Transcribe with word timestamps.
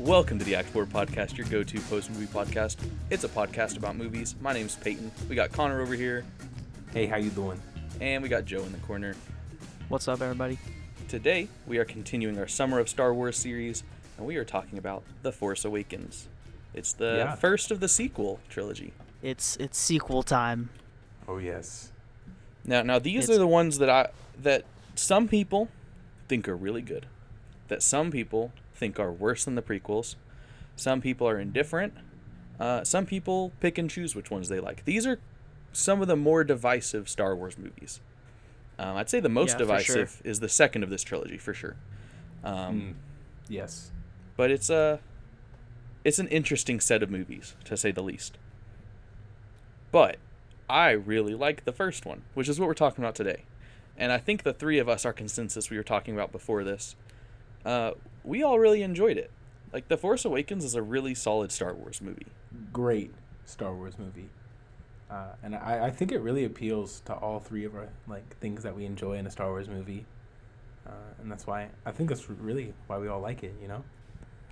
Welcome 0.00 0.38
to 0.38 0.44
the 0.44 0.54
Act 0.54 0.68
4 0.70 0.86
Podcast, 0.86 1.36
your 1.36 1.46
go 1.48 1.62
to 1.62 1.80
post 1.82 2.10
movie 2.10 2.26
podcast. 2.26 2.76
It's 3.10 3.24
a 3.24 3.28
podcast 3.28 3.76
about 3.76 3.96
movies. 3.96 4.34
My 4.40 4.52
name's 4.52 4.76
Peyton. 4.76 5.10
We 5.28 5.34
got 5.36 5.52
Connor 5.52 5.80
over 5.80 5.94
here, 5.94 6.24
Hey, 6.92 7.06
how 7.06 7.16
you 7.16 7.30
doing? 7.30 7.60
and 8.00 8.22
we 8.22 8.28
got 8.28 8.44
Joe 8.44 8.62
in 8.62 8.72
the 8.72 8.78
corner. 8.78 9.14
What's 9.88 10.08
up, 10.08 10.22
everybody? 10.22 10.58
Today, 11.08 11.48
we 11.66 11.78
are 11.78 11.84
continuing 11.84 12.38
our 12.38 12.46
Summer 12.48 12.78
of 12.78 12.88
Star 12.88 13.12
Wars 13.12 13.36
series, 13.36 13.82
and 14.16 14.26
we 14.26 14.36
are 14.36 14.44
talking 14.44 14.78
about 14.78 15.02
The 15.22 15.32
Force 15.32 15.64
Awakens. 15.64 16.28
It's 16.72 16.92
the 16.92 17.16
Yeah. 17.18 17.34
first 17.34 17.70
of 17.70 17.80
the 17.80 17.88
sequel 17.88 18.40
trilogy. 18.48 18.92
It's 19.22 19.56
it's 19.56 19.76
sequel 19.78 20.22
time. 20.22 20.70
Oh 21.28 21.38
yes. 21.38 21.90
Now, 22.64 22.82
now 22.82 22.98
these 22.98 23.24
It's- 23.24 23.36
are 23.36 23.38
the 23.38 23.46
ones 23.46 23.78
that 23.78 23.90
I 23.90 24.08
that 24.40 24.64
some 24.94 25.28
people 25.28 25.68
think 26.28 26.48
are 26.48 26.56
really 26.56 26.82
good, 26.82 27.06
that 27.68 27.82
some 27.82 28.10
people 28.10 28.52
think 28.80 28.98
are 28.98 29.12
worse 29.12 29.44
than 29.44 29.54
the 29.54 29.62
prequels. 29.62 30.16
Some 30.74 31.00
people 31.00 31.28
are 31.28 31.38
indifferent. 31.38 31.92
Uh, 32.58 32.82
some 32.82 33.06
people 33.06 33.52
pick 33.60 33.78
and 33.78 33.88
choose 33.88 34.16
which 34.16 34.30
ones 34.30 34.48
they 34.48 34.58
like. 34.58 34.84
These 34.84 35.06
are 35.06 35.20
some 35.72 36.02
of 36.02 36.08
the 36.08 36.16
more 36.16 36.42
divisive 36.42 37.08
Star 37.08 37.36
Wars 37.36 37.56
movies. 37.56 38.00
Um, 38.78 38.96
I'd 38.96 39.08
say 39.10 39.20
the 39.20 39.28
most 39.28 39.50
Yeah, 39.60 39.66
for 39.66 39.80
sure. 39.80 39.96
divisive 39.96 40.22
is 40.24 40.40
the 40.40 40.48
second 40.48 40.82
of 40.82 40.90
this 40.90 41.02
trilogy 41.02 41.38
for 41.38 41.54
sure. 41.54 41.76
Um, 42.42 42.80
Mm. 42.80 42.94
Yes. 43.48 43.90
But 44.36 44.50
it's 44.50 44.70
a 44.70 45.00
it's 46.02 46.18
an 46.18 46.28
interesting 46.28 46.80
set 46.80 47.02
of 47.02 47.10
movies 47.10 47.54
to 47.64 47.76
say 47.76 47.90
the 47.90 48.02
least. 48.02 48.38
But 49.92 50.16
I 50.68 50.90
really 50.92 51.34
like 51.34 51.64
the 51.64 51.72
first 51.72 52.06
one, 52.06 52.22
which 52.34 52.48
is 52.48 52.58
what 52.58 52.66
we're 52.66 52.74
talking 52.74 53.04
about 53.04 53.14
today. 53.14 53.42
And 53.98 54.10
I 54.12 54.18
think 54.18 54.42
the 54.44 54.54
three 54.54 54.78
of 54.78 54.88
us, 54.88 55.04
our 55.04 55.12
consensus 55.12 55.68
we 55.68 55.76
were 55.76 55.82
talking 55.82 56.14
about 56.14 56.32
before 56.32 56.64
this, 56.64 56.96
uh, 57.66 57.92
we 58.24 58.42
all 58.42 58.58
really 58.58 58.82
enjoyed 58.82 59.16
it. 59.16 59.30
Like 59.72 59.88
The 59.88 59.96
Force 59.96 60.24
Awakens 60.24 60.64
is 60.64 60.74
a 60.74 60.82
really 60.82 61.14
solid 61.14 61.52
Star 61.52 61.72
Wars 61.74 62.00
movie. 62.00 62.26
Great 62.72 63.12
Star 63.44 63.74
Wars 63.74 63.98
movie. 63.98 64.28
Uh, 65.10 65.32
and 65.42 65.54
I, 65.56 65.86
I 65.86 65.90
think 65.90 66.12
it 66.12 66.20
really 66.20 66.44
appeals 66.44 67.00
to 67.06 67.14
all 67.14 67.40
three 67.40 67.64
of 67.64 67.74
our 67.74 67.88
like 68.08 68.36
things 68.38 68.62
that 68.62 68.76
we 68.76 68.84
enjoy 68.84 69.14
in 69.18 69.26
a 69.26 69.30
Star 69.30 69.48
Wars 69.48 69.68
movie, 69.68 70.06
uh, 70.86 70.90
and 71.20 71.30
that's 71.30 71.46
why 71.48 71.68
I 71.84 71.90
think 71.90 72.08
that's 72.08 72.30
really 72.30 72.74
why 72.86 72.98
we 72.98 73.08
all 73.08 73.20
like 73.20 73.42
it. 73.42 73.54
You 73.60 73.66
know, 73.68 73.84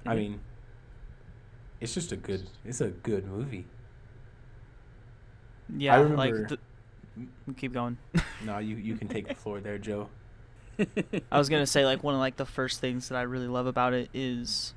I 0.04 0.14
Mhm. 0.14 0.16
mean, 0.18 0.40
it's 1.80 1.94
just 1.94 2.10
a 2.10 2.16
good, 2.16 2.48
it's 2.64 2.80
a 2.80 2.88
good 2.88 3.24
movie. 3.26 3.66
Yeah, 5.76 5.96
remember- 5.96 6.16
like 6.16 6.34
the, 6.48 6.58
keep 7.56 7.72
going. 7.72 7.96
No, 8.44 8.58
you 8.58 8.76
you 8.76 8.96
can 8.96 9.08
take 9.08 9.26
the 9.28 9.34
floor 9.34 9.60
there, 9.60 9.78
Joe. 9.78 10.08
I 11.32 11.38
was 11.38 11.48
gonna 11.48 11.66
say 11.66 11.84
like 11.84 12.02
one 12.02 12.14
of 12.14 12.20
like 12.20 12.36
the 12.36 12.46
first 12.46 12.80
things 12.80 13.08
that 13.08 13.16
I 13.16 13.22
really 13.22 13.48
love 13.48 13.66
about 13.66 13.92
it 13.92 14.08
is 14.14 14.74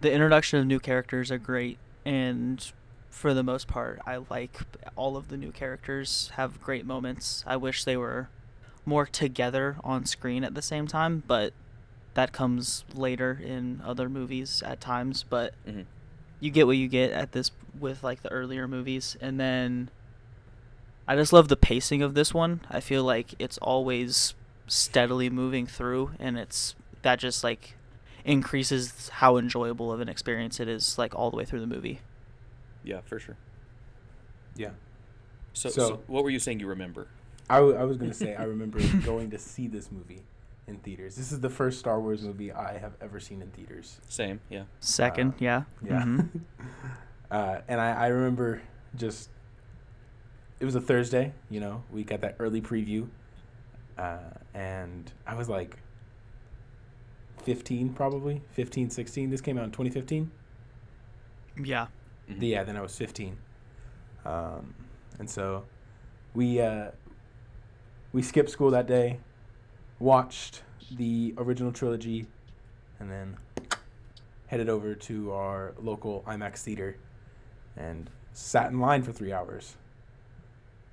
the 0.00 0.12
introduction 0.12 0.58
of 0.58 0.66
new 0.66 0.78
characters 0.78 1.30
are 1.30 1.38
great, 1.38 1.78
and 2.04 2.64
for 3.10 3.32
the 3.34 3.42
most 3.42 3.66
part, 3.66 3.98
I 4.06 4.18
like 4.30 4.60
all 4.94 5.16
of 5.16 5.28
the 5.28 5.36
new 5.36 5.50
characters 5.50 6.30
have 6.34 6.60
great 6.60 6.84
moments. 6.86 7.42
I 7.46 7.56
wish 7.56 7.84
they 7.84 7.96
were 7.96 8.28
more 8.84 9.06
together 9.06 9.76
on 9.82 10.04
screen 10.04 10.44
at 10.44 10.54
the 10.54 10.62
same 10.62 10.86
time, 10.86 11.22
but 11.26 11.52
that 12.14 12.32
comes 12.32 12.84
later 12.94 13.40
in 13.42 13.80
other 13.84 14.08
movies 14.08 14.62
at 14.64 14.80
times. 14.80 15.22
But 15.22 15.54
Mhm. 15.66 15.86
you 16.40 16.50
get 16.50 16.66
what 16.66 16.76
you 16.76 16.88
get 16.88 17.10
at 17.12 17.32
this 17.32 17.50
with 17.78 18.04
like 18.04 18.22
the 18.22 18.30
earlier 18.30 18.68
movies, 18.68 19.16
and 19.20 19.40
then 19.40 19.90
I 21.08 21.16
just 21.16 21.32
love 21.32 21.48
the 21.48 21.56
pacing 21.56 22.02
of 22.02 22.14
this 22.14 22.34
one. 22.34 22.60
I 22.70 22.80
feel 22.80 23.02
like 23.04 23.34
it's 23.38 23.58
always 23.58 24.34
steadily 24.66 25.30
moving 25.30 25.66
through 25.66 26.10
and 26.18 26.36
it's 26.38 26.74
that 27.02 27.18
just 27.18 27.44
like 27.44 27.74
increases 28.24 29.08
how 29.10 29.36
enjoyable 29.36 29.92
of 29.92 30.00
an 30.00 30.08
experience 30.08 30.58
it 30.58 30.68
is 30.68 30.98
like 30.98 31.14
all 31.14 31.30
the 31.30 31.36
way 31.36 31.44
through 31.44 31.60
the 31.60 31.66
movie. 31.66 32.00
Yeah, 32.82 33.00
for 33.04 33.18
sure. 33.18 33.36
Yeah. 34.56 34.70
So, 35.52 35.68
So- 35.70 35.88
so 35.88 36.02
what 36.06 36.24
were 36.24 36.30
you 36.30 36.38
saying 36.38 36.60
you 36.60 36.66
remember? 36.66 37.06
I, 37.48 37.56
w- 37.58 37.76
I 37.76 37.84
was 37.84 37.96
gonna 37.96 38.12
say 38.14 38.34
I 38.34 38.42
remember 38.44 38.80
going 39.04 39.30
to 39.30 39.38
see 39.38 39.68
this 39.68 39.92
movie 39.92 40.22
in 40.66 40.78
theaters. 40.78 41.14
This 41.14 41.30
is 41.30 41.38
the 41.40 41.50
first 41.50 41.78
Star 41.78 42.00
Wars 42.00 42.22
movie 42.22 42.50
I 42.50 42.78
have 42.78 42.94
ever 43.00 43.20
seen 43.20 43.40
in 43.40 43.50
theaters. 43.50 44.00
Same, 44.08 44.40
yeah. 44.50 44.64
Second, 44.80 45.34
Uh, 45.34 45.36
yeah. 45.38 45.62
Yeah. 45.84 46.02
Mhm. 46.02 46.28
uh, 47.30 47.60
and 47.68 47.80
I, 47.80 47.92
I 47.92 48.06
remember 48.08 48.62
just, 48.96 49.28
it 50.58 50.64
was 50.64 50.74
a 50.74 50.80
Thursday, 50.80 51.32
you 51.48 51.60
know, 51.60 51.84
we 51.92 52.02
got 52.02 52.20
that 52.22 52.34
early 52.40 52.60
preview. 52.60 53.06
Uh, 53.98 54.18
and 54.54 55.10
I 55.26 55.34
was 55.34 55.48
like 55.48 55.78
15, 57.44 57.90
probably 57.94 58.42
15, 58.52 58.90
16. 58.90 59.30
This 59.30 59.40
came 59.40 59.58
out 59.58 59.64
in 59.64 59.70
2015. 59.70 60.30
Yeah. 61.62 61.86
Mhm. 62.28 62.36
Yeah, 62.40 62.64
then 62.64 62.76
I 62.76 62.82
was 62.82 62.96
15. 62.96 63.38
Um, 64.24 64.74
and 65.18 65.30
so 65.30 65.64
we, 66.34 66.60
uh, 66.60 66.90
we 68.12 68.22
skipped 68.22 68.50
school 68.50 68.70
that 68.72 68.86
day, 68.86 69.20
watched 69.98 70.62
the 70.90 71.34
original 71.38 71.72
trilogy, 71.72 72.26
and 72.98 73.10
then 73.10 73.36
headed 74.48 74.68
over 74.68 74.94
to 74.94 75.32
our 75.32 75.74
local 75.80 76.22
IMAX 76.26 76.58
theater 76.62 76.96
and 77.76 78.10
sat 78.32 78.70
in 78.70 78.80
line 78.80 79.02
for 79.02 79.12
three 79.12 79.32
hours. 79.32 79.76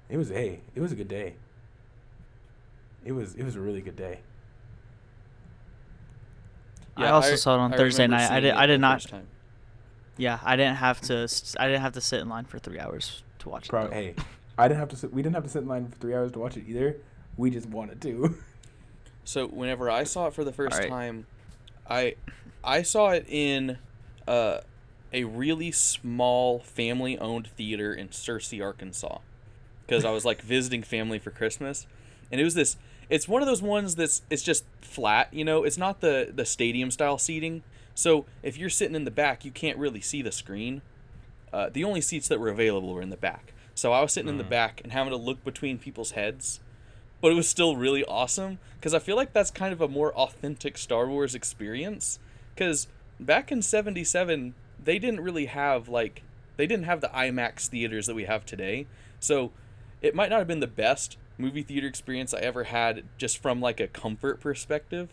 It 0.10 0.18
was 0.18 0.32
a 0.32 0.60
it 0.76 0.80
was 0.82 0.92
a 0.92 0.96
good 0.96 1.08
day. 1.08 1.36
It 3.06 3.12
was 3.12 3.36
it 3.36 3.44
was 3.44 3.56
a 3.56 3.60
really 3.62 3.82
good 3.82 3.96
day. 3.96 4.20
I 6.96 7.08
also 7.08 7.36
saw 7.36 7.56
it 7.56 7.60
on 7.60 7.72
Thursday 7.72 8.08
night. 8.08 8.30
I 8.30 8.40
did- 8.40 8.54
I 8.54 8.66
did 8.68 8.80
not- 8.80 9.02
time. 9.02 9.28
Yeah, 10.16 10.40
I 10.44 10.56
didn't 10.56 10.76
have 10.76 11.02
to 11.02 11.24
s- 11.24 11.56
I 11.60 11.66
didn't 11.68 11.82
have 11.82 11.94
to 11.94 12.02
sit 12.02 12.22
in 12.22 12.30
line 12.30 12.46
for 12.46 12.60
3 12.60 12.80
hours 12.80 13.24
to 13.40 13.50
watch 13.50 13.68
Bro, 13.68 13.86
it. 13.86 13.90
though. 13.90 13.96
hey, 13.96 14.16
I 14.60 14.68
didn't 14.68 14.80
have 14.80 14.90
to 14.90 14.96
sit. 14.96 15.12
We 15.12 15.24
didn't 15.24 15.34
have 15.34 15.44
to 15.44 15.50
sit 15.50 15.64
in 15.64 15.68
line 15.68 15.88
for 15.88 15.96
three 15.98 16.14
hours 16.14 16.32
to 16.34 16.40
watch 16.40 16.56
it 16.56 16.66
either. 16.68 16.98
We 17.36 17.50
just 17.50 17.68
wanted 17.68 18.02
to. 18.02 18.38
So 19.26 19.48
whenever 19.48 19.90
I 19.90 20.04
saw 20.04 20.28
it 20.28 20.34
for 20.34 20.44
the 20.44 20.52
first 20.52 20.74
Alright. 20.76 20.90
time, 20.90 21.28
I 21.90 22.16
I 22.62 22.82
saw 22.82 23.12
it 23.12 23.26
in 23.30 23.78
uh, 24.28 24.58
a 25.14 25.24
really 25.24 25.72
small 25.72 26.60
family-owned 26.60 27.48
theater 27.48 27.94
in 27.94 28.10
Searcy, 28.10 28.62
Arkansas, 28.62 29.20
because 29.88 30.04
I 30.04 30.12
was 30.12 30.26
like 30.26 30.42
visiting 30.42 30.84
family 30.84 31.20
for 31.20 31.32
Christmas, 31.32 31.88
and 32.34 32.42
it 32.42 32.44
was 32.44 32.54
this. 32.54 32.76
It's 33.14 33.28
one 33.28 33.42
of 33.42 33.48
those 33.48 33.62
ones 33.62 33.96
that's 33.96 34.24
it's 34.30 34.42
just 34.42 34.66
flat, 34.82 35.32
you 35.32 35.46
know. 35.46 35.64
It's 35.64 35.78
not 35.78 36.02
the 36.02 36.32
the 36.34 36.46
stadium 36.46 36.90
style 36.90 37.18
seating. 37.18 37.62
So 37.94 38.26
if 38.42 38.58
you're 38.58 38.72
sitting 38.72 38.96
in 38.96 39.04
the 39.04 39.12
back, 39.12 39.46
you 39.46 39.52
can't 39.52 39.78
really 39.78 40.02
see 40.02 40.22
the 40.24 40.32
screen. 40.32 40.82
Uh, 41.52 41.70
the 41.72 41.84
only 41.84 42.02
seats 42.02 42.28
that 42.28 42.40
were 42.40 42.50
available 42.50 42.94
were 42.94 43.02
in 43.04 43.12
the 43.12 43.18
back. 43.18 43.54
So 43.76 43.94
I 43.94 44.02
was 44.02 44.14
sitting 44.14 44.30
in 44.30 44.38
the 44.38 44.44
Mm. 44.44 44.50
back 44.50 44.82
and 44.84 44.92
having 44.92 45.12
to 45.12 45.18
look 45.18 45.44
between 45.44 45.78
people's 45.78 46.12
heads 46.12 46.60
but 47.24 47.32
it 47.32 47.36
was 47.36 47.48
still 47.48 47.78
really 47.78 48.04
awesome 48.04 48.60
because 48.76 48.94
I 48.94 49.00
feel 49.00 49.16
like 49.16 49.32
that's 49.32 49.50
kind 49.50 49.72
of 49.72 49.80
a 49.80 49.88
more 49.88 50.14
authentic 50.14 50.78
Star 50.78 51.08
Wars 51.08 51.34
experience. 51.34 52.20
Because 52.54 52.88
back 53.18 53.50
in 53.50 53.62
'77, 53.62 54.54
they 54.84 55.00
didn't 55.00 55.22
really 55.22 55.46
have 55.46 55.88
like 55.88 56.24
they 56.58 56.68
didn't 56.68 56.84
have 56.84 57.00
the 57.00 57.08
IMAX 57.08 57.68
theaters 57.68 58.08
that 58.08 58.14
we 58.16 58.26
have 58.26 58.46
today, 58.46 58.88
so 59.22 59.54
it 60.02 60.14
might 60.14 60.30
not 60.32 60.40
have 60.40 60.48
been 60.50 60.60
the 60.60 60.68
best 60.68 61.18
movie 61.38 61.64
theater 61.64 61.88
experience 61.88 62.34
I 62.34 62.40
ever 62.40 62.66
had 62.66 63.04
just 63.18 63.38
from 63.38 63.62
like 63.62 63.80
a 63.80 63.88
comfort 63.88 64.40
perspective, 64.40 65.10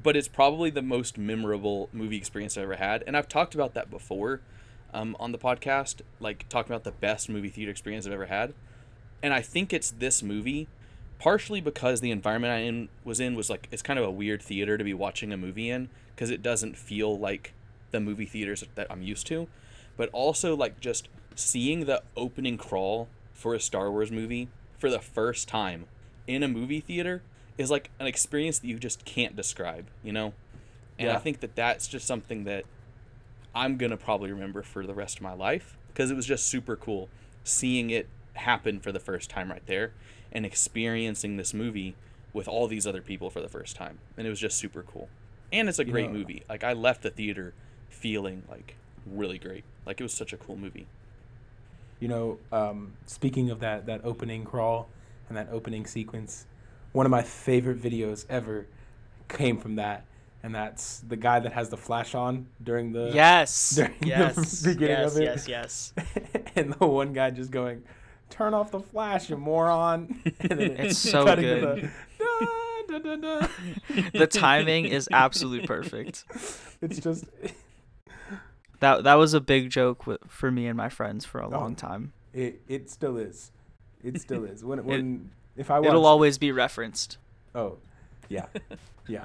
but 0.00 0.16
it's 0.16 0.28
probably 0.28 0.70
the 0.70 0.82
most 0.82 1.18
memorable 1.18 1.88
movie 1.92 2.16
experience 2.16 2.56
I 2.56 2.62
ever 2.62 2.76
had. 2.76 3.04
And 3.06 3.16
I've 3.16 3.28
talked 3.28 3.54
about 3.54 3.74
that 3.74 3.90
before 3.90 4.40
um, 4.94 5.16
on 5.18 5.32
the 5.32 5.38
podcast, 5.38 6.00
like 6.20 6.48
talking 6.48 6.72
about 6.72 6.84
the 6.84 6.92
best 6.92 7.28
movie 7.28 7.48
theater 7.48 7.70
experience 7.70 8.06
I've 8.06 8.12
ever 8.12 8.26
had. 8.26 8.54
And 9.22 9.34
I 9.34 9.42
think 9.42 9.72
it's 9.72 9.90
this 9.90 10.22
movie 10.22 10.68
partially 11.18 11.60
because 11.60 12.00
the 12.00 12.10
environment 12.10 12.52
I 12.52 12.58
in, 12.58 12.88
was 13.04 13.20
in 13.20 13.34
was 13.34 13.50
like 13.50 13.68
it's 13.72 13.82
kind 13.82 13.98
of 13.98 14.04
a 14.04 14.10
weird 14.10 14.40
theater 14.42 14.78
to 14.78 14.84
be 14.84 14.94
watching 14.94 15.32
a 15.32 15.36
movie 15.36 15.68
in 15.68 15.88
because 16.14 16.30
it 16.30 16.42
doesn't 16.42 16.76
feel 16.76 17.18
like 17.18 17.52
the 17.90 18.00
movie 18.00 18.26
theaters 18.26 18.64
that 18.74 18.86
I'm 18.90 19.02
used 19.02 19.26
to, 19.28 19.48
but 19.96 20.08
also 20.12 20.54
like 20.54 20.80
just 20.80 21.08
seeing 21.34 21.86
the 21.86 22.02
opening 22.16 22.56
crawl 22.56 23.08
for 23.32 23.54
a 23.54 23.60
Star 23.60 23.90
Wars 23.90 24.10
movie 24.10 24.48
for 24.78 24.90
the 24.90 25.00
first 25.00 25.48
time 25.48 25.86
in 26.26 26.42
a 26.42 26.48
movie 26.48 26.80
theater 26.80 27.22
is 27.56 27.70
like 27.70 27.90
an 27.98 28.06
experience 28.06 28.58
that 28.60 28.68
you 28.68 28.78
just 28.78 29.04
can't 29.04 29.34
describe, 29.34 29.88
you 30.02 30.12
know? 30.12 30.32
And 30.98 31.10
I 31.10 31.16
think 31.18 31.40
that 31.40 31.54
that's 31.54 31.86
just 31.86 32.06
something 32.06 32.44
that 32.44 32.64
I'm 33.54 33.76
going 33.76 33.90
to 33.90 33.96
probably 33.96 34.30
remember 34.32 34.62
for 34.62 34.86
the 34.86 34.94
rest 34.94 35.16
of 35.16 35.22
my 35.22 35.32
life 35.32 35.76
because 35.88 36.10
it 36.10 36.14
was 36.14 36.26
just 36.26 36.46
super 36.46 36.76
cool 36.76 37.08
seeing 37.44 37.90
it 37.90 38.08
happen 38.34 38.78
for 38.78 38.92
the 38.92 39.00
first 39.00 39.30
time 39.30 39.50
right 39.50 39.64
there 39.66 39.92
and 40.30 40.44
experiencing 40.44 41.36
this 41.36 41.54
movie 41.54 41.96
with 42.32 42.46
all 42.46 42.68
these 42.68 42.86
other 42.86 43.00
people 43.00 43.30
for 43.30 43.40
the 43.40 43.48
first 43.48 43.74
time. 43.74 43.98
And 44.16 44.26
it 44.26 44.30
was 44.30 44.40
just 44.40 44.58
super 44.58 44.82
cool. 44.82 45.08
And 45.52 45.68
it's 45.68 45.78
a 45.78 45.84
great 45.84 46.10
movie. 46.10 46.42
Like 46.48 46.62
I 46.62 46.72
left 46.72 47.02
the 47.02 47.10
theater 47.10 47.54
feeling 47.88 48.42
like 48.48 48.76
really 49.06 49.38
great. 49.38 49.64
Like 49.86 50.00
it 50.00 50.02
was 50.02 50.12
such 50.12 50.32
a 50.32 50.36
cool 50.36 50.56
movie. 50.56 50.86
You 52.00 52.08
know, 52.08 52.38
um, 52.52 52.92
speaking 53.06 53.50
of 53.50 53.60
that 53.60 53.86
that 53.86 54.02
opening 54.04 54.44
crawl 54.44 54.88
and 55.28 55.36
that 55.36 55.48
opening 55.52 55.84
sequence, 55.86 56.46
one 56.92 57.06
of 57.06 57.10
my 57.10 57.22
favorite 57.22 57.80
videos 57.82 58.24
ever 58.30 58.66
came 59.28 59.58
from 59.58 59.76
that, 59.76 60.04
and 60.42 60.54
that's 60.54 61.00
the 61.00 61.16
guy 61.16 61.40
that 61.40 61.52
has 61.52 61.68
the 61.70 61.76
flash 61.76 62.14
on 62.14 62.46
during 62.62 62.92
the 62.92 63.10
yes. 63.12 63.70
during 63.76 63.94
the 64.00 64.06
Yes. 64.06 64.62
beginning 64.64 64.88
yes. 64.98 65.16
of 65.16 65.20
it. 65.20 65.24
Yes. 65.24 65.48
Yes. 65.48 65.92
and 66.56 66.72
the 66.74 66.86
one 66.86 67.12
guy 67.12 67.30
just 67.30 67.50
going, 67.50 67.82
"Turn 68.30 68.54
off 68.54 68.70
the 68.70 68.80
flash, 68.80 69.28
you 69.28 69.36
moron!" 69.36 70.22
And 70.40 70.60
then 70.60 70.70
It's 70.78 70.98
so 70.98 71.24
good. 71.24 71.90
the, 72.18 72.88
da, 72.88 72.98
da, 73.00 73.16
da. 73.16 73.48
The 74.14 74.26
timing 74.26 74.86
is 74.86 75.08
absolutely 75.12 75.66
perfect. 75.66 76.24
It's 76.80 77.00
just 77.00 77.24
That 78.80 79.04
that 79.04 79.14
was 79.14 79.34
a 79.34 79.40
big 79.40 79.70
joke 79.70 80.00
wi- 80.00 80.18
for 80.28 80.50
me 80.50 80.66
and 80.66 80.76
my 80.76 80.88
friends 80.88 81.24
for 81.24 81.40
a 81.40 81.46
Oh. 81.46 81.50
long 81.50 81.74
time. 81.74 82.12
it. 82.32 82.60
It 82.68 82.90
still 82.90 83.16
is. 83.16 83.50
It 84.04 84.20
still 84.26 84.44
is. 84.44 84.64
When 84.64 84.84
when 84.84 85.30
if 85.56 85.70
I 85.70 85.78
watch, 85.80 85.88
It'll 85.88 86.06
always 86.06 86.38
be 86.38 86.52
referenced. 86.52 87.18
oh, 87.54 87.78
yeah, 88.28 88.46
yeah. 89.08 89.24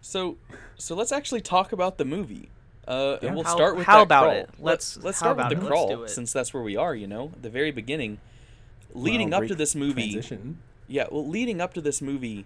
So, 0.00 0.36
so 0.76 0.94
let's 0.96 1.12
actually 1.12 1.42
talk 1.42 1.72
about 1.72 1.98
the 1.98 2.04
movie. 2.04 2.48
Uh, 2.88 3.18
Yeah. 3.22 3.28
and 3.28 3.36
we'll 3.36 3.44
How- 3.44 3.54
start 3.54 3.76
with 3.76 3.86
how 3.86 3.98
that 3.98 4.02
about 4.02 4.22
crawl. 4.24 4.34
it? 4.34 4.50
Let- 4.58 4.64
Let's- 4.64 4.96
let's 4.96 5.18
start 5.18 5.36
with 5.36 5.48
the 5.50 5.64
it? 5.64 5.68
Crawl 5.68 6.08
since 6.08 6.32
that's 6.32 6.52
where 6.52 6.62
we 6.62 6.74
are. 6.76 6.94
You 6.96 7.06
know, 7.06 7.30
the 7.40 7.50
very 7.50 7.70
beginning. 7.70 8.18
Leading 8.94 9.30
Wow, 9.30 9.42
up 9.42 9.46
to 9.46 9.54
this 9.54 9.76
movie, 9.76 10.10
transition. 10.14 10.58
yeah. 10.88 11.06
Well, 11.12 11.24
leading 11.28 11.60
up 11.60 11.72
to 11.74 11.80
this 11.80 12.02
movie, 12.02 12.44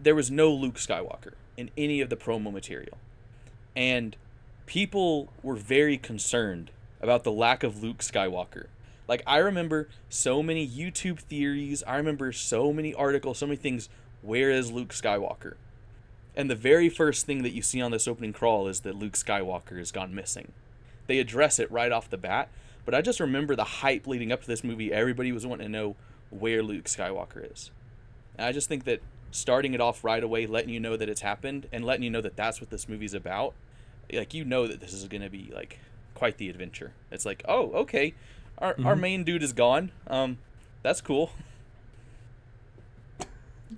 there 0.00 0.14
was 0.14 0.30
no 0.30 0.52
Luke 0.52 0.76
Skywalker 0.76 1.32
in 1.56 1.70
any 1.76 2.00
of 2.00 2.08
the 2.10 2.16
promo 2.16 2.52
material, 2.52 2.98
and 3.74 4.14
people 4.70 5.32
were 5.42 5.56
very 5.56 5.98
concerned 5.98 6.70
about 7.00 7.24
the 7.24 7.32
lack 7.32 7.64
of 7.64 7.82
Luke 7.82 7.98
Skywalker. 7.98 8.66
Like 9.08 9.20
I 9.26 9.38
remember 9.38 9.88
so 10.08 10.44
many 10.44 10.64
YouTube 10.64 11.18
theories. 11.18 11.82
I 11.88 11.96
remember 11.96 12.30
so 12.30 12.72
many 12.72 12.94
articles, 12.94 13.38
so 13.38 13.48
many 13.48 13.56
things. 13.56 13.88
Where 14.22 14.48
is 14.48 14.70
Luke 14.70 14.90
Skywalker? 14.90 15.54
And 16.36 16.48
the 16.48 16.54
very 16.54 16.88
first 16.88 17.26
thing 17.26 17.42
that 17.42 17.50
you 17.50 17.62
see 17.62 17.82
on 17.82 17.90
this 17.90 18.06
opening 18.06 18.32
crawl 18.32 18.68
is 18.68 18.82
that 18.82 18.94
Luke 18.94 19.14
Skywalker 19.14 19.76
has 19.76 19.90
gone 19.90 20.14
missing. 20.14 20.52
They 21.08 21.18
address 21.18 21.58
it 21.58 21.68
right 21.72 21.90
off 21.90 22.08
the 22.08 22.16
bat, 22.16 22.48
but 22.84 22.94
I 22.94 23.02
just 23.02 23.18
remember 23.18 23.56
the 23.56 23.64
hype 23.64 24.06
leading 24.06 24.30
up 24.30 24.42
to 24.42 24.46
this 24.46 24.62
movie. 24.62 24.92
Everybody 24.92 25.32
was 25.32 25.44
wanting 25.44 25.66
to 25.66 25.72
know 25.72 25.96
where 26.30 26.62
Luke 26.62 26.84
Skywalker 26.84 27.52
is. 27.52 27.72
And 28.38 28.46
I 28.46 28.52
just 28.52 28.68
think 28.68 28.84
that 28.84 29.02
starting 29.32 29.74
it 29.74 29.80
off 29.80 30.04
right 30.04 30.22
away, 30.22 30.46
letting 30.46 30.70
you 30.70 30.78
know 30.78 30.96
that 30.96 31.08
it's 31.08 31.22
happened, 31.22 31.66
and 31.72 31.84
letting 31.84 32.04
you 32.04 32.10
know 32.10 32.20
that 32.20 32.36
that's 32.36 32.60
what 32.60 32.70
this 32.70 32.88
movie's 32.88 33.14
about, 33.14 33.54
like 34.12 34.34
you 34.34 34.44
know 34.44 34.66
that 34.66 34.80
this 34.80 34.92
is 34.92 35.06
going 35.08 35.22
to 35.22 35.30
be 35.30 35.50
like 35.54 35.78
quite 36.14 36.36
the 36.38 36.48
adventure. 36.48 36.92
It's 37.10 37.24
like, 37.26 37.42
oh, 37.48 37.70
okay, 37.72 38.14
our 38.58 38.74
our 38.84 38.94
Mhm. 38.94 39.00
main 39.00 39.24
dude 39.24 39.42
is 39.42 39.52
gone. 39.52 39.90
Um, 40.06 40.38
that's 40.82 41.00
cool. 41.00 41.30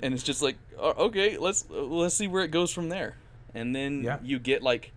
And 0.01 0.15
it's 0.15 0.23
just 0.23 0.43
like, 0.43 0.57
"Oh, 0.79 1.07
okay, 1.07 1.37
let's 1.37 1.65
let's 1.71 2.15
see 2.15 2.27
where 2.27 2.43
it 2.43 2.51
goes 2.51 2.73
from 2.73 2.89
there. 2.89 3.17
And 3.55 3.77
then 3.77 4.03
Yeah. 4.03 4.19
you 4.23 4.39
get 4.39 4.63
like, 4.63 4.93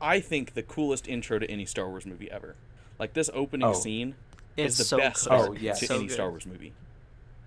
I 0.00 0.20
think 0.20 0.52
the 0.54 0.62
coolest 0.62 1.08
intro 1.08 1.38
to 1.38 1.50
any 1.50 1.64
Star 1.64 1.88
Wars 1.88 2.04
movie 2.04 2.30
ever. 2.30 2.56
Like 2.98 3.14
this 3.14 3.30
opening 3.32 3.68
Oh. 3.68 3.72
scene 3.72 4.14
It's 4.56 4.72
is 4.74 4.78
the 4.78 4.84
so 4.84 4.96
best 4.98 5.24
good. 5.28 5.32
Oh, 5.32 5.52
yes. 5.58 5.80
to 5.80 5.86
So 5.86 5.94
any 5.96 6.06
good. 6.06 6.12
Star 6.14 6.28
Wars 6.30 6.46
movie. 6.46 6.72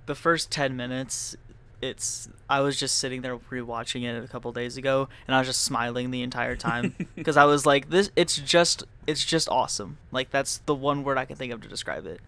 the 0.07 0.15
first 0.15 0.49
10 0.51 0.75
minutes 0.75 1.35
it's 1.79 2.27
i 2.49 2.59
was 2.59 2.79
just 2.79 2.97
sitting 2.97 3.21
there 3.21 3.37
rewatching 3.37 4.03
it 4.03 4.23
a 4.23 4.27
couple 4.27 4.51
days 4.51 4.77
ago 4.77 5.07
and 5.27 5.35
i 5.35 5.39
was 5.39 5.47
just 5.47 5.61
smiling 5.61 6.09
the 6.09 6.23
entire 6.23 6.55
time 6.55 6.95
because 7.15 7.37
i 7.37 7.45
was 7.45 7.65
like 7.67 7.89
this 7.91 8.09
it's 8.15 8.35
just 8.37 8.83
it's 9.05 9.23
just 9.23 9.47
awesome. 9.47 9.97
Like 10.11 10.31
that's 10.31 10.57
the 10.65 10.75
one 10.75 11.03
word 11.03 11.17
i 11.17 11.23
can 11.25 11.35
think 11.37 11.53
of 11.53 11.61
to 11.61 11.67
describe 11.69 12.05
it. 12.05 12.19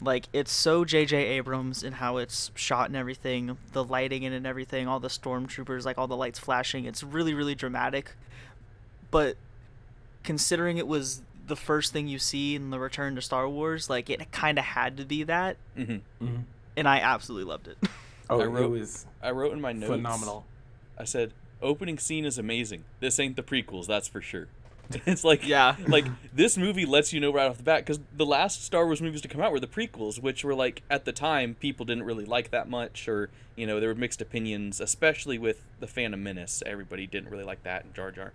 Like 0.00 0.28
it's 0.32 0.50
so 0.52 0.84
jj 0.84 1.12
abrams 1.12 1.82
and 1.82 1.96
how 1.96 2.16
it's 2.18 2.50
shot 2.54 2.86
and 2.88 2.96
everything 2.96 3.58
the 3.72 3.82
lighting 3.84 4.22
in 4.22 4.32
it 4.32 4.36
and 4.36 4.46
everything 4.46 4.86
all 4.88 5.00
the 5.00 5.08
stormtroopers 5.08 5.84
like 5.84 5.98
all 5.98 6.06
the 6.06 6.16
lights 6.16 6.38
flashing 6.38 6.84
it's 6.86 7.02
really 7.02 7.34
really 7.34 7.54
dramatic. 7.54 8.12
But 9.10 9.36
considering 10.22 10.78
it 10.78 10.86
was 10.86 11.22
the 11.46 11.56
first 11.56 11.92
thing 11.92 12.08
you 12.08 12.18
see 12.18 12.54
in 12.54 12.70
the 12.70 12.78
return 12.78 13.14
to 13.14 13.22
star 13.22 13.48
wars 13.48 13.88
like 13.90 14.08
it 14.10 14.32
kind 14.32 14.58
of 14.58 14.64
had 14.64 14.96
to 14.96 15.04
be 15.04 15.22
that. 15.24 15.56
Hmm 15.76 15.96
Mhm. 16.22 16.42
and 16.76 16.88
i 16.88 16.98
absolutely 16.98 17.48
loved 17.50 17.68
it 17.68 17.78
Oh, 18.28 18.40
I 18.40 18.44
it 18.44 18.46
wrote- 18.48 18.70
was 18.70 19.06
I 19.22 19.30
wrote 19.30 19.52
in 19.52 19.60
my 19.60 19.72
notes. 19.72 19.90
phenomenal. 19.92 20.44
I 20.98 21.04
said, 21.04 21.32
opening 21.62 21.98
scene 21.98 22.24
is 22.24 22.38
amazing. 22.38 22.84
This 23.00 23.18
ain't 23.20 23.36
the 23.36 23.42
prequels, 23.42 23.86
that's 23.86 24.08
for 24.08 24.20
sure. 24.20 24.48
It's 25.04 25.24
like 25.24 25.46
Yeah. 25.46 25.76
like 25.88 26.06
this 26.32 26.56
movie 26.56 26.86
lets 26.86 27.12
you 27.12 27.20
know 27.20 27.32
right 27.32 27.48
off 27.48 27.56
the 27.56 27.62
bat 27.64 27.80
because 27.84 27.98
the 28.16 28.26
last 28.26 28.64
Star 28.64 28.86
Wars 28.86 29.02
movies 29.02 29.20
to 29.22 29.28
come 29.28 29.40
out 29.40 29.50
were 29.52 29.60
the 29.60 29.66
prequels, 29.66 30.20
which 30.22 30.44
were 30.44 30.54
like 30.54 30.82
at 30.88 31.04
the 31.04 31.12
time 31.12 31.54
people 31.58 31.84
didn't 31.84 32.04
really 32.04 32.24
like 32.24 32.50
that 32.52 32.68
much, 32.68 33.08
or 33.08 33.28
you 33.56 33.66
know 33.66 33.80
there 33.80 33.88
were 33.88 33.94
mixed 33.96 34.20
opinions, 34.20 34.80
especially 34.80 35.38
with 35.38 35.60
the 35.80 35.86
Phantom 35.88 36.22
Menace. 36.22 36.62
Everybody 36.64 37.06
didn't 37.06 37.30
really 37.30 37.44
like 37.44 37.62
that 37.64 37.84
and 37.84 37.94
Jar 37.94 38.10
Jar. 38.12 38.32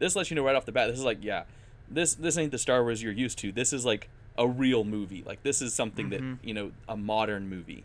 This 0.00 0.16
lets 0.16 0.30
you 0.30 0.34
know 0.34 0.44
right 0.44 0.56
off 0.56 0.64
the 0.66 0.72
bat. 0.72 0.88
This 0.90 0.98
is 0.98 1.04
like 1.04 1.18
yeah, 1.22 1.44
this 1.88 2.14
this 2.14 2.36
ain't 2.36 2.50
the 2.50 2.58
Star 2.58 2.82
Wars 2.82 3.00
you're 3.02 3.12
used 3.12 3.38
to. 3.38 3.52
This 3.52 3.72
is 3.72 3.84
like 3.84 4.08
a 4.36 4.48
real 4.48 4.82
movie. 4.82 5.22
Like 5.24 5.44
this 5.44 5.62
is 5.62 5.72
something 5.72 6.06
Mhm. 6.08 6.10
that 6.40 6.48
you 6.48 6.52
know 6.54 6.72
a 6.88 6.96
modern 6.96 7.48
movie, 7.48 7.84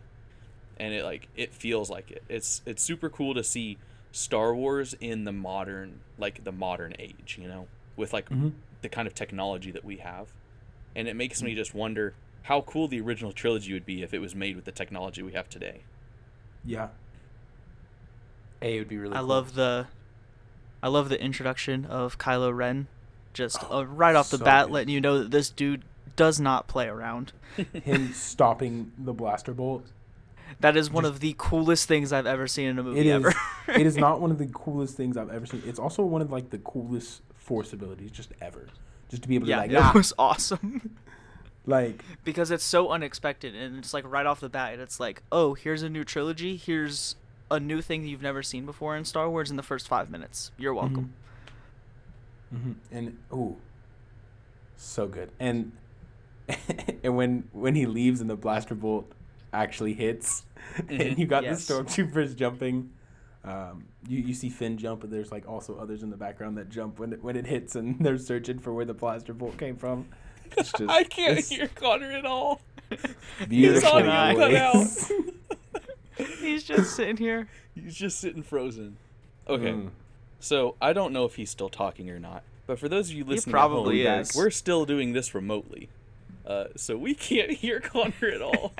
and 0.78 0.94
it 0.94 1.04
like 1.04 1.28
it 1.36 1.52
feels 1.54 1.90
like 1.90 2.10
it. 2.10 2.22
It's 2.28 2.62
it's 2.66 2.82
super 2.82 3.08
cool 3.08 3.34
to 3.34 3.42
see 3.44 3.78
Star 4.12 4.54
Wars 4.54 4.94
in 5.00 5.24
the 5.24 5.32
modern 5.32 6.00
like 6.18 6.44
the 6.44 6.52
modern 6.52 6.94
age. 6.98 7.38
You 7.40 7.48
know 7.48 7.66
with 7.96 8.12
like 8.12 8.28
Mhm. 8.30 8.52
the 8.82 8.88
kind 8.88 9.06
of 9.08 9.14
technology 9.14 9.70
that 9.72 9.84
we 9.84 9.96
have. 9.98 10.28
And 10.96 11.06
it 11.08 11.14
makes 11.14 11.42
me 11.42 11.54
just 11.54 11.74
wonder 11.74 12.14
how 12.42 12.60
cool 12.62 12.88
the 12.88 13.00
original 13.00 13.32
trilogy 13.32 13.72
would 13.72 13.84
be 13.86 14.02
if 14.02 14.14
it 14.14 14.20
was 14.20 14.34
made 14.34 14.56
with 14.56 14.64
the 14.64 14.72
technology 14.72 15.22
we 15.22 15.32
have 15.32 15.48
today. 15.48 15.82
Yeah. 16.64 16.88
A 18.62 18.76
it 18.76 18.78
would 18.80 18.88
be 18.88 18.96
really. 18.98 19.14
I 19.14 19.18
cool. 19.18 19.26
love 19.28 19.54
the 19.54 19.86
I 20.82 20.88
love 20.88 21.08
the 21.08 21.20
introduction 21.20 21.84
of 21.84 22.18
Kylo 22.18 22.54
Ren. 22.56 22.86
Just 23.34 23.62
uh, 23.70 23.84
right 23.86 24.16
off 24.16 24.30
the 24.30 24.38
so 24.38 24.44
bat 24.44 24.66
good. 24.66 24.72
letting 24.72 24.94
you 24.94 25.00
know 25.00 25.18
that 25.20 25.30
this 25.30 25.50
dude 25.50 25.82
does 26.16 26.40
not 26.40 26.66
play 26.66 26.86
around. 26.88 27.32
him 27.84 28.12
stopping 28.12 28.92
the 28.98 29.12
blaster 29.12 29.52
bolt. 29.52 29.86
That 30.60 30.76
is 30.76 30.90
one 30.90 31.04
of 31.04 31.20
the 31.20 31.34
coolest 31.38 31.86
things 31.88 32.12
I've 32.12 32.26
ever 32.26 32.46
seen 32.46 32.68
in 32.68 32.78
a 32.78 32.82
movie 32.82 33.00
It 33.00 33.06
is. 33.06 33.12
ever. 33.14 33.34
it 33.68 33.86
is 33.86 33.96
not 34.06 34.20
one 34.20 34.30
of 34.30 34.38
the 34.38 34.46
coolest 34.46 34.96
things 34.96 35.16
I've 35.16 35.30
ever 35.30 35.46
seen. 35.46 35.62
It's 35.66 35.78
also 35.78 36.02
one 36.04 36.22
of 36.22 36.30
like 36.32 36.50
the 36.50 36.58
coolest 36.58 37.22
force 37.34 37.72
abilities 37.72 38.10
just 38.10 38.32
ever. 38.40 38.66
Just 39.08 39.22
to 39.22 39.28
be 39.28 39.36
able 39.36 39.46
to 39.46 39.50
yeah, 39.50 39.58
like 39.58 39.70
ah, 39.74 39.92
was 39.94 40.12
awesome 40.18 40.96
like 41.68 42.02
because 42.24 42.50
it's 42.50 42.64
so 42.64 42.88
unexpected 42.88 43.54
and 43.54 43.78
it's 43.78 43.92
like 43.94 44.04
right 44.10 44.26
off 44.26 44.40
the 44.40 44.48
bat 44.48 44.78
it's 44.78 44.98
like, 44.98 45.22
"Oh, 45.30 45.54
here's 45.54 45.82
a 45.82 45.88
new 45.88 46.04
trilogy. 46.04 46.56
Here's 46.56 47.16
a 47.50 47.60
new 47.60 47.80
thing 47.80 48.02
that 48.02 48.08
you've 48.08 48.22
never 48.22 48.42
seen 48.42 48.66
before 48.66 48.96
in 48.96 49.04
Star 49.04 49.28
Wars 49.30 49.50
in 49.50 49.56
the 49.56 49.62
first 49.62 49.86
5 49.88 50.10
minutes. 50.10 50.50
You're 50.58 50.74
welcome." 50.74 51.12
hmm 52.50 52.72
And 52.90 53.18
oh, 53.30 53.56
so 54.76 55.06
good. 55.06 55.30
And 55.38 55.72
and 57.04 57.16
when 57.16 57.48
when 57.52 57.74
he 57.74 57.86
leaves 57.86 58.20
in 58.20 58.26
the 58.26 58.36
blaster 58.36 58.74
bolt 58.74 59.12
actually 59.52 59.94
hits, 59.94 60.44
Mhm. 60.76 61.00
and 61.10 61.18
you 61.18 61.26
got 61.26 61.42
Yes. 61.44 61.66
the 61.66 61.74
stormtroopers 61.74 62.36
jumping. 62.36 62.90
Um, 63.44 63.84
you, 64.06 64.18
you 64.20 64.34
see 64.34 64.50
Finn 64.50 64.76
jump, 64.76 65.00
but 65.00 65.10
there's 65.10 65.30
like 65.32 65.48
also 65.48 65.76
others 65.78 66.02
in 66.02 66.10
the 66.10 66.16
background 66.16 66.58
that 66.58 66.68
jump 66.68 66.98
when 66.98 67.12
it, 67.14 67.22
when 67.22 67.36
it 67.36 67.46
hits, 67.46 67.76
and 67.76 67.98
they're 68.04 68.18
searching 68.18 68.58
for 68.58 68.72
where 68.74 68.84
the 68.84 68.94
blaster 68.94 69.32
bolt 69.32 69.56
came 69.58 69.76
from. 69.76 70.06
It's 70.56 70.72
just, 70.78 70.90
I 70.90 71.04
can't 71.04 71.38
it's 71.38 71.48
hear 71.48 71.68
Connor 71.68 72.10
at 72.12 72.26
all. 72.26 72.60
beautiful 73.48 73.88
audio 73.90 74.36
cut 74.36 74.54
out. 74.54 74.86
He's 76.40 76.64
just 76.64 76.96
sitting 76.96 77.16
here. 77.16 77.48
He's 77.74 77.94
just 77.94 78.18
sitting 78.18 78.42
frozen. 78.42 78.96
Okay, 79.48 79.70
Mm. 79.72 79.90
so 80.40 80.74
I 80.80 80.92
don't 80.92 81.12
know 81.12 81.24
if 81.24 81.36
he's 81.36 81.48
still 81.50 81.68
talking 81.68 82.10
or 82.10 82.18
not, 82.18 82.42
but 82.66 82.78
for 82.78 82.88
those 82.88 83.08
of 83.10 83.14
you 83.16 83.24
listening 83.24 83.52
probably 83.52 84.06
at 84.06 84.12
home, 84.12 84.20
is. 84.22 84.34
we're 84.36 84.50
still 84.50 84.84
doing 84.84 85.12
this 85.12 85.34
remotely, 85.34 85.88
uh, 86.46 86.64
so 86.76 86.96
we 86.98 87.14
can't 87.14 87.52
hear 87.52 87.80
Connor 87.80 88.28
at 88.34 88.42
all. 88.42 88.74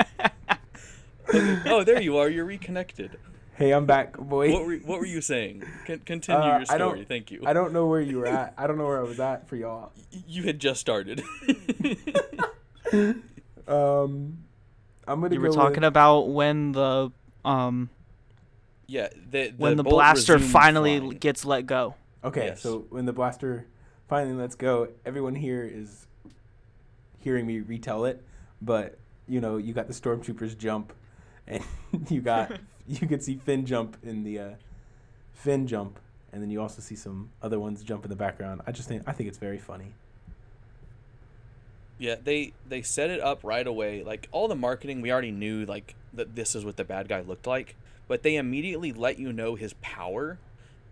Okay. 1.28 1.58
Oh, 1.66 1.84
there 1.84 2.00
you 2.00 2.16
are. 2.18 2.28
You're 2.28 2.44
reconnected. 2.44 3.18
Hey, 3.54 3.72
I'm 3.72 3.86
back, 3.86 4.16
boy. 4.16 4.52
What 4.52 4.66
were 4.66 4.76
What 4.76 4.98
were 5.00 5.06
you 5.06 5.20
saying? 5.20 5.64
Con- 5.86 5.98
continue 6.06 6.40
Uh, 6.40 6.46
your 6.58 6.66
I 6.70 6.78
don't- 6.78 6.90
story. 6.92 7.04
Thank 7.04 7.30
you. 7.30 7.42
I 7.44 7.52
don't 7.52 7.72
know 7.72 7.86
where 7.86 8.00
you 8.00 8.18
were 8.18 8.26
at. 8.26 8.54
I 8.56 8.66
don't 8.66 8.78
know 8.78 8.86
where 8.86 8.98
I 8.98 9.02
was 9.02 9.18
at 9.20 9.48
for 9.48 9.56
y'all. 9.56 9.92
You 10.28 10.44
had 10.44 10.58
just 10.58 10.80
started. 10.80 11.22
Um, 13.66 14.38
I'm 15.06 15.20
gonna 15.20 15.34
You 15.34 15.40
go 15.42 15.48
were 15.48 15.52
talking 15.52 15.82
with, 15.82 15.84
about 15.84 16.28
when 16.30 16.72
the 16.72 17.10
um 17.44 17.90
yeah, 18.86 19.08
the, 19.30 19.48
the 19.48 19.54
when 19.58 19.76
the 19.76 19.82
blaster 19.84 20.38
finally 20.38 20.98
flying. 20.98 21.12
gets 21.18 21.44
let 21.44 21.66
go. 21.66 21.94
Okay, 22.24 22.46
Yes. 22.46 22.62
so 22.62 22.86
when 22.88 23.04
the 23.04 23.12
blaster 23.12 23.66
finally 24.08 24.34
lets 24.34 24.54
go, 24.54 24.88
everyone 25.04 25.34
here 25.34 25.62
is 25.70 26.06
hearing 27.18 27.46
me 27.46 27.60
retell 27.60 28.06
it, 28.06 28.24
but 28.62 28.98
you 29.26 29.42
know, 29.42 29.58
you 29.58 29.74
got 29.74 29.86
the 29.86 29.92
stormtroopers 29.92 30.56
jump, 30.56 30.94
and 31.48 31.64
you 32.08 32.20
got 32.20 32.52
you 32.88 33.06
could 33.06 33.22
see 33.22 33.36
Finn 33.36 33.66
jump 33.66 33.96
in 34.02 34.22
the 34.22 34.38
uh, 34.38 34.50
Finn 35.32 35.66
jump, 35.66 35.98
and 36.32 36.42
then 36.42 36.50
you 36.50 36.60
also 36.60 36.80
see 36.80 36.94
some 36.94 37.30
other 37.42 37.58
ones 37.58 37.82
jump 37.82 38.04
in 38.04 38.10
the 38.10 38.16
background. 38.16 38.60
I 38.66 38.72
just 38.72 38.88
think 38.88 39.02
I 39.06 39.12
think 39.12 39.28
it's 39.28 39.38
very 39.38 39.58
funny. 39.58 39.92
Yeah, 41.98 42.14
they 42.22 42.52
they 42.68 42.82
set 42.82 43.10
it 43.10 43.20
up 43.20 43.42
right 43.42 43.66
away. 43.66 44.04
Like 44.04 44.28
all 44.30 44.46
the 44.46 44.54
marketing, 44.54 45.00
we 45.00 45.10
already 45.10 45.32
knew 45.32 45.64
like 45.64 45.96
that 46.12 46.36
this 46.36 46.54
is 46.54 46.64
what 46.64 46.76
the 46.76 46.84
bad 46.84 47.08
guy 47.08 47.20
looked 47.20 47.46
like, 47.46 47.74
but 48.06 48.22
they 48.22 48.36
immediately 48.36 48.92
let 48.92 49.18
you 49.18 49.32
know 49.32 49.56
his 49.56 49.74
power 49.80 50.38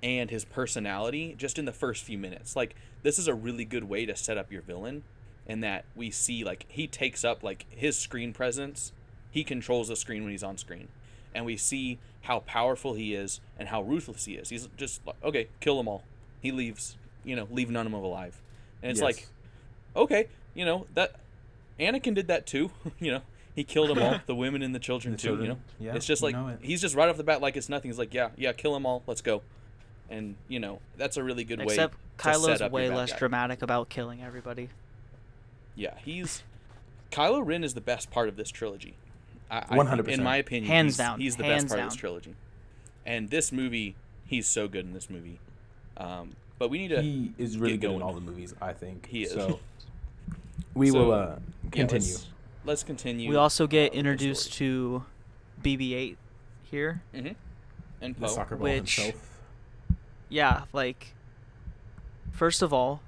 and 0.02 0.30
his 0.30 0.44
personality 0.44 1.34
just 1.38 1.58
in 1.58 1.64
the 1.64 1.72
first 1.72 2.04
few 2.04 2.18
minutes. 2.18 2.56
Like 2.56 2.74
this 3.02 3.18
is 3.18 3.28
a 3.28 3.34
really 3.34 3.64
good 3.64 3.84
way 3.84 4.04
to 4.06 4.16
set 4.16 4.36
up 4.36 4.50
your 4.50 4.62
villain 4.62 5.04
in 5.46 5.60
that 5.60 5.84
we 5.94 6.10
see 6.10 6.42
like 6.42 6.66
he 6.68 6.86
takes 6.86 7.24
up 7.24 7.42
like 7.42 7.66
his 7.70 7.96
screen 7.96 8.32
presence. 8.32 8.92
He 9.36 9.44
controls 9.44 9.88
the 9.88 9.96
screen 9.96 10.22
when 10.22 10.32
he's 10.32 10.42
on 10.42 10.56
screen. 10.56 10.88
And 11.34 11.44
we 11.44 11.58
see 11.58 11.98
how 12.22 12.38
powerful 12.40 12.94
he 12.94 13.14
is 13.14 13.38
and 13.58 13.68
how 13.68 13.82
ruthless 13.82 14.24
he 14.24 14.32
is. 14.36 14.48
He's 14.48 14.66
just 14.78 15.06
like, 15.06 15.16
okay, 15.22 15.48
kill 15.60 15.76
them 15.76 15.86
all. 15.88 16.04
He 16.40 16.52
leaves, 16.52 16.96
you 17.22 17.36
know, 17.36 17.46
leave 17.50 17.68
none 17.68 17.84
of 17.84 17.92
them 17.92 18.02
alive. 18.02 18.40
And 18.82 18.90
it's 18.92 19.00
Yes. 19.00 19.04
like, 19.04 19.26
okay, 19.94 20.28
you 20.54 20.64
know, 20.64 20.86
that 20.94 21.16
Anakin 21.78 22.14
did 22.14 22.28
that 22.28 22.46
too, 22.46 22.70
you 22.98 23.12
know. 23.12 23.20
He 23.54 23.62
killed 23.62 23.90
them 23.90 23.98
all, 24.02 24.20
the 24.26 24.34
women 24.34 24.62
and 24.62 24.74
the 24.74 24.78
children 24.78 25.12
The 25.12 25.18
too, 25.18 25.28
children, 25.28 25.46
you 25.46 25.52
know. 25.52 25.58
yeah, 25.78 25.94
it's 25.96 26.06
just 26.06 26.22
you 26.22 26.28
like 26.28 26.34
know 26.34 26.48
it. 26.48 26.60
he's 26.62 26.80
just 26.80 26.94
right 26.94 27.10
off 27.10 27.18
the 27.18 27.24
bat 27.24 27.42
like 27.42 27.58
it's 27.58 27.68
nothing. 27.68 27.90
He's 27.90 27.98
like, 27.98 28.14
yeah, 28.14 28.30
yeah, 28.38 28.54
kill 28.54 28.72
them 28.72 28.86
all. 28.86 29.02
Let's 29.06 29.20
go. 29.20 29.42
And, 30.08 30.36
you 30.48 30.60
know, 30.60 30.80
that's 30.96 31.18
a 31.18 31.22
really 31.22 31.44
good 31.44 31.60
Except 31.60 31.92
way 31.94 31.98
to 32.16 32.22
set 32.22 32.34
Kylo's 32.40 32.60
up 32.62 32.72
way 32.72 32.88
less 32.88 33.12
guy. 33.12 33.18
dramatic 33.18 33.60
about 33.60 33.90
killing 33.90 34.22
everybody. 34.22 34.70
Yeah, 35.74 35.92
he's 36.02 36.42
Kylo 37.12 37.44
Ren 37.44 37.62
is 37.64 37.74
the 37.74 37.82
best 37.82 38.10
part 38.10 38.28
of 38.30 38.36
this 38.36 38.48
trilogy. 38.50 38.94
I, 39.50 39.58
I 39.58 39.60
think- 39.64 39.82
100%. 39.88 40.08
In 40.08 40.22
my 40.22 40.36
opinion, 40.36 40.70
Hands 40.70 40.86
he's, 40.92 40.96
down, 40.96 41.20
he's 41.20 41.36
the 41.36 41.44
hands 41.44 41.64
best 41.64 41.68
part 41.74 41.80
of 41.80 41.90
this 41.90 41.96
trilogy. 41.98 42.34
And 43.04 43.30
this 43.30 43.52
movie, 43.52 43.94
he's 44.26 44.46
so 44.48 44.66
good 44.68 44.84
in 44.84 44.92
this 44.92 45.08
movie. 45.08 45.38
Um, 45.96 46.34
but 46.58 46.70
we 46.70 46.78
need 46.78 46.88
to. 46.88 47.02
he 47.02 47.32
is 47.38 47.56
really 47.58 47.76
get 47.76 47.88
good 47.88 47.96
in 47.96 48.02
all 48.02 48.12
the 48.12 48.20
movies. 48.20 48.54
I 48.60 48.72
think 48.72 49.06
He 49.06 49.22
is. 49.24 49.32
So 49.32 49.60
we 50.74 50.90
So, 50.90 50.98
will 50.98 51.12
uh, 51.12 51.26
yeah, 51.26 51.70
continue. 51.70 52.08
let's, 52.12 52.26
let's 52.64 52.82
continue. 52.82 53.30
We 53.30 53.36
also 53.36 53.66
get 53.66 53.92
uh, 53.92 53.96
introduced 53.96 54.52
to 54.54 55.04
BB-8 55.62 56.16
here. 56.70 57.02
Mhm. 57.14 57.36
And 58.00 58.14
the 58.16 58.20
Poe. 58.22 58.26
soccer 58.26 58.56
ball 58.56 58.64
Which- 58.64 58.96
himself. 58.96 59.22
Yeah, 60.28 60.64
like 60.72 61.14
first 62.32 62.60
of 62.62 62.72
all, 62.72 63.00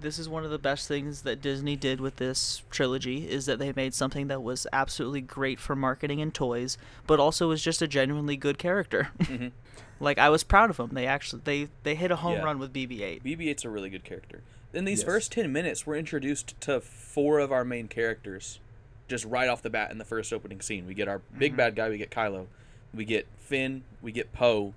this 0.00 0.18
is 0.18 0.28
one 0.28 0.44
of 0.44 0.50
the 0.50 0.58
best 0.58 0.86
things 0.88 1.22
that 1.22 1.40
Disney 1.40 1.76
did 1.76 2.00
with 2.00 2.16
this 2.16 2.62
trilogy 2.70 3.28
is 3.28 3.46
that 3.46 3.58
they 3.58 3.72
made 3.72 3.94
something 3.94 4.28
that 4.28 4.42
was 4.42 4.66
absolutely 4.72 5.20
great 5.20 5.58
for 5.58 5.74
marketing 5.76 6.20
and 6.20 6.32
toys, 6.34 6.76
but 7.06 7.18
also 7.20 7.48
was 7.48 7.62
just 7.62 7.82
a 7.82 7.88
genuinely 7.88 8.36
good 8.36 8.58
character. 8.58 9.08
Mhm. 9.18 9.52
like 9.98 10.18
I 10.18 10.28
was 10.28 10.44
proud 10.44 10.68
of 10.70 10.76
them. 10.76 10.90
They 10.92 11.06
actually 11.06 11.42
they 11.44 11.68
they 11.82 11.94
hit 11.94 12.10
a 12.10 12.16
home 12.16 12.34
Yeah. 12.38 12.44
run 12.44 12.58
with 12.58 12.72
BB-8. 12.72 13.22
BB-8's 13.24 13.64
a 13.64 13.70
really 13.70 13.88
good 13.90 14.04
character. 14.04 14.42
In 14.74 14.84
these 14.84 14.98
Yes. 15.00 15.06
first 15.06 15.32
ten 15.32 15.52
minutes, 15.52 15.86
we're 15.86 15.96
introduced 15.96 16.60
to 16.62 16.80
four 16.80 17.38
of 17.38 17.50
our 17.50 17.64
main 17.64 17.88
characters, 17.88 18.60
just 19.08 19.24
right 19.24 19.48
off 19.48 19.62
the 19.62 19.70
bat 19.70 19.90
in 19.90 19.98
the 19.98 20.04
first 20.04 20.32
opening 20.32 20.60
scene. 20.60 20.86
We 20.86 20.92
get 20.94 21.08
our 21.08 21.20
big 21.38 21.54
Mhm. 21.54 21.56
bad 21.56 21.76
guy. 21.76 21.88
We 21.88 21.96
get 21.98 22.10
Kylo. 22.10 22.46
We 22.92 23.04
get 23.06 23.26
Finn. 23.38 23.84
We 24.02 24.12
get 24.12 24.32
Poe, 24.34 24.74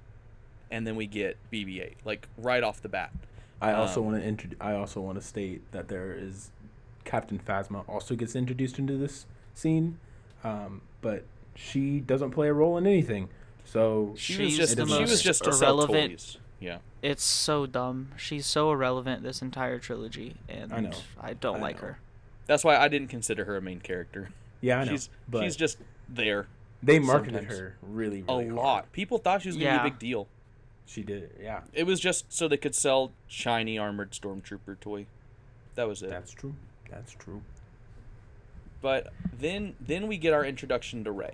and 0.71 0.88
then 0.88 0.95
we 0.95 1.05
get 1.05 1.38
BB-8. 1.51 1.97
Like 2.05 2.27
right 2.38 2.63
off 2.63 2.81
the 2.81 2.89
bat. 2.89 3.11
I 3.62 3.74
also 3.74 4.00
um, 4.01 4.08
want 4.08 4.22
to 4.22 4.28
intro- 4.28 4.50
I 4.62 4.74
also 4.74 5.01
want 5.01 5.20
to 5.20 5.25
state 5.25 5.70
that 5.72 5.88
there 5.89 6.13
is 6.13 6.51
Captain 7.06 7.39
Phasma 7.39 7.84
also 7.89 8.16
gets 8.16 8.36
introduced 8.36 8.80
into 8.80 8.96
this 8.98 9.25
scene, 9.54 9.98
um, 10.44 10.82
but 11.01 11.25
she 11.56 12.00
doesn't 12.00 12.32
play 12.32 12.48
a 12.48 12.54
role 12.54 12.78
in 12.78 12.86
anything. 12.88 13.30
So 13.66 14.13
She 14.18 14.34
She's 14.34 14.58
was 14.58 14.58
just 14.58 14.78
the 14.78 14.86
she 14.88 15.01
was 15.01 15.22
just 15.22 15.46
irrelevant- 15.46 16.38
Yeah. 16.60 16.80
It's 17.01 17.24
so 17.24 17.66
dumb. 17.66 18.10
She's 18.18 18.46
so 18.46 18.72
irrelevant 18.72 19.24
this 19.24 19.42
entire 19.42 19.80
trilogy 19.80 20.36
and 20.50 20.74
I 20.74 20.80
know. 20.82 20.92
I 21.20 21.34
don't 21.34 21.58
I 21.58 21.60
like 21.60 21.75
know. 21.82 21.89
her. 21.89 22.00
That's 22.48 22.63
why 22.63 22.78
I 22.78 22.88
didn't 22.88 23.10
consider 23.10 23.46
her 23.46 23.58
a 23.58 23.62
main 23.62 23.80
character. 23.80 24.30
yeah, 24.62 24.80
I 24.80 24.86
know. 24.86 24.92
She's 24.92 25.10
but 25.28 25.44
she's 25.44 25.56
just 25.56 25.78
there 26.08 26.48
they 26.82 26.98
marketed 27.00 27.42
sometimes. 27.42 27.60
her 27.60 27.75
really, 27.82 28.24
a 28.28 28.32
hard. 28.32 28.51
lot. 28.54 28.92
People 28.94 29.18
thought 29.18 29.42
she 29.42 29.50
was 29.50 29.56
gonna 29.58 29.66
Yeah. 29.66 29.84
be 29.84 29.89
a 29.89 29.92
big 29.92 30.00
deal. 30.00 30.28
She 30.89 31.03
did 31.03 31.22
it. 31.24 31.39
Yeah, 31.39 31.62
It 31.72 31.84
was 31.84 32.00
just 32.00 32.34
so 32.34 32.48
they 32.48 32.58
could 32.58 32.74
sell 32.74 33.12
shiny 33.27 33.77
armored 33.77 34.10
stormtrooper 34.12 34.79
toy. 34.79 35.05
That 35.75 35.88
was 35.88 36.01
it. 36.01 36.10
that's 36.10 36.31
true. 36.31 36.55
That's 36.89 37.12
true. 37.13 37.41
But 38.81 39.13
then 39.38 39.75
then 39.79 40.08
we 40.08 40.17
get 40.17 40.34
our 40.34 40.43
introduction 40.43 41.03
to 41.03 41.12
Rey, 41.12 41.34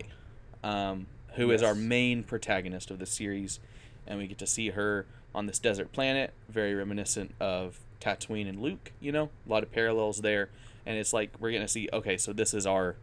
um, 0.62 1.08
who 1.36 1.52
is 1.52 1.64
our 1.64 1.74
main 1.74 2.24
protagonist 2.24 2.92
of 2.92 3.00
the 3.00 3.06
series, 3.06 3.60
and 4.06 4.20
we 4.20 4.28
get 4.28 4.38
to 4.40 4.48
see 4.48 4.72
her 4.72 5.06
on 5.34 5.46
this 5.46 5.60
desert 5.60 5.94
planet, 5.94 6.34
very 6.50 6.74
reminiscent 6.76 7.34
of 7.40 7.80
Tatooine 8.02 8.50
and 8.50 8.60
Luke. 8.62 8.92
You 9.00 9.14
know, 9.14 9.30
a 9.48 9.50
lot 9.50 9.64
of 9.64 9.72
parallels 9.72 10.20
there, 10.22 10.50
and 10.86 10.98
it's 10.98 11.14
like 11.14 11.32
we're 11.40 11.54
gonna 11.54 11.68
see. 11.70 11.88
Okay, 11.94 12.18
so 12.18 12.34
this 12.34 12.54
is 12.54 12.66
our 12.68 12.98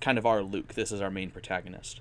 kind 0.00 0.18
of 0.18 0.26
our 0.26 0.40
Luke. 0.42 0.74
This 0.74 0.92
is 0.92 1.00
our 1.00 1.10
main 1.10 1.30
protagonist. 1.30 2.00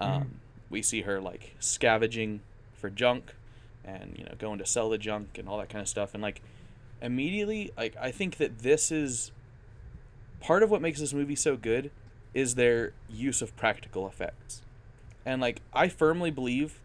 Um, 0.00 0.40
We 0.68 0.82
see 0.82 1.02
her 1.02 1.20
like 1.20 1.54
scavenging 1.60 2.40
for 2.84 2.90
junk, 2.90 3.34
and 3.82 4.14
you 4.18 4.24
know 4.24 4.34
going 4.38 4.58
to 4.58 4.66
sell 4.66 4.90
the 4.90 4.98
junk 4.98 5.38
and 5.38 5.48
all 5.48 5.56
that 5.56 5.70
kind 5.70 5.80
of 5.80 5.88
stuff, 5.88 6.12
and 6.12 6.22
like 6.22 6.42
immediately, 7.00 7.72
like 7.78 7.96
I 7.98 8.10
think 8.10 8.36
that 8.36 8.58
this 8.58 8.92
is 8.92 9.32
part 10.38 10.62
of 10.62 10.70
what 10.70 10.82
makes 10.82 11.00
this 11.00 11.14
movie 11.14 11.34
so 11.34 11.56
good 11.56 11.90
is 12.34 12.56
their 12.56 12.92
use 13.08 13.40
of 13.40 13.56
practical 13.56 14.06
effects. 14.06 14.60
And 15.24 15.40
like 15.40 15.62
I 15.72 15.88
firmly 15.88 16.30
believe 16.30 16.78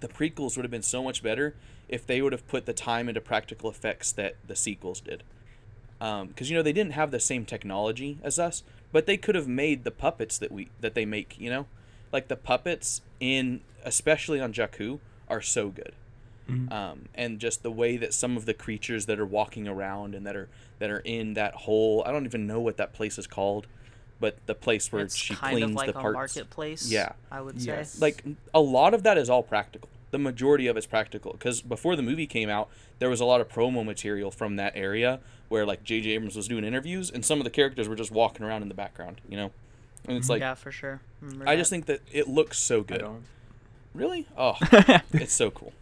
the 0.00 0.08
prequels 0.08 0.56
would 0.56 0.64
have 0.64 0.70
been 0.70 0.80
so 0.80 1.04
much 1.04 1.22
better 1.22 1.54
if 1.90 2.06
they 2.06 2.22
would 2.22 2.32
have 2.32 2.48
put 2.48 2.64
the 2.64 2.72
time 2.72 3.06
into 3.10 3.20
practical 3.20 3.68
effects 3.68 4.12
that 4.12 4.36
the 4.46 4.56
sequels 4.56 5.00
did. 5.00 5.22
Um, 6.00 6.28
because 6.28 6.48
you 6.48 6.56
know 6.56 6.62
they 6.62 6.72
didn't 6.72 6.92
have 6.92 7.10
the 7.10 7.20
same 7.20 7.44
technology 7.44 8.18
as 8.22 8.38
us, 8.38 8.62
but 8.92 9.04
they 9.04 9.18
could 9.18 9.34
have 9.34 9.46
made 9.46 9.84
the 9.84 9.90
puppets 9.90 10.38
that 10.38 10.50
we 10.50 10.70
that 10.80 10.94
they 10.94 11.04
make. 11.04 11.38
You 11.38 11.50
know, 11.50 11.66
like 12.12 12.28
the 12.28 12.36
puppets 12.36 13.02
in 13.20 13.60
especially 13.84 14.40
on 14.40 14.54
Jakku 14.54 15.00
are 15.30 15.42
so 15.42 15.68
good 15.68 15.92
Mhm. 16.48 16.72
um, 16.72 17.08
and 17.14 17.38
just 17.38 17.62
the 17.62 17.70
way 17.70 17.96
that 17.98 18.14
some 18.14 18.36
of 18.36 18.46
the 18.46 18.54
creatures 18.54 19.04
that 19.06 19.20
are 19.20 19.26
walking 19.26 19.68
around 19.68 20.14
and 20.14 20.26
that 20.26 20.34
are 20.34 20.48
that 20.78 20.90
are 20.90 21.00
in 21.00 21.34
that 21.34 21.54
hole 21.54 22.02
i 22.06 22.10
don't 22.12 22.24
even 22.24 22.46
know 22.46 22.58
what 22.60 22.78
that 22.78 22.92
place 22.94 23.18
is 23.18 23.26
called 23.26 23.66
but 24.20 24.36
the 24.46 24.54
place 24.54 24.90
where 24.90 25.02
it's 25.02 25.14
she 25.14 25.34
kind 25.34 25.56
cleans 25.58 25.70
of 25.70 25.76
like 25.76 25.92
the 25.92 25.98
a 25.98 26.00
parts 26.02 26.14
marketplace. 26.36 26.90
Yeah. 26.90 27.12
I 27.30 27.40
would 27.40 27.62
say. 27.62 27.84
Like 28.00 28.24
a 28.52 28.58
lot 28.60 28.92
of 28.92 29.04
that 29.04 29.16
is 29.16 29.30
all 29.30 29.42
practical 29.44 29.88
the 30.10 30.18
majority 30.18 30.66
of 30.66 30.76
it's 30.76 30.86
practical 30.86 31.32
because 31.32 31.60
before 31.60 31.94
the 31.94 32.02
movie 32.02 32.26
came 32.26 32.48
out 32.48 32.68
there 32.98 33.10
was 33.10 33.20
a 33.20 33.24
lot 33.26 33.40
of 33.42 33.48
promo 33.48 33.84
material 33.84 34.30
from 34.30 34.56
that 34.56 34.72
area 34.74 35.20
where 35.50 35.66
like 35.66 35.84
jj 35.84 36.06
abrams 36.06 36.34
was 36.34 36.48
doing 36.48 36.64
interviews 36.64 37.10
and 37.10 37.24
some 37.26 37.38
of 37.38 37.44
the 37.44 37.50
characters 37.50 37.86
were 37.88 37.94
just 37.94 38.10
walking 38.10 38.44
around 38.44 38.62
in 38.62 38.68
the 38.68 38.74
background 38.74 39.20
you 39.28 39.36
know 39.36 39.50
and 40.06 40.16
it's 40.16 40.28
like 40.30 40.40
yeah, 40.40 40.54
for 40.54 40.72
sure. 40.72 41.00
Remember 41.20 41.46
i 41.48 41.54
just 41.56 41.68
think 41.70 41.84
that 41.86 42.00
it 42.10 42.26
looks 42.26 42.58
so 42.58 42.80
I 42.80 42.82
good 42.84 43.00
don't. 43.00 43.22
Really 43.98 44.26
oh 44.36 44.54
it's 45.12 45.32
so 45.34 45.50
cool 45.50 45.72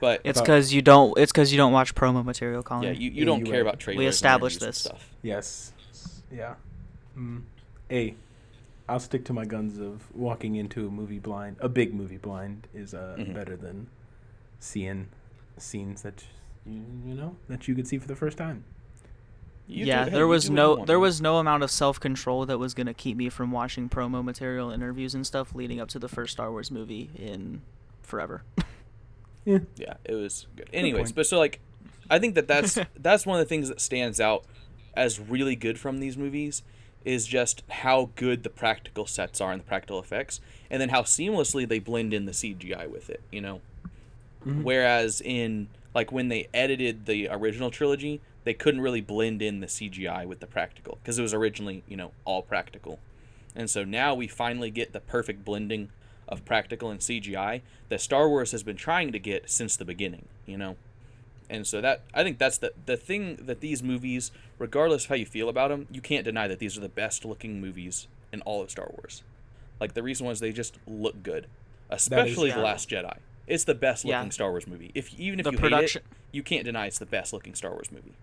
but 0.00 0.20
it's 0.24 0.38
because 0.40 0.74
you 0.74 0.82
don't. 0.82 1.16
It's 1.18 1.32
because 1.32 1.50
you 1.52 1.56
don't 1.56 1.72
watch 1.72 1.94
promo 1.94 2.22
material, 2.22 2.62
Colin. 2.62 2.82
yeah 2.84 2.90
you, 2.90 3.10
you 3.10 3.24
don't 3.24 3.40
you 3.40 3.46
care 3.46 3.54
right. 3.54 3.60
about 3.62 3.80
trailers 3.80 3.98
We 3.98 4.04
and 4.04 4.12
established 4.12 4.56
interviews 4.62 4.84
and 4.86 4.94
this. 4.94 5.00
stuff 5.00 5.14
Yes. 5.22 5.72
Yeah. 6.30 6.54
Mm. 7.16 7.42
Hey, 7.88 8.14
I'll 8.90 9.00
stick 9.00 9.24
to 9.24 9.32
my 9.32 9.46
guns 9.46 9.78
of 9.78 10.04
walking 10.14 10.56
into 10.56 10.86
a 10.86 10.90
movie 10.90 11.18
blind. 11.18 11.56
A 11.60 11.68
big 11.70 11.94
movie 11.94 12.18
blind 12.18 12.68
is 12.74 12.92
uh, 12.92 13.16
Mhm. 13.18 13.32
better 13.32 13.56
than 13.56 13.86
seeing 14.60 15.08
scenes 15.56 16.02
that 16.02 16.24
you, 16.66 16.82
you 17.06 17.14
know 17.14 17.36
that 17.48 17.66
you 17.66 17.74
could 17.74 17.88
see 17.88 17.96
for 17.98 18.06
the 18.06 18.16
first 18.16 18.36
time. 18.36 18.64
You 19.68 19.84
yeah, 19.86 20.04
do- 20.04 20.10
hey, 20.10 20.16
there 20.16 20.26
was 20.26 20.44
do 20.46 20.52
what 20.52 20.58
you 20.70 20.76
no 20.78 20.84
there 20.84 21.00
was 21.00 21.20
no 21.20 21.38
amount 21.38 21.62
of 21.64 21.70
self 21.70 21.98
control 21.98 22.46
that 22.46 22.58
was 22.58 22.72
gonna 22.74 22.94
keep 22.94 23.16
me 23.16 23.28
from 23.28 23.50
watching 23.50 23.88
promo 23.88 24.22
material, 24.24 24.70
interviews, 24.70 25.14
and 25.14 25.26
stuff 25.26 25.54
leading 25.54 25.80
up 25.80 25.88
to 25.88 25.98
the 25.98 26.08
first 26.08 26.32
Star 26.32 26.50
Wars 26.50 26.70
movie 26.70 27.10
in 27.16 27.62
forever. 28.02 28.42
Yeah. 29.44 29.58
Yeah, 29.76 29.94
it 30.04 30.14
was 30.14 30.46
good. 30.56 30.68
Anyways, 30.72 31.04
point. 31.08 31.14
but 31.16 31.26
so 31.26 31.38
like, 31.38 31.60
I 32.10 32.18
think 32.18 32.34
that 32.36 32.48
that's 32.48 32.78
that's 32.98 33.26
one 33.26 33.38
of 33.40 33.44
the 33.44 33.48
things 33.48 33.68
that 33.68 33.80
stands 33.80 34.20
out 34.20 34.44
as 34.94 35.18
really 35.20 35.56
good 35.56 35.78
from 35.78 35.98
these 35.98 36.16
movies 36.16 36.62
is 37.04 37.26
just 37.26 37.62
how 37.70 38.10
good 38.16 38.42
the 38.42 38.50
practical 38.50 39.06
sets 39.06 39.40
are 39.40 39.52
and 39.52 39.60
the 39.60 39.64
practical 39.66 40.00
effects, 40.00 40.40
and 40.70 40.80
then 40.80 40.88
how 40.88 41.02
seamlessly 41.02 41.68
they 41.68 41.78
blend 41.78 42.12
in 42.12 42.26
the 42.26 42.32
CGI 42.32 42.88
with 42.90 43.08
it. 43.10 43.20
You 43.30 43.40
know, 43.40 43.60
Mhm. 44.44 44.62
whereas 44.62 45.20
in 45.20 45.68
like 45.94 46.10
when 46.12 46.28
they 46.28 46.48
edited 46.52 47.06
the 47.06 47.28
original 47.30 47.70
trilogy, 47.70 48.20
they 48.46 48.54
couldn't 48.54 48.80
really 48.80 49.00
blend 49.02 49.42
in 49.42 49.58
the 49.60 49.66
CGI 49.66 50.24
with 50.24 50.38
the 50.40 50.46
practical 50.46 50.98
because 51.02 51.18
it 51.18 51.22
was 51.22 51.34
originally 51.34 51.82
you 51.86 51.96
know 51.98 52.12
all 52.24 52.40
practical, 52.40 53.00
and 53.54 53.68
so 53.68 53.84
now 53.84 54.14
we 54.14 54.26
finally 54.28 54.70
get 54.70 54.92
the 54.94 55.00
perfect 55.00 55.44
blending 55.44 55.90
of 56.28 56.44
practical 56.44 56.90
and 56.90 57.00
CGI 57.00 57.60
that 57.88 58.00
Star 58.00 58.28
Wars 58.28 58.52
has 58.52 58.62
been 58.62 58.76
trying 58.76 59.12
to 59.12 59.18
get 59.18 59.50
since 59.50 59.76
the 59.76 59.84
beginning, 59.84 60.26
you 60.46 60.56
know. 60.56 60.76
And 61.50 61.66
so 61.66 61.80
that 61.80 62.02
I 62.14 62.22
think 62.22 62.38
that's 62.38 62.58
the 62.58 62.72
the 62.86 62.96
thing 62.96 63.36
that 63.42 63.60
these 63.60 63.82
movies, 63.82 64.30
regardless 64.58 65.04
of 65.04 65.08
how 65.10 65.14
you 65.16 65.26
feel 65.26 65.48
about 65.48 65.68
them, 65.68 65.86
you 65.90 66.00
can't 66.00 66.24
deny 66.24 66.48
that 66.48 66.58
these 66.60 66.78
are 66.78 66.80
the 66.80 66.88
best 66.88 67.24
looking 67.24 67.60
movies 67.60 68.06
in 68.32 68.40
all 68.42 68.62
of 68.62 68.70
Star 68.70 68.90
Wars. 68.96 69.22
Like 69.80 69.94
the 69.94 70.02
reason 70.02 70.26
was 70.26 70.40
they 70.40 70.52
just 70.52 70.78
look 70.86 71.22
good, 71.22 71.46
especially 71.90 72.50
the 72.50 72.56
yeah. 72.58 72.62
Last 72.62 72.88
Jedi. 72.88 73.18
It's 73.46 73.64
the 73.64 73.74
best 73.74 74.04
Yeah. 74.04 74.18
looking 74.18 74.32
Star 74.32 74.50
Wars 74.50 74.66
movie. 74.66 74.90
If 74.94 75.14
even 75.18 75.38
if 75.40 75.44
The 75.44 75.52
you 75.52 75.58
production- 75.58 76.02
hate 76.02 76.10
it, 76.12 76.36
you 76.36 76.42
can't 76.42 76.64
deny 76.64 76.86
it's 76.86 76.98
the 76.98 77.06
best 77.06 77.32
looking 77.32 77.54
Star 77.54 77.70
Wars 77.72 77.92
movie. 77.92 78.14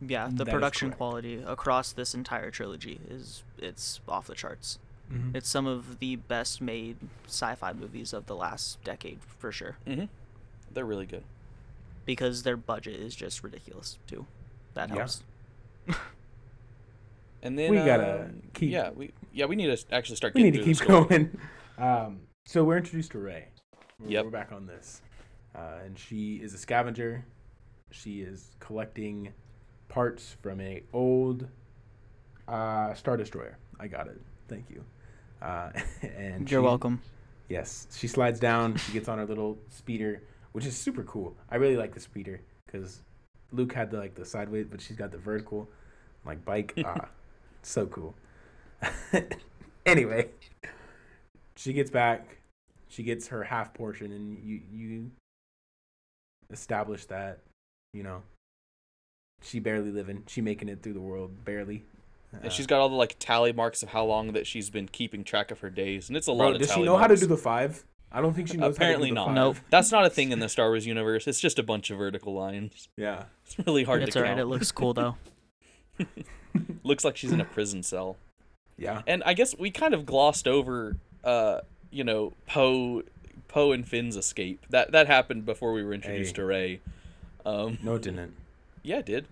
Yeah, 0.00 0.28
the 0.30 0.44
That 0.44 0.48
is 0.48 0.54
production 0.54 0.92
quality 0.92 1.42
across 1.44 1.92
this 1.92 2.14
entire 2.14 2.50
trilogy 2.50 3.00
is 3.10 3.42
it's 3.58 4.00
off 4.08 4.26
the 4.28 4.34
charts. 4.34 4.78
Mhm. 5.12 5.34
It's 5.34 5.48
some 5.48 5.66
of 5.66 5.98
the 5.98 6.16
best 6.16 6.60
made 6.60 6.96
sci-fi 7.26 7.72
movies 7.72 8.12
of 8.12 8.26
the 8.26 8.36
last 8.36 8.82
decade 8.84 9.18
for 9.22 9.50
sure. 9.52 9.76
hmm 9.86 10.04
they're 10.70 10.84
really 10.84 11.06
good. 11.06 11.24
because 12.04 12.42
their 12.42 12.56
budget 12.56 13.00
is 13.00 13.14
just 13.16 13.42
ridiculous 13.42 13.98
too. 14.06 14.26
That 14.74 14.88
Yeah. 14.90 14.94
helps. 14.96 15.22
And 17.42 17.58
then 17.58 17.70
We 17.70 17.76
gotta 17.78 18.24
um, 18.24 18.42
keep- 18.54 18.70
Yeah, 18.70 18.90
we 18.90 19.12
yeah 19.32 19.46
we 19.46 19.56
need 19.56 19.74
to 19.76 19.94
actually 19.94 20.16
start. 20.16 20.34
we 20.34 20.42
need 20.42 20.54
to 20.54 20.62
keep 20.64 20.78
going. 20.80 21.38
Um, 21.78 22.22
so 22.44 22.64
we're 22.64 22.78
introduced 22.78 23.12
to 23.12 23.20
Rey. 23.20 23.46
We're, 24.00 24.08
Yep. 24.10 24.24
we're 24.24 24.30
back 24.32 24.50
on 24.50 24.66
this, 24.66 25.00
uh, 25.54 25.78
and 25.84 25.96
she 25.96 26.34
is 26.42 26.52
a 26.52 26.58
scavenger. 26.58 27.24
She 27.92 28.20
is 28.20 28.56
collecting 28.58 29.32
parts 29.88 30.36
from 30.42 30.60
a 30.60 30.82
old 30.92 31.46
uh, 32.46 32.94
star 32.94 33.16
destroyer. 33.16 33.58
I 33.80 33.86
got 33.88 34.06
it. 34.08 34.20
Thank 34.48 34.70
you. 34.70 34.84
Uh, 35.40 35.70
and 36.16 36.50
You're 36.50 36.60
she- 36.60 36.64
welcome. 36.64 37.00
Yes, 37.48 37.86
she 37.96 38.08
slides 38.08 38.38
down. 38.38 38.76
She 38.76 38.92
gets 38.92 39.08
on 39.08 39.16
her 39.16 39.24
little 39.24 39.58
speeder, 39.70 40.22
which 40.52 40.66
is 40.66 40.76
super 40.76 41.02
cool. 41.04 41.34
I 41.50 41.56
really 41.56 41.78
like 41.78 41.94
the 41.94 42.00
speeder 42.00 42.42
because 42.66 43.00
Luke 43.52 43.72
had 43.72 43.90
the 43.90 43.96
like 43.96 44.14
the 44.14 44.26
sideways, 44.26 44.66
but 44.70 44.82
she's 44.82 44.96
got 44.96 45.10
the 45.10 45.16
vertical, 45.16 45.66
like 46.26 46.44
bike. 46.44 46.74
ah, 46.84 47.08
so 47.62 47.86
cool. 47.86 48.14
anyway, 49.86 50.28
she 51.56 51.72
gets 51.72 51.90
back. 51.90 52.36
She 52.88 53.02
gets 53.02 53.28
her 53.28 53.42
half 53.44 53.72
portion, 53.72 54.12
and 54.12 54.38
you 54.44 54.60
you 54.70 55.10
establish 56.50 57.06
that 57.06 57.38
you 57.94 58.02
know 58.02 58.22
she 59.42 59.58
barely 59.60 59.90
living. 59.90 60.24
She 60.26 60.40
making 60.40 60.68
it 60.68 60.82
through 60.82 60.94
the 60.94 61.00
world 61.00 61.44
barely. 61.44 61.84
And 62.32 62.46
Uh, 62.46 62.48
she's 62.50 62.66
got 62.66 62.80
all 62.80 62.88
the 62.88 62.94
like 62.96 63.16
tally 63.18 63.52
marks 63.52 63.82
of 63.82 63.90
how 63.90 64.04
long 64.04 64.32
that 64.32 64.46
she's 64.46 64.68
been 64.70 64.88
keeping 64.88 65.24
track 65.24 65.50
of 65.50 65.60
her 65.60 65.70
days, 65.70 66.08
and 66.08 66.16
it's 66.16 66.26
a 66.26 66.32
lot 66.32 66.44
bro, 66.46 66.52
of. 66.52 66.58
does 66.58 66.68
she 66.68 66.74
tally 66.74 66.86
know 66.86 66.96
how 66.96 67.06
to 67.06 67.16
do 67.16 67.26
the 67.26 67.36
five? 67.36 67.84
I 68.10 68.20
don't 68.22 68.32
think 68.34 68.48
she 68.48 68.56
knows. 68.56 68.74
Apparently 68.76 69.08
how 69.10 69.14
to 69.14 69.20
do 69.30 69.34
not. 69.34 69.34
the 69.34 69.34
Nope. 69.34 69.56
That's 69.70 69.92
not 69.92 70.04
a 70.06 70.10
thing 70.10 70.32
in 70.32 70.38
the 70.40 70.48
Star 70.48 70.68
Wars 70.68 70.86
universe. 70.86 71.26
It's 71.26 71.40
just 71.40 71.58
a 71.58 71.62
bunch 71.62 71.90
of 71.90 71.98
vertical 71.98 72.34
lines. 72.34 72.88
Yeah. 72.96 73.24
It's 73.46 73.58
really 73.66 73.84
hard 73.84 74.02
It's 74.02 74.12
to 74.14 74.18
alright. 74.20 74.30
count. 74.30 74.40
It 74.40 74.46
looks 74.46 74.70
cool 74.72 74.94
though. 74.94 75.16
Looks 76.82 77.04
like 77.04 77.16
she's 77.16 77.32
in 77.32 77.40
a 77.40 77.44
prison 77.44 77.82
cell. 77.82 78.16
Yeah. 78.76 79.02
And 79.06 79.22
I 79.24 79.34
guess 79.34 79.56
we 79.58 79.70
kind 79.70 79.94
of 79.94 80.06
glossed 80.06 80.48
over, 80.48 80.96
uh, 81.24 81.60
you 81.90 82.04
know, 82.04 82.32
Poe, 82.46 83.02
Poe 83.48 83.72
and 83.72 83.86
Finn's 83.86 84.16
escape. 84.16 84.64
That 84.70 84.92
that 84.92 85.06
happened 85.06 85.44
before 85.44 85.72
we 85.72 85.82
were 85.84 85.92
introduced 85.92 86.30
Hey. 86.36 86.42
to 86.42 86.44
Rey. 86.44 86.80
Um, 87.44 87.78
No, 87.82 87.94
it 87.96 88.02
didn't. 88.02 88.34
Yeah, 88.82 88.98
it 88.98 89.06
did. 89.06 89.24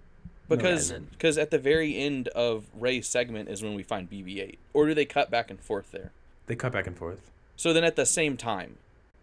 No, 0.49 0.57
Because 0.57 0.91
didn't. 0.91 1.11
because 1.11 1.39
at 1.39 1.51
the 1.51 1.59
very 1.59 1.97
end 1.97 2.29
of 2.29 2.65
Rey's 2.79 3.09
segment 3.09 3.49
is 3.49 3.63
when 3.63 3.75
we 3.75 3.83
find 3.83 4.09
BB-8, 4.11 4.57
or 4.75 4.87
do 4.87 4.95
they 4.95 5.05
cut 5.05 5.31
back 5.31 5.51
and 5.51 5.59
forth 5.61 5.91
there? 5.91 6.13
They 6.47 6.55
cut 6.55 6.73
back 6.73 6.87
and 6.87 6.97
forth. 6.97 7.31
So 7.57 7.73
then 7.73 7.83
at 7.85 7.97
the 7.97 8.07
same 8.07 8.37
time, 8.37 8.77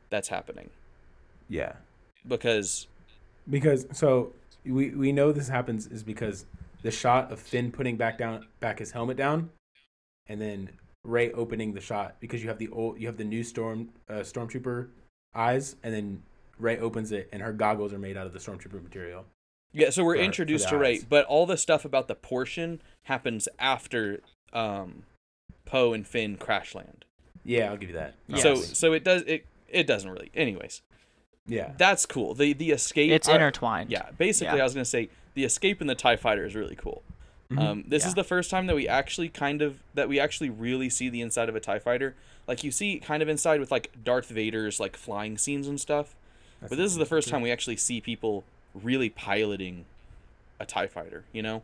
that's 0.10 0.28
happening 0.28 0.70
Yeah. 1.50 1.74
because 2.28 2.88
Because 3.50 3.86
so 3.94 4.34
we 4.66 4.90
we 4.92 5.12
know 5.12 5.32
this 5.32 5.48
happens 5.50 5.88
is 5.88 6.04
because 6.04 6.46
the 6.82 6.92
shot 6.92 7.32
of 7.32 7.40
Finn 7.40 7.72
putting 7.72 7.96
back 7.98 8.18
down 8.18 8.46
back 8.60 8.80
his 8.80 8.92
helmet 8.92 9.18
down, 9.18 9.50
and 10.28 10.40
then 10.42 10.70
Rey 11.06 11.32
opening 11.32 11.74
the 11.74 11.82
shot 11.82 12.16
because 12.20 12.42
you 12.44 12.50
have 12.50 12.58
the 12.60 12.70
old 12.70 13.00
you 13.00 13.08
have 13.08 13.18
the 13.18 13.24
new 13.24 13.44
storm 13.44 13.90
uh, 14.10 14.16
stormtrooper 14.16 14.88
eyes, 15.36 15.76
and 15.84 15.94
then 15.94 16.24
Rey 16.60 16.78
opens 16.80 17.12
it 17.12 17.30
and 17.34 17.42
her 17.42 17.54
goggles 17.54 17.94
are 17.94 18.00
made 18.00 18.16
out 18.18 18.26
of 18.28 18.34
the 18.34 18.40
stormtrooper 18.40 18.82
material. 18.84 19.26
Yeah. 19.74 19.90
So 19.90 20.04
we're 20.04 20.16
For- 20.16 20.20
for 20.20 20.24
introduced 20.26 20.66
the 20.66 20.72
to 20.72 20.78
Rey, 20.78 21.00
but 21.08 21.26
all 21.26 21.46
the 21.46 21.58
stuff 21.58 21.84
about 21.86 22.08
the 22.08 22.16
portion 22.16 22.82
happens 23.04 23.48
after 23.60 24.22
um, 24.54 25.04
Poe 25.66 25.94
and 25.94 26.06
Finn 26.08 26.38
crash 26.38 26.76
land. 26.76 27.06
Yeah, 27.44 27.70
I'll 27.72 27.78
give 27.78 27.90
you 27.90 27.96
that. 27.96 28.14
Yes. 28.28 28.42
So 28.44 28.56
so 28.56 28.94
it 28.94 29.04
does 29.04 29.24
it 29.24 29.46
it 29.68 29.86
doesn't 29.88 30.10
really. 30.10 30.30
Anyways, 30.36 30.82
yeah, 31.48 31.74
that's 31.78 32.06
cool. 32.06 32.34
The 32.34 32.54
the 32.54 32.72
escape. 32.72 33.12
It's 33.12 33.28
I- 33.28 33.36
intertwined. 33.36 33.90
Yeah, 33.92 34.10
basically, 34.18 34.56
Yeah. 34.58 34.62
I 34.62 34.66
was 34.66 34.74
gonna 34.74 34.86
say 34.86 35.10
the 35.34 35.44
escape 35.44 35.82
in 35.82 35.88
the 35.88 35.96
Tie 35.96 36.16
Fighter 36.16 36.46
is 36.46 36.56
really 36.56 36.76
cool. 36.76 37.04
Mhm. 37.52 37.60
Um, 37.60 37.84
this 37.88 38.06
is 38.06 38.14
the 38.14 38.24
first 38.24 38.50
time 38.50 38.68
that 38.68 38.76
we 38.76 38.88
actually 38.88 39.28
kind 39.30 39.62
of 39.62 39.80
that 39.94 40.08
we 40.08 40.20
actually 40.20 40.50
really 40.50 40.90
see 40.90 41.10
the 41.10 41.22
inside 41.22 41.50
of 41.50 41.56
a 41.56 41.60
Tie 41.60 41.80
Fighter. 41.80 42.16
Like 42.48 42.64
you 42.64 42.72
see 42.72 43.00
kind 43.00 43.22
of 43.22 43.28
inside 43.30 43.60
with 43.60 43.72
like 43.72 43.92
Darth 44.04 44.28
Vader's 44.30 44.80
like 44.80 44.96
flying 44.96 45.38
scenes 45.38 45.68
and 45.68 45.80
stuff. 45.82 46.16
That's 46.62 46.70
but 46.70 46.78
this 46.78 46.92
is 46.92 46.98
the 46.98 47.06
first 47.06 47.28
interesting. 47.28 47.32
time 47.34 47.42
we 47.42 47.52
actually 47.52 47.76
see 47.78 48.00
people 48.00 48.44
really 48.74 49.10
piloting 49.10 49.86
a 50.60 50.66
Tie 50.66 50.88
Fighter. 50.88 51.24
You 51.32 51.42
know, 51.44 51.64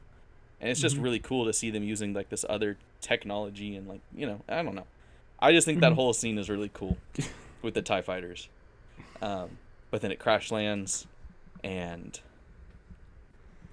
and 0.62 0.70
it's 0.70 0.80
just 0.82 0.98
Mhm. 0.98 1.04
really 1.04 1.20
cool 1.20 1.46
to 1.46 1.54
see 1.54 1.70
them 1.70 1.84
using 1.84 2.14
like 2.14 2.30
this 2.30 2.46
other 2.50 2.78
technology 3.02 3.76
and 3.76 3.88
like 3.88 4.02
you 4.16 4.26
know 4.26 4.42
I 4.50 4.62
don't 4.64 4.76
know. 4.76 4.88
I 5.40 5.52
just 5.54 5.66
think 5.66 5.80
that 5.82 5.94
Mhm. 5.94 5.96
whole 5.96 6.14
scene 6.14 6.38
is 6.38 6.50
really 6.50 6.70
cool 6.74 6.98
with 7.62 7.74
the 7.74 7.82
Tie 7.82 8.02
Fighters. 8.02 8.50
Um, 9.22 9.58
but 9.92 10.02
then 10.02 10.12
it 10.12 10.20
crash 10.20 10.52
lands, 10.52 11.08
and 11.64 12.20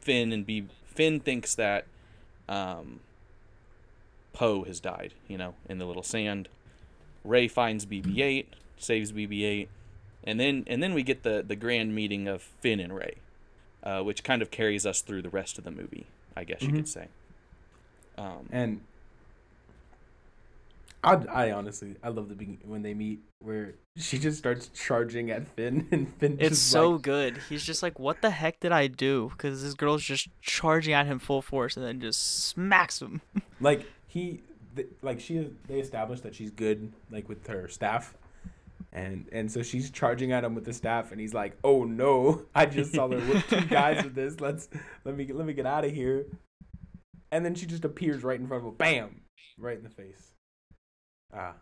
Finn 0.01 0.33
and 0.33 0.47
B 0.47 0.65
Finn 0.87 1.21
thinks 1.21 1.55
that 1.57 1.85
um, 2.49 3.01
Poe 4.33 4.63
has 4.65 4.81
died. 4.81 5.15
You 5.29 5.39
know, 5.39 5.55
in 5.69 5.79
the 5.79 5.85
little 5.87 6.03
sand. 6.03 6.49
Rey 7.25 7.49
finds 7.49 7.85
BB-8, 7.85 8.47
saves 8.79 9.11
BB-8, 9.11 9.67
and 10.23 10.39
then 10.39 10.63
and 10.69 10.81
then 10.81 10.95
we 10.95 11.03
get 11.03 11.25
the 11.25 11.45
the 11.47 11.57
grand 11.57 11.93
meeting 11.95 12.29
of 12.29 12.41
Finn 12.43 12.79
and 12.79 12.95
Rey, 12.95 13.17
uh, 13.87 14.03
which 14.03 14.23
kind 14.25 14.43
of 14.43 14.51
carries 14.51 14.85
us 14.85 15.01
through 15.01 15.23
the 15.23 15.31
rest 15.31 15.57
of 15.59 15.65
the 15.65 15.71
movie. 15.71 16.07
I 16.37 16.45
guess 16.45 16.61
you 16.61 16.69
Mhm. 16.69 16.77
could 16.77 16.89
say. 16.89 17.07
Um, 18.19 18.49
And 18.51 18.81
I, 21.05 21.15
I 21.29 21.51
honestly, 21.53 21.95
I 22.03 22.09
love 22.09 22.29
the 22.29 22.35
begin- 22.35 22.59
when 22.65 22.83
they 22.83 22.93
meet 22.95 23.21
where 23.39 23.75
she 23.97 24.19
just 24.19 24.39
starts 24.39 24.69
charging 24.75 25.31
at 25.31 25.47
Finn 25.47 25.87
and 25.93 26.13
Finn. 26.15 26.37
It's 26.41 26.51
just 26.59 26.71
so 26.71 26.91
like, 26.93 27.03
good. 27.03 27.39
He's 27.49 27.63
just 27.65 27.83
like, 27.83 27.99
what 27.99 28.23
the 28.23 28.31
heck 28.31 28.59
did 28.61 28.73
I 28.73 28.89
do? 28.89 29.31
Because 29.31 29.63
this 29.63 29.75
girl's 29.75 30.03
just 30.03 30.29
charging 30.41 30.95
at 30.95 31.07
him 31.07 31.19
full 31.19 31.43
force 31.43 31.77
and 31.77 31.87
then 31.87 32.01
just 32.01 32.45
smacks 32.47 33.01
him. 33.01 33.21
like 33.61 33.87
he, 34.09 34.41
th- 34.75 34.89
like 35.01 35.21
she, 35.21 35.49
they 35.69 35.79
established 35.81 36.23
that 36.25 36.35
she's 36.35 36.51
good, 36.51 36.93
like 37.11 37.29
with 37.29 37.47
her 37.47 37.69
staff, 37.69 38.15
and 38.97 39.29
and 39.31 39.53
so 39.53 39.63
she's 39.63 39.91
charging 39.91 40.33
at 40.33 40.43
him 40.43 40.55
with 40.55 40.65
the 40.65 40.73
staff, 40.73 41.13
and 41.13 41.21
he's 41.21 41.35
like, 41.35 41.57
oh 41.63 41.85
no, 41.85 42.47
I 42.55 42.65
just 42.65 42.95
saw 42.95 43.09
her 43.09 43.21
whip 43.21 43.45
two 43.47 43.61
guys 43.67 44.03
with 44.03 44.15
this. 44.15 44.41
Let's 44.41 44.69
let 45.05 45.15
me 45.15 45.31
let 45.33 45.47
me 45.47 45.53
get 45.53 45.67
out 45.67 45.85
of 45.85 45.93
here. 45.93 46.27
And 47.31 47.45
then 47.45 47.55
she 47.55 47.67
just 47.67 47.85
appears 47.85 48.23
right 48.25 48.41
in 48.41 48.49
front 48.49 48.63
of 48.65 48.69
him, 48.69 48.77
bam, 48.77 49.21
right 49.59 49.77
in 49.77 49.85
the 49.85 49.91
face. 49.91 50.33
Ah, 51.35 51.57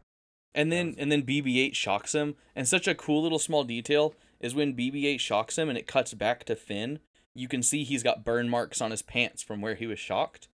And 0.55 0.70
then 0.70 0.94
and 0.97 1.11
then 1.11 1.23
BB-8 1.23 1.75
shocks 1.75 2.14
him, 2.14 2.37
and 2.55 2.68
such 2.68 2.87
a 2.87 2.94
cool 2.94 3.23
little 3.23 3.40
small 3.40 3.64
detail 3.64 4.14
is 4.40 4.55
when 4.55 4.77
BB-8 4.77 5.18
shocks 5.18 5.59
him 5.59 5.68
and 5.68 5.77
it 5.77 5.88
cuts 5.88 6.14
back 6.14 6.44
to 6.44 6.55
Finn. 6.55 7.01
You 7.35 7.49
can 7.49 7.64
see 7.64 7.83
he's 7.83 8.05
got 8.05 8.25
burn 8.25 8.49
marks 8.49 8.81
on 8.81 8.92
his 8.92 9.03
pants 9.03 9.42
from 9.42 9.61
where 9.61 9.75
he 9.75 9.88
was 9.88 9.99
shocked, 9.99 10.47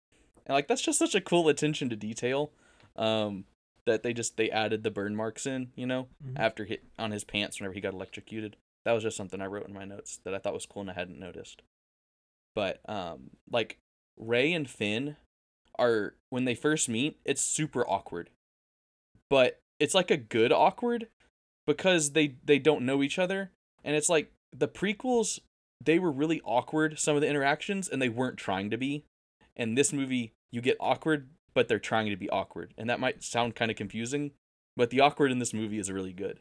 and 0.47 0.55
like 0.55 0.69
that's 0.69 0.83
just 0.83 1.01
such 1.01 1.17
a 1.17 1.21
cool 1.21 1.49
attention 1.49 1.89
to 1.89 1.97
detail. 1.97 2.53
Um, 2.95 3.47
that 3.89 4.03
they 4.03 4.13
just 4.13 4.37
they 4.37 4.51
added 4.51 4.83
the 4.83 4.91
burn 4.91 5.17
marks 5.17 5.47
in, 5.47 5.73
you 5.75 5.87
know, 5.87 6.09
Mhm. 6.25 6.35
after 6.39 6.65
hit 6.65 6.85
on 6.99 7.11
his 7.11 7.25
pants 7.25 7.59
whenever 7.59 7.75
he 7.75 7.81
got 7.81 7.95
electrocuted. 7.95 8.57
That 8.85 8.93
was 8.93 9.03
just 9.03 9.17
something 9.17 9.41
I 9.41 9.47
wrote 9.47 9.67
in 9.67 9.75
my 9.75 9.85
notes 9.85 10.19
that 10.25 10.35
I 10.35 10.39
thought 10.39 10.55
was 10.55 10.67
cool 10.67 10.83
and 10.83 10.91
I 10.91 10.95
hadn't 10.95 11.19
noticed. 11.19 11.63
But 12.55 12.81
um, 12.89 13.31
like 13.51 13.79
Rey 14.17 14.53
and 14.53 14.69
Finn 14.71 15.17
are 15.79 16.15
when 16.31 16.45
they 16.45 16.55
first 16.55 16.89
meet, 16.89 17.19
it's 17.25 17.43
super 17.43 17.87
awkward 17.89 18.31
but 19.31 19.61
it's 19.79 19.95
like 19.95 20.11
a 20.11 20.17
good 20.17 20.53
awkward 20.53 21.09
because 21.67 22.13
they 22.13 22.35
they 22.45 22.59
don't 22.59 22.85
know 22.87 23.03
each 23.03 23.19
other 23.19 23.51
and 23.85 23.95
it's 23.95 24.09
like 24.09 24.33
the 24.57 24.67
prequels 24.69 25.39
they 25.85 25.99
were 25.99 26.11
really 26.11 26.41
awkward 26.45 26.99
some 26.99 27.15
of 27.15 27.21
the 27.21 27.29
interactions 27.29 27.89
and 27.89 28.01
they 28.01 28.09
weren't 28.09 28.39
trying 28.39 28.71
to 28.71 28.79
be 28.79 29.05
and 29.57 29.77
this 29.77 29.93
movie 29.93 30.33
you 30.51 30.61
get 30.63 30.77
awkward 30.81 31.29
but 31.55 31.69
they're 31.69 31.79
trying 31.79 32.11
to 32.11 32.17
be 32.17 32.31
awkward. 32.31 32.75
And 32.77 32.89
that 32.91 33.01
might 33.01 33.23
sound 33.23 33.55
kind 33.55 33.71
of 33.71 33.77
confusing 33.77 34.33
but 34.79 34.91
the 34.91 35.01
awkward 35.01 35.33
in 35.33 35.41
this 35.41 35.53
movie 35.53 35.81
is 35.81 35.91
really 35.91 36.13
good. 36.13 36.39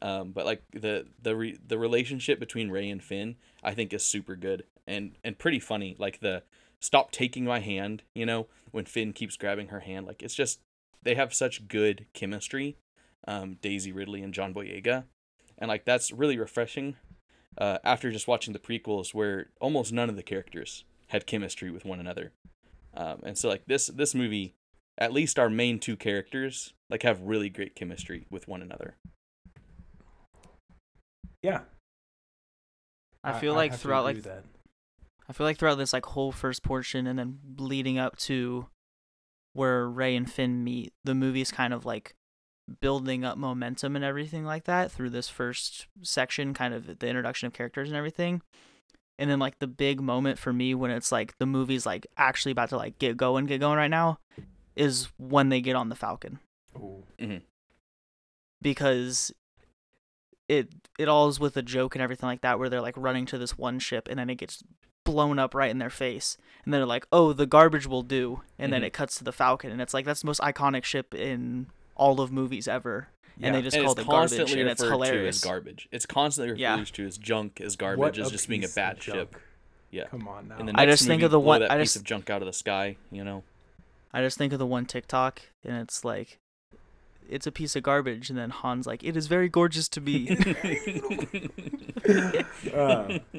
Um, 0.00 0.30
but 0.30 0.46
like 0.46 0.62
the 0.72 1.08
the 1.20 1.36
re- 1.36 1.58
the 1.66 1.78
relationship 1.78 2.40
between 2.40 2.70
Rey 2.70 2.88
and 2.88 3.02
Finn 3.02 3.36
I 3.62 3.74
think 3.74 3.92
is 3.92 4.04
super 4.04 4.36
good 4.36 4.64
and 4.86 5.18
and 5.22 5.38
pretty 5.38 5.58
funny. 5.58 5.96
Like 5.98 6.20
the 6.20 6.44
stop 6.80 7.10
taking 7.10 7.44
my 7.44 7.58
hand 7.58 8.04
you 8.14 8.24
know 8.24 8.46
when 8.70 8.84
Finn 8.84 9.12
keeps 9.12 9.36
grabbing 9.36 9.68
her 9.68 9.80
hand. 9.80 10.06
Like 10.06 10.22
it's 10.22 10.34
just 10.34 10.60
they 11.02 11.16
have 11.16 11.34
such 11.34 11.66
good 11.68 12.06
chemistry, 12.14 12.76
um, 13.26 13.58
Daisy 13.60 13.90
Ridley 13.90 14.22
and 14.22 14.32
John 14.32 14.54
Boyega, 14.54 15.04
and 15.58 15.68
like 15.68 15.84
that's 15.84 16.12
really 16.12 16.38
refreshing. 16.38 16.96
Uh, 17.58 17.78
after 17.84 18.10
just 18.10 18.26
watching 18.26 18.54
the 18.54 18.58
prequels, 18.58 19.12
where 19.12 19.50
almost 19.60 19.92
none 19.92 20.08
of 20.08 20.16
the 20.16 20.22
characters 20.22 20.84
had 21.08 21.26
chemistry 21.26 21.70
with 21.70 21.84
one 21.84 22.00
another, 22.00 22.32
um, 22.94 23.20
and 23.24 23.36
so 23.38 23.48
like 23.48 23.64
this 23.66 23.86
this 23.88 24.14
movie, 24.14 24.54
at 24.98 25.12
least 25.12 25.38
our 25.38 25.48
main 25.48 25.78
two 25.78 25.96
characters 25.96 26.74
like 26.90 27.02
have 27.02 27.20
really 27.22 27.48
great 27.48 27.74
chemistry 27.74 28.26
with 28.30 28.48
one 28.48 28.62
another. 28.62 28.96
yeah. 31.42 31.60
I 33.24 33.38
feel 33.38 33.54
like 33.54 33.70
have 33.70 33.80
throughout 33.80 34.04
like 34.04 34.22
that. 34.22 34.44
I 35.28 35.32
feel 35.32 35.46
like 35.46 35.58
throughout 35.58 35.78
this 35.78 35.92
like 35.92 36.06
whole 36.06 36.32
first 36.32 36.62
portion 36.62 37.06
and 37.06 37.18
then 37.18 37.38
leading 37.56 37.98
up 37.98 38.16
to 38.18 38.66
where 39.52 39.88
Rey 39.88 40.16
and 40.16 40.30
Finn 40.30 40.64
meet, 40.64 40.92
the 41.04 41.14
movie's 41.14 41.52
kind 41.52 41.72
of 41.72 41.84
like 41.86 42.14
building 42.80 43.24
up 43.24 43.38
momentum 43.38 43.96
and 43.96 44.04
everything 44.04 44.44
like 44.44 44.64
that 44.64 44.90
through 44.90 45.10
this 45.10 45.28
first 45.28 45.86
section, 46.02 46.54
kind 46.54 46.74
of 46.74 46.98
the 46.98 47.06
introduction 47.06 47.46
of 47.46 47.52
characters 47.52 47.88
and 47.88 47.96
everything. 47.96 48.42
And 49.18 49.30
then 49.30 49.38
like 49.38 49.58
the 49.58 49.66
big 49.66 50.00
moment 50.00 50.38
for 50.38 50.52
me 50.52 50.74
when 50.74 50.90
it's 50.90 51.12
like 51.12 51.36
the 51.38 51.46
movie's 51.46 51.86
like 51.86 52.06
actually 52.16 52.52
about 52.52 52.70
to 52.70 52.76
like 52.76 52.98
get 52.98 53.16
going, 53.16 53.46
get 53.46 53.60
going 53.60 53.76
right 53.76 53.90
now, 53.90 54.18
is 54.74 55.08
when 55.18 55.48
they 55.48 55.60
get 55.60 55.76
on 55.76 55.88
the 55.90 55.94
Falcon. 55.94 56.38
Ooh. 56.76 57.04
because 58.60 59.32
it 60.48 60.68
it 60.98 61.08
all 61.08 61.28
is 61.28 61.38
with 61.40 61.56
a 61.56 61.62
joke 61.62 61.94
and 61.94 62.02
everything 62.02 62.26
like 62.26 62.40
that 62.42 62.58
where 62.58 62.68
they're 62.68 62.80
like 62.80 62.96
running 62.96 63.26
to 63.26 63.38
this 63.38 63.56
one 63.58 63.78
ship 63.78 64.08
and 64.10 64.18
then 64.18 64.28
it 64.30 64.36
gets 64.36 64.62
blown 65.04 65.38
up 65.38 65.54
right 65.54 65.70
in 65.70 65.78
their 65.78 65.90
face. 65.90 66.36
And 66.64 66.72
then 66.72 66.80
they're 66.80 66.86
like 66.86 67.06
oh 67.12 67.32
the 67.32 67.46
garbage 67.46 67.86
will 67.86 68.02
do. 68.02 68.42
And 68.58 68.72
then 68.72 68.82
Mhm. 68.82 68.86
it 68.86 68.92
cuts 68.92 69.16
to 69.18 69.24
the 69.24 69.32
falcon 69.32 69.70
and 69.70 69.80
it's 69.80 69.94
like 69.94 70.04
that's 70.04 70.20
the 70.22 70.26
most 70.26 70.40
iconic 70.40 70.84
ship 70.84 71.14
in 71.14 71.66
all 71.96 72.20
of 72.20 72.32
movies 72.32 72.66
ever 72.68 73.08
and 73.40 73.54
they 73.54 73.62
just 73.62 73.76
and 73.76 73.84
call 73.86 73.92
it 73.92 73.96
garbage 73.96 74.06
constantly 74.08 74.60
and 74.60 74.70
it's 74.70 74.82
hilarious 74.82 75.40
to 75.40 75.46
as 75.46 75.50
garbage. 75.50 75.88
It's 75.92 76.06
constantly 76.06 76.60
Yeah. 76.60 76.72
referred 76.78 76.94
to 76.94 77.06
as 77.06 77.18
junk, 77.18 77.60
as 77.60 77.76
garbage, 77.76 77.98
What 77.98 78.18
as 78.18 78.30
just 78.30 78.48
being 78.48 78.64
a 78.64 78.68
bad 78.68 79.02
ship. 79.02 79.14
junk. 79.32 79.42
Yeah. 79.90 80.06
Come 80.08 80.26
on 80.28 80.48
now. 80.48 80.58
In 80.58 80.66
the 80.66 80.72
I 80.76 80.84
next 80.86 81.00
just 81.00 81.08
think 81.08 81.22
of 81.22 81.30
the 81.30 81.40
one- 81.40 81.60
that 81.60 81.70
I 81.70 81.78
piece 81.78 81.88
just- 81.94 81.96
of 81.96 82.04
junk 82.04 82.30
out 82.30 82.42
of 82.42 82.46
the 82.46 82.52
sky. 82.52 82.96
You 83.10 83.24
know. 83.24 83.44
i 84.14 84.20
just 84.20 84.36
think 84.36 84.52
of 84.52 84.58
the 84.58 84.66
one 84.66 84.84
tiktok 84.84 85.40
and 85.64 85.76
it's 85.78 86.04
like 86.04 86.38
it's 87.28 87.46
a 87.46 87.52
piece 87.52 87.74
of 87.76 87.82
garbage 87.82 88.28
and 88.28 88.38
then 88.38 88.50
han's 88.50 88.86
like 88.86 89.02
it 89.02 89.16
is 89.16 89.26
very 89.26 89.48
gorgeous 89.48 89.88
to 89.88 90.00
be 90.02 90.26
Uh, 92.74 93.18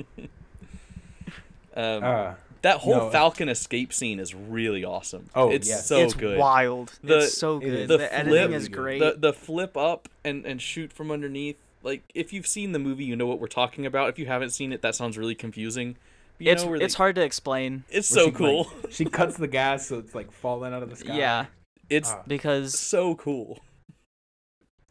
um, 1.76 2.04
uh, 2.04 2.34
that 2.64 2.78
whole 2.80 2.96
no. 2.98 3.10
Falcon 3.12 3.48
escape 3.50 3.94
scene 3.94 4.20
is 4.20 4.34
really 4.34 4.84
awesome. 4.84 5.30
Oh, 5.36 5.50
it's 5.52 5.68
yes. 5.70 5.86
so 5.88 6.00
it's 6.00 6.14
good. 6.16 6.38
wild 6.40 6.92
The- 7.04 7.20
it's 7.20 7.38
so 7.38 7.60
good 7.60 7.74
is. 7.74 7.88
the, 7.88 7.98
The 8.00 8.14
editing 8.14 8.48
flip- 8.48 8.52
is 8.52 8.68
great 8.70 9.00
The 9.00 9.16
the 9.18 9.34
flip 9.34 9.78
up 9.78 10.10
and 10.26 10.46
and 10.46 10.62
shoot 10.62 10.92
from 10.92 11.12
underneath. 11.12 11.58
Like 11.84 12.02
if 12.16 12.34
you've 12.34 12.48
seen 12.48 12.72
the 12.72 12.80
movie, 12.80 13.04
you 13.06 13.16
know 13.16 13.28
what 13.28 13.40
we're 13.40 13.48
talking 13.48 13.86
about. 13.86 14.10
If 14.10 14.18
you 14.18 14.26
haven't 14.26 14.50
seen 14.52 14.74
it, 14.74 14.82
that 14.82 14.96
sounds 14.96 15.18
really 15.18 15.36
confusing. 15.36 15.98
You 16.40 16.52
it's 16.52 16.64
know 16.66 16.74
it's 16.74 16.96
they- 16.96 16.98
hard 16.98 17.16
to 17.16 17.22
explain 17.24 17.84
It's 17.90 18.08
so 18.08 18.22
she, 18.22 18.26
like, 18.26 18.36
cool. 18.36 18.72
she 18.90 19.06
cuts 19.06 19.38
the 19.38 19.48
gas 19.48 19.86
so 19.88 20.00
it's 20.00 20.16
like 20.16 20.32
falling 20.32 20.74
out 20.74 20.82
of 20.84 20.90
the 20.90 20.96
sky. 20.96 21.16
yeah 21.18 21.46
it's 21.90 22.10
Ah, 22.12 22.24
because 22.28 22.78
so 22.80 23.14
cool. 23.16 23.60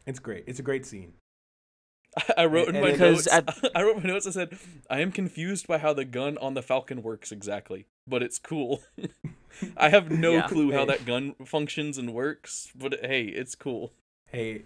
it's 0.05 0.19
great. 0.19 0.43
It's 0.47 0.59
a 0.59 0.63
great 0.63 0.85
scene. 0.85 1.13
I 2.37 2.45
wrote 2.45 2.69
in 2.69 2.75
And 2.75 2.85
my 2.85 2.91
because 2.91 3.27
notes. 3.31 3.59
I 3.75 3.83
wrote 3.83 3.97
my 3.97 4.09
notes. 4.09 4.27
I 4.27 4.31
said, 4.31 4.57
"I 4.89 4.99
am 5.01 5.11
confused 5.11 5.67
by 5.67 5.77
how 5.79 5.93
the 5.93 6.05
gun 6.05 6.37
on 6.39 6.53
the 6.53 6.61
Falcon 6.61 7.01
works 7.01 7.31
exactly, 7.31 7.87
but 8.07 8.21
it's 8.21 8.39
cool." 8.39 8.81
I 9.77 9.89
have 9.89 10.09
no 10.11 10.33
Yeah. 10.33 10.47
clue 10.47 10.71
how 10.71 10.85
that 10.85 11.05
gun 11.05 11.35
functions 11.45 11.97
and 11.97 12.13
works, 12.13 12.69
but 12.75 12.99
hey, 13.03 13.23
it's 13.25 13.55
cool. 13.55 13.93
Hey, 14.31 14.63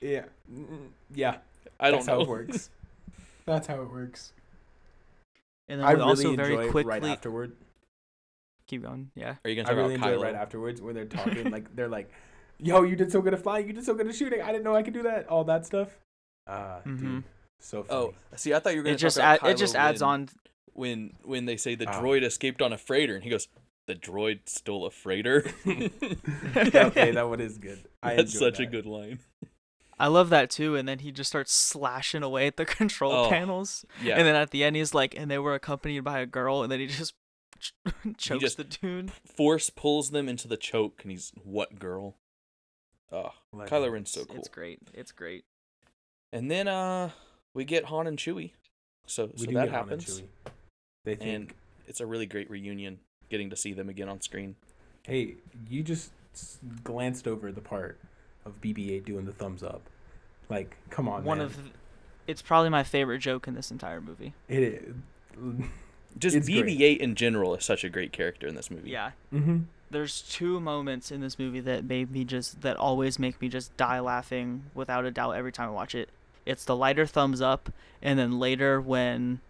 yeah, 0.00 0.24
mm, 0.52 0.88
yeah. 1.14 1.36
I 1.78 1.90
don't 1.90 1.98
that's 1.98 2.06
know 2.08 2.14
how 2.14 2.20
it 2.22 2.28
works. 2.28 2.70
That's 3.46 3.66
how 3.66 3.82
it 3.82 3.90
works. 3.90 4.32
and 5.68 5.80
then 5.80 5.86
I 5.86 5.94
we 5.94 5.96
really 5.96 6.08
also 6.10 6.30
enjoy 6.30 6.44
very 6.44 6.66
it 6.66 6.70
quickly 6.70 6.90
right 7.00 7.04
afterward. 7.04 7.52
keep 8.66 8.82
going 8.82 9.10
yeah 9.14 9.34
Are 9.44 9.50
you 9.50 9.56
gonna 9.56 9.68
I 9.68 9.72
talk 9.72 9.76
really 9.82 9.94
about 9.96 10.08
enjoy 10.12 10.18
Kylo? 10.18 10.22
it 10.22 10.24
right 10.26 10.34
afterwards 10.34 10.80
where 10.80 10.94
they're 10.94 11.04
talking 11.06 11.50
like 11.50 11.74
they're 11.74 11.88
like, 11.88 12.10
"Yo, 12.58 12.82
you 12.82 12.96
did 12.96 13.10
so 13.12 13.20
good 13.20 13.34
at 13.34 13.42
flying. 13.42 13.66
You 13.66 13.72
did 13.72 13.84
so 13.84 13.94
good 13.94 14.06
at 14.06 14.14
shooting. 14.14 14.40
I 14.42 14.52
didn't 14.52 14.64
know 14.64 14.74
I 14.76 14.82
could 14.82 14.94
do 14.94 15.02
that. 15.02 15.28
All 15.28 15.44
that 15.44 15.66
stuff." 15.66 15.98
Uh, 16.46 16.80
Mhm. 16.84 16.98
dude, 17.00 17.24
so 17.60 17.82
funny. 17.84 17.98
Oh, 17.98 18.14
see, 18.36 18.52
I 18.54 18.58
thought 18.58 18.72
you 18.74 18.78
were 18.80 18.84
gonna 18.84 18.94
it 18.94 18.98
just 18.98 19.16
about 19.16 19.42
add, 19.42 19.50
it 19.50 19.56
just 19.56 19.76
adds 19.76 20.00
Ren 20.02 20.08
on 20.10 20.28
when 20.72 21.16
when 21.24 21.44
they 21.46 21.56
say 21.56 21.74
the 21.74 21.88
Ah. 21.88 22.00
droid 22.00 22.22
escaped 22.22 22.60
on 22.62 22.72
a 22.72 22.78
freighter, 22.78 23.14
and 23.14 23.22
he 23.24 23.30
goes, 23.30 23.48
"The 23.86 23.94
droid 23.94 24.48
stole 24.48 24.84
a 24.86 24.90
freighter." 24.90 25.44
okay, 26.56 27.10
that 27.12 27.28
one 27.28 27.40
is 27.40 27.58
good. 27.58 27.84
I 28.02 28.16
That's 28.16 28.34
enjoy 28.34 28.46
such 28.46 28.60
a 28.60 28.66
good 28.66 28.86
line. 28.86 29.20
I 29.98 30.08
love 30.08 30.30
that 30.30 30.50
too 30.50 30.74
and 30.74 30.88
then 30.88 30.98
he 30.98 31.12
just 31.12 31.28
starts 31.30 31.52
slashing 31.52 32.24
away 32.24 32.48
at 32.48 32.56
the 32.56 32.64
control 32.80 33.12
Oh, 33.12 33.28
panels 33.30 33.84
Yeah, 34.02 34.16
and 34.18 34.26
then 34.26 34.34
at 34.34 34.50
the 34.50 34.64
end 34.64 34.74
he's 34.74 34.94
like 34.94 35.14
and 35.16 35.30
they 35.30 35.38
were 35.38 35.54
accompanied 35.54 36.00
by 36.02 36.18
a 36.18 36.26
girl 36.26 36.62
and 36.62 36.72
then 36.72 36.80
he 36.80 36.88
just 36.88 37.14
ch- 37.60 37.72
chokes 38.16 38.40
just- 38.40 38.56
the 38.56 38.64
dude 38.64 39.12
Force 39.12 39.70
pulls 39.70 40.10
them 40.10 40.28
into 40.28 40.48
the 40.48 40.56
choke, 40.56 41.02
and 41.02 41.12
he's 41.12 41.30
what 41.44 41.78
girl? 41.78 42.16
Oh, 43.12 43.30
Legend. 43.52 43.70
Kylo 43.70 43.92
Ren's 43.92 44.10
so 44.10 44.24
cool. 44.24 44.38
it's 44.38 44.48
great 44.48 44.80
it's 44.92 45.12
great 45.12 45.44
And 46.32 46.50
then 46.50 46.68
uh 46.68 47.10
we 47.54 47.64
get 47.64 47.84
Han 47.86 48.06
and 48.06 48.18
Chewie. 48.18 48.52
So 49.06 49.26
We 49.32 49.38
so 49.38 49.46
do 49.46 49.54
that 49.54 49.64
get 49.66 49.72
Han 49.72 49.80
and 49.82 49.90
happens. 49.90 50.20
Chewie. 50.20 50.52
They 51.04 51.14
think, 51.16 51.30
And 51.34 51.52
it's 51.86 52.00
a 52.00 52.06
really 52.06 52.26
great 52.26 52.48
reunion 52.50 53.00
getting 53.28 53.50
to 53.50 53.56
see 53.56 53.72
them 53.72 53.88
again 53.88 54.08
on 54.08 54.20
screen. 54.20 54.56
hey, 55.04 55.34
you 55.68 55.82
just 55.82 56.12
glanced 56.84 57.26
over 57.26 57.50
the 57.52 57.60
part 57.60 57.98
of 58.46 58.60
BB-8 58.60 59.04
doing 59.04 59.24
the 59.26 59.32
thumbs 59.32 59.62
up. 59.62 59.82
Like, 60.48 60.76
come 60.90 61.08
on, 61.08 61.24
one 61.24 61.38
man. 61.38 61.46
of 61.46 61.58
it's 62.26 62.40
probably 62.42 62.70
my 62.70 62.82
favorite 62.84 63.18
joke 63.18 63.48
in 63.48 63.54
this 63.54 63.70
entire 63.70 64.00
movie 64.00 64.32
it 64.48 64.62
is. 64.62 64.94
Just 66.18 66.36
It's. 66.36 66.48
BB-8 66.48 66.98
in 66.98 67.14
general 67.14 67.54
is 67.54 67.64
such 67.64 67.84
a 67.84 67.88
great 67.88 68.12
character 68.12 68.46
in 68.46 68.54
this 68.54 68.70
movie. 68.70 68.90
yeah 68.90 69.12
mm-hmm. 69.32 69.60
there's 69.90 70.22
two 70.22 70.60
moments 70.60 71.10
in 71.10 71.20
this 71.20 71.38
movie 71.38 71.60
that 71.60 71.84
made 71.84 72.10
me 72.10 72.24
just 72.24 72.60
that 72.62 72.76
always 72.76 73.18
make 73.18 73.40
me 73.40 73.48
just 73.48 73.74
die 73.76 73.98
laughing 74.00 74.64
without 74.74 75.04
a 75.04 75.10
doubt 75.10 75.32
every 75.32 75.52
time 75.52 75.68
I 75.68 75.72
watch 75.72 75.94
it. 75.94 76.10
It's 76.44 76.64
the 76.64 76.76
lighter 76.76 77.06
thumbs 77.06 77.40
up, 77.40 77.70
and 78.02 78.18
then 78.18 78.38
later 78.38 78.80
when 78.80 79.40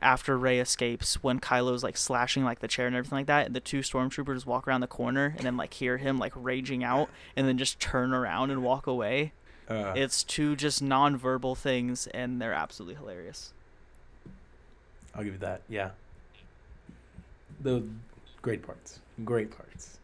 after 0.00 0.38
Rey 0.38 0.60
escapes, 0.60 1.22
when 1.22 1.40
Kylo's 1.40 1.82
like 1.82 1.96
slashing 1.96 2.44
like 2.44 2.60
the 2.60 2.68
chair 2.68 2.86
and 2.86 2.94
everything 2.94 3.18
like 3.18 3.26
that, 3.26 3.52
the 3.52 3.60
two 3.60 3.80
stormtroopers 3.80 4.46
walk 4.46 4.68
around 4.68 4.80
the 4.80 4.86
corner 4.86 5.34
and 5.36 5.44
then 5.44 5.56
like 5.56 5.74
hear 5.74 5.96
him 5.98 6.18
like 6.18 6.32
raging 6.36 6.84
out 6.84 7.08
and 7.36 7.48
then 7.48 7.58
just 7.58 7.80
turn 7.80 8.12
around 8.14 8.50
and 8.50 8.62
walk 8.62 8.86
away. 8.86 9.32
Uh, 9.68 9.92
It's 9.96 10.22
two 10.22 10.54
just 10.54 10.80
non-verbal 10.80 11.56
things 11.56 12.06
and 12.08 12.40
they're 12.40 12.52
absolutely 12.52 12.94
hilarious. 12.94 13.52
I'll 15.16 15.24
give 15.24 15.32
you 15.32 15.38
that. 15.40 15.62
Yeah. 15.68 15.90
The 17.60 17.82
great 18.40 18.62
parts. 18.62 19.00
Great 19.24 19.50
parts. 19.50 19.98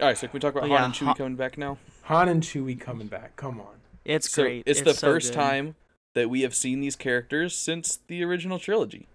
All 0.00 0.06
right, 0.06 0.16
so 0.16 0.28
can 0.28 0.34
we 0.34 0.40
talk 0.40 0.52
about 0.52 0.62
But 0.62 0.70
Han 0.70 0.78
yeah, 0.78 0.84
and 0.84 0.94
Chewie 0.94 1.06
Han- 1.06 1.14
coming 1.16 1.36
back 1.36 1.58
now? 1.58 1.76
Han 2.04 2.28
and 2.28 2.42
Chewie 2.42 2.80
coming 2.80 3.08
back. 3.08 3.34
Come 3.34 3.60
on. 3.60 3.74
It's 4.04 4.30
So 4.30 4.42
great. 4.42 4.62
It's, 4.66 4.80
the 4.82 4.94
so 4.94 5.06
first 5.06 5.28
good. 5.32 5.38
time 5.38 5.74
that 6.14 6.28
we 6.28 6.42
have 6.42 6.54
seen 6.54 6.80
these 6.80 6.96
characters 6.96 7.54
since 7.56 7.98
the 8.08 8.22
original 8.24 8.58
trilogy. 8.58 9.06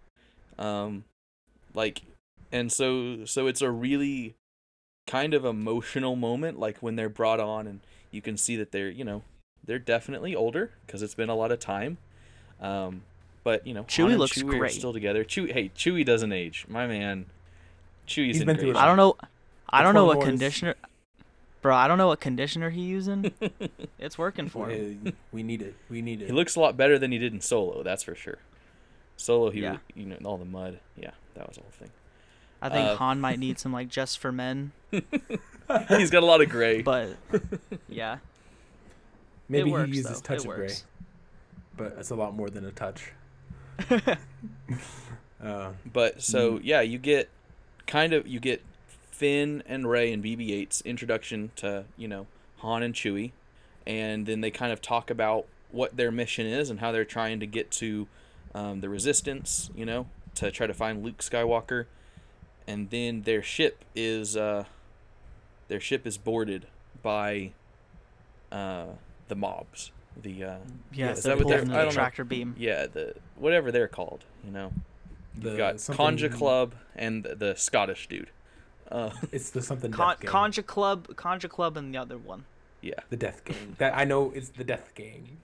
Um 0.57 1.03
like 1.73 2.01
and 2.51 2.71
so 2.71 3.25
so 3.25 3.45
it's 3.47 3.61
a 3.61 3.69
really 3.69 4.35
kind 5.05 5.33
of 5.33 5.45
emotional 5.45 6.15
moment 6.15 6.59
like 6.59 6.77
when 6.79 6.95
they're 6.95 7.09
brought 7.09 7.39
on 7.39 7.67
and 7.67 7.79
you 8.11 8.21
can 8.21 8.35
see 8.37 8.55
that 8.55 8.71
they're, 8.71 8.89
you 8.89 9.03
know, 9.03 9.21
they're 9.63 9.77
definitely 9.79 10.35
older 10.35 10.71
because 10.85 11.01
it's 11.01 11.13
been 11.15 11.29
a 11.29 11.35
lot 11.35 11.51
of 11.51 11.59
time. 11.59 11.97
Um 12.61 13.03
but, 13.43 13.65
you 13.67 13.73
know, 13.73 13.83
Chewie 13.83 14.09
Han 14.09 14.17
looks 14.17 14.37
Chewie 14.37 14.55
are 14.55 14.59
great. 14.59 14.71
still 14.73 14.91
together. 14.93 15.23
Chewie 15.23 15.51
hey, 15.53 15.69
Chewie 15.75 16.05
doesn't 16.05 16.31
age. 16.31 16.65
My 16.67 16.87
man. 16.87 17.27
Chewie's 18.07 18.35
He's 18.35 18.41
in 18.41 18.47
been 18.47 18.55
great 18.55 18.71
through. 18.71 18.77
I 18.77 18.85
don't 18.85 18.97
know. 18.97 19.15
I 19.69 19.83
don't 19.83 19.93
know 19.93 20.05
what 20.05 20.17
Wars- 20.17 20.29
conditioner, 20.29 20.75
bro. 21.67 21.75
I 21.75 21.87
don't 21.87 21.97
know 21.97 22.07
what 22.07 22.19
conditioner 22.21 22.69
he 22.69 22.81
using. 22.81 23.31
it's 23.99 24.17
working 24.17 24.47
for 24.49 24.69
him. 24.69 25.13
We 25.31 25.43
need 25.43 25.61
it. 25.61 25.75
We 25.89 26.01
need 26.01 26.21
it. 26.21 26.27
He 26.27 26.31
looks 26.33 26.55
a 26.55 26.59
lot 26.59 26.77
better 26.77 26.97
than 26.97 27.11
he 27.11 27.17
did 27.17 27.33
in 27.33 27.41
Solo, 27.41 27.83
that's 27.83 28.03
for 28.03 28.15
sure. 28.15 28.37
Solo, 29.17 29.49
he, 29.49 29.61
Yeah. 29.61 29.77
you 29.95 30.05
know, 30.05 30.17
all 30.23 30.37
the 30.37 30.45
mud. 30.45 30.79
Yeah, 30.95 31.11
that 31.35 31.47
was 31.47 31.57
the 31.57 31.63
whole 31.63 31.71
thing. 31.71 31.89
I 32.61 32.69
think 32.69 32.87
uh, 32.87 32.95
Han 32.95 33.19
might 33.19 33.37
need 33.39 33.59
some 33.63 33.73
like 33.73 33.89
just 33.89 34.17
for 34.19 34.31
men, 34.31 34.71
He's 34.91 36.09
got 36.09 36.23
a 36.23 36.25
lot 36.25 36.41
of 36.41 36.49
gray. 36.49 36.81
but 36.81 37.09
yeah, 37.89 38.19
Maybe 39.49 39.69
works, 39.71 39.89
he 39.91 39.97
uses 39.97 40.21
though. 40.21 40.35
touch 40.35 40.45
it 40.45 40.49
of 40.49 40.55
gray, 40.55 40.73
but 41.75 41.95
it's 41.99 42.09
a 42.09 42.15
lot 42.15 42.33
more 42.35 42.49
than 42.49 42.65
a 42.65 42.71
touch. 42.71 43.11
Uh, 45.43 45.71
But 45.91 46.21
so 46.21 46.53
Mm. 46.53 46.61
yeah, 46.63 46.81
you 46.81 46.97
get 46.97 47.29
kind 47.85 48.13
of 48.13 48.27
you 48.27 48.39
get 48.39 48.61
Finn 49.21 49.63
and 49.65 49.89
Rey 49.89 50.13
and 50.13 50.23
BB-8's 50.23 50.81
introduction 50.81 51.49
to 51.55 51.85
you 51.97 52.07
know 52.07 52.27
Han 52.57 52.83
and 52.83 52.93
Chewie, 52.93 53.31
and 53.87 54.27
then 54.27 54.41
they 54.41 54.51
kind 54.51 54.71
of 54.71 54.79
talk 54.81 55.09
about 55.09 55.45
what 55.71 55.97
their 55.97 56.11
mission 56.11 56.45
is 56.45 56.69
and 56.69 56.79
how 56.79 56.91
they're 56.91 57.03
trying 57.03 57.39
to 57.39 57.47
get 57.47 57.71
to 57.71 58.07
um, 58.53 58.81
the 58.81 58.89
Resistance, 58.89 59.69
you 59.75 59.85
know, 59.85 60.07
to 60.35 60.51
try 60.51 60.67
to 60.67 60.73
find 60.73 61.03
Luke 61.03 61.17
Skywalker, 61.17 61.85
and 62.67 62.89
then 62.91 63.23
their 63.23 63.41
ship 63.41 63.83
is 63.95 64.37
uh, 64.37 64.65
their 65.67 65.79
ship 65.79 66.05
is 66.05 66.17
boarded 66.19 66.67
by 67.01 67.51
uh, 68.51 68.85
the 69.29 69.35
mobs, 69.35 69.91
the 70.21 70.43
uh, 70.43 70.57
Yeah, 70.93 71.11
is 71.11 71.23
they're 71.23 71.35
that 71.35 71.43
what 71.43 71.49
they're- 71.51 71.59
pulling 71.63 71.71
I 71.75 71.79
the 71.79 71.85
don't 71.85 71.87
know. 71.87 71.91
tractor 72.01 72.23
beam. 72.23 72.55
yeah 72.57 72.85
the 72.85 73.15
whatever 73.35 73.71
they're 73.71 73.87
called, 73.87 74.25
you 74.45 74.51
know. 74.51 74.71
the 75.35 75.49
You've 75.49 75.57
got 75.57 75.79
something- 75.79 76.05
Kanjiklub 76.17 76.73
and 76.95 77.23
the, 77.23 77.33
the 77.35 77.55
Scottish 77.55 78.07
dude. 78.07 78.29
Uh, 78.91 79.09
It's 79.31 79.49
the 79.49 79.61
something 79.61 79.91
Con- 79.91 80.09
death 80.09 80.19
gang. 80.21 80.31
Kanjiklub, 80.31 81.07
Conja 81.15 81.49
Club, 81.49 81.77
and 81.77 81.93
the 81.93 81.97
other 81.97 82.17
one. 82.17 82.45
yeah. 82.81 82.93
the 83.09 83.17
death 83.17 83.43
gang. 83.45 83.75
That 83.77 83.97
I 83.97 84.03
know 84.03 84.31
is 84.31 84.49
the 84.49 84.63
death 84.63 84.91
gang. 84.95 85.37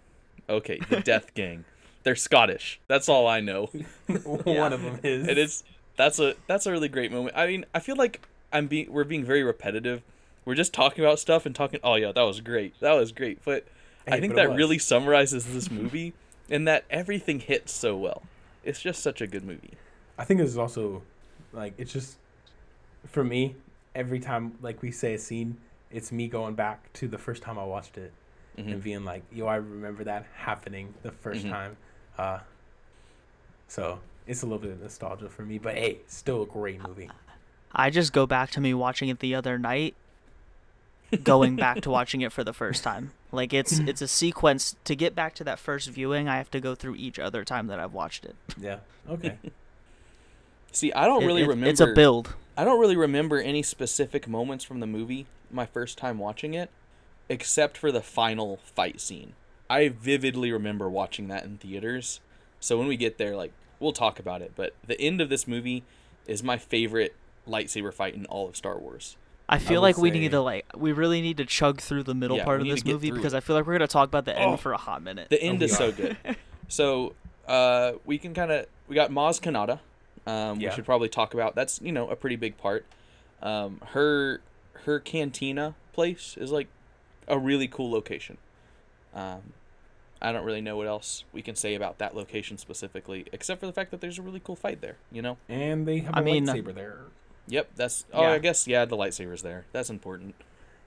Okay, 0.50 0.80
the 0.90 1.00
Death 1.12 1.34
Gang. 1.34 1.64
They're 2.04 2.18
Scottish. 2.18 2.80
That's 2.90 3.08
all 3.08 3.28
I 3.28 3.40
know. 3.40 3.68
One 4.08 4.74
of 4.74 4.82
them 4.82 5.00
is. 5.04 5.26
It's 5.28 5.64
that's 5.96 6.20
a 6.20 6.36
that's 6.48 6.66
a 6.66 6.72
really 6.72 6.90
great 6.90 7.14
moment. 7.14 7.36
I 7.38 7.48
mean, 7.48 7.66
I 7.74 7.80
feel 7.80 7.96
like 7.96 8.20
I'm 8.52 8.68
being 8.68 8.92
we're 8.92 9.06
being 9.06 9.24
very 9.24 9.42
repetitive 9.42 10.02
we're 10.46 10.56
just 10.56 10.74
talking 10.74 11.04
about 11.04 11.20
stuff 11.20 11.46
and 11.46 11.56
talking. 11.56 11.80
Oh 11.84 11.96
yeah, 11.96 12.12
that 12.12 12.22
was 12.22 12.42
great. 12.42 12.80
That 12.80 12.94
was 12.94 13.12
great. 13.12 13.44
But 13.46 13.66
I 14.08 14.20
think 14.20 14.36
but 14.36 14.48
that 14.48 14.56
really 14.56 14.78
summarizes 14.78 15.46
this 15.54 15.72
movie, 15.72 16.14
and 16.50 16.68
that 16.68 16.86
everything 16.90 17.40
hits 17.40 17.72
so 17.72 17.96
well. 17.96 18.24
It's 18.64 18.82
just 18.82 19.02
such 19.02 19.22
a 19.22 19.28
good 19.28 19.44
movie. 19.44 19.72
I 20.18 20.26
think 20.26 20.40
this 20.40 20.50
is 20.50 20.58
also 20.58 21.02
like 21.52 21.74
it's 21.78 21.94
just 21.94 22.18
for 23.08 23.24
me. 23.24 23.56
Every 23.96 24.20
time 24.20 24.54
like 24.62 24.82
we 24.82 24.92
say 24.92 25.14
a 25.14 25.20
scene, 25.20 25.58
it's 25.92 26.12
me 26.12 26.28
going 26.28 26.56
back 26.56 26.92
to 26.94 27.08
the 27.08 27.18
first 27.18 27.44
time 27.44 27.60
I 27.60 27.64
watched 27.64 27.98
it 27.98 28.12
Mhm. 28.58 28.72
and 28.74 28.84
being 28.84 29.06
like, 29.06 29.24
"Yo, 29.32 29.46
I 29.46 29.56
remember 29.58 30.04
that 30.06 30.26
happening 30.36 30.94
the 31.04 31.12
1st 31.12 31.46
Mhm. 31.46 31.50
time." 31.50 31.78
Uh, 32.18 32.40
so 33.68 34.00
it's 34.28 34.42
a 34.42 34.46
little 34.46 34.60
bit 34.60 34.72
of 34.72 34.82
nostalgia 34.82 35.30
for 35.30 35.44
me, 35.44 35.58
but 35.60 35.76
hey, 35.76 36.00
still 36.08 36.42
a 36.44 36.46
great 36.46 36.82
movie. 36.82 37.10
I 37.72 37.90
just 37.90 38.14
go 38.14 38.26
back 38.26 38.52
to 38.52 38.62
me 38.62 38.74
watching 38.74 39.10
it 39.10 39.20
the 39.20 39.34
other 39.36 39.58
night, 39.58 39.96
going 41.24 41.56
back 41.56 41.82
to 41.82 41.90
watching 41.90 42.22
it 42.22 42.32
for 42.32 42.44
the 42.44 42.54
first 42.54 42.84
time. 42.84 43.12
Like 43.32 43.54
it's 43.54 43.80
it's 43.80 44.02
a 44.02 44.08
sequence 44.08 44.76
to 44.86 44.96
get 44.96 45.16
back 45.16 45.34
to 45.36 45.44
that 45.44 45.60
first 45.60 45.90
viewing. 45.90 46.28
I 46.28 46.38
have 46.38 46.52
to 46.52 46.60
go 46.60 46.76
through 46.76 46.96
each 46.96 47.18
other 47.20 47.44
time 47.44 47.68
that 47.68 47.80
I've 47.80 47.94
watched 47.94 48.26
it. 48.26 48.36
Yeah. 48.58 48.80
Okay. 49.10 49.38
See, 50.72 50.92
I 50.94 51.06
don't 51.06 51.24
It- 51.24 51.28
really 51.28 51.44
it- 51.44 51.48
remember. 51.48 51.70
It's 51.70 51.80
a 51.80 51.88
build. 51.88 52.34
I 52.58 52.64
don't 52.64 52.80
really 52.80 52.96
remember 52.98 53.40
any 53.40 53.64
specific 53.64 54.28
moments 54.28 54.64
from 54.64 54.80
the 54.80 54.88
movie 54.88 55.26
my 55.52 55.66
first 55.66 55.98
time 55.98 56.18
watching 56.20 56.54
it, 56.54 56.70
except 57.30 57.78
for 57.78 57.92
the 57.92 58.02
final 58.02 58.58
fight 58.58 59.00
scene. 59.02 59.34
I 59.70 59.90
vividly 59.90 60.52
remember 60.52 60.90
watching 60.90 61.28
that 61.30 61.44
in 61.46 61.58
theaters. 61.58 62.20
So 62.60 62.78
when 62.78 62.88
we 62.88 62.98
get 62.98 63.18
there, 63.18 63.36
like 63.36 63.52
we'll 63.80 63.92
talk 63.94 64.20
about 64.20 64.42
it. 64.42 64.54
But 64.56 64.74
the 64.86 65.00
end 65.02 65.20
of 65.22 65.30
this 65.30 65.48
movie 65.48 65.84
is 66.28 66.44
my 66.44 66.58
favorite 66.58 67.16
lightsaber 67.48 67.94
fight 67.94 68.16
in 68.16 68.26
all 68.28 68.48
of 68.48 68.56
Star 68.56 68.78
Wars. 68.78 69.18
I 69.50 69.58
feel 69.60 69.82
would 69.82 69.88
like 69.88 69.98
we 69.98 70.10
say- 70.10 70.20
need 70.20 70.32
to 70.32 70.42
like 70.42 70.66
we 70.76 70.92
really 70.92 71.22
need 71.22 71.38
to 71.38 71.46
chug 71.46 71.82
through 71.82 72.04
the 72.04 72.14
middle 72.16 72.38
Yeah, 72.38 72.46
part 72.46 72.62
of 72.62 72.68
this 72.68 72.86
movie 72.86 73.12
because 73.12 73.34
it. 73.34 73.38
I 73.38 73.40
feel 73.42 73.56
like 73.56 73.66
we're 73.66 73.74
gonna 73.74 73.88
talk 73.88 74.08
about 74.08 74.26
the 74.26 74.38
end 74.38 74.54
Oh. 74.54 74.58
for 74.58 74.72
a 74.74 74.78
hot 74.78 75.02
minute. 75.04 75.30
The 75.30 75.42
end 75.42 75.60
we 75.60 75.66
is 75.66 75.76
so 75.76 75.92
good. 75.92 76.16
So 76.70 77.14
uh, 77.48 77.94
we 78.06 78.18
can 78.18 78.34
kind 78.34 78.52
of 78.52 78.68
we 78.88 78.96
got 78.96 79.12
Maz 79.12 79.42
Kanata. 79.42 79.80
Um, 80.26 80.60
Yeah. 80.60 80.70
We 80.70 80.76
should 80.76 80.86
probably 80.86 81.10
talk 81.10 81.34
about 81.34 81.56
that's 81.56 81.82
you 81.82 81.92
know 81.92 82.10
a 82.10 82.16
pretty 82.16 82.36
big 82.36 82.58
part. 82.58 82.86
Um, 83.42 83.82
her 83.88 84.42
her 84.86 85.00
cantina 85.00 85.76
place 85.94 86.36
is 86.38 86.52
like 86.52 86.68
a 87.28 87.38
really 87.38 87.68
cool 87.68 87.92
location. 87.92 88.38
Um, 89.14 89.54
I 90.22 90.32
don't 90.32 90.46
really 90.46 90.62
know 90.62 90.78
what 90.78 90.88
else 90.88 91.26
we 91.34 91.42
can 91.42 91.56
say 91.56 91.76
about 91.76 91.98
that 91.98 92.16
location 92.16 92.58
specifically, 92.58 93.26
except 93.34 93.60
for 93.60 93.66
the 93.66 93.74
fact 93.74 93.92
that 93.92 94.00
there's 94.00 94.18
a 94.18 94.22
really 94.22 94.40
cool 94.42 94.56
fight 94.56 94.80
there. 94.82 94.96
You 95.12 95.22
know. 95.22 95.38
and 95.50 95.86
they 95.86 96.00
have 96.00 96.16
a 96.16 96.20
I 96.20 96.22
mean, 96.22 96.48
uh, 96.48 96.54
lightsaber 96.54 96.74
there. 96.74 97.00
Yep. 97.48 97.72
That's 97.76 98.06
oh 98.14 98.22
Yeah. 98.22 98.32
I 98.32 98.38
guess 98.40 98.68
yeah 98.68 98.86
the 98.86 98.96
lightsabers 98.96 99.42
there. 99.42 99.66
That's 99.74 99.90
important. 99.90 100.36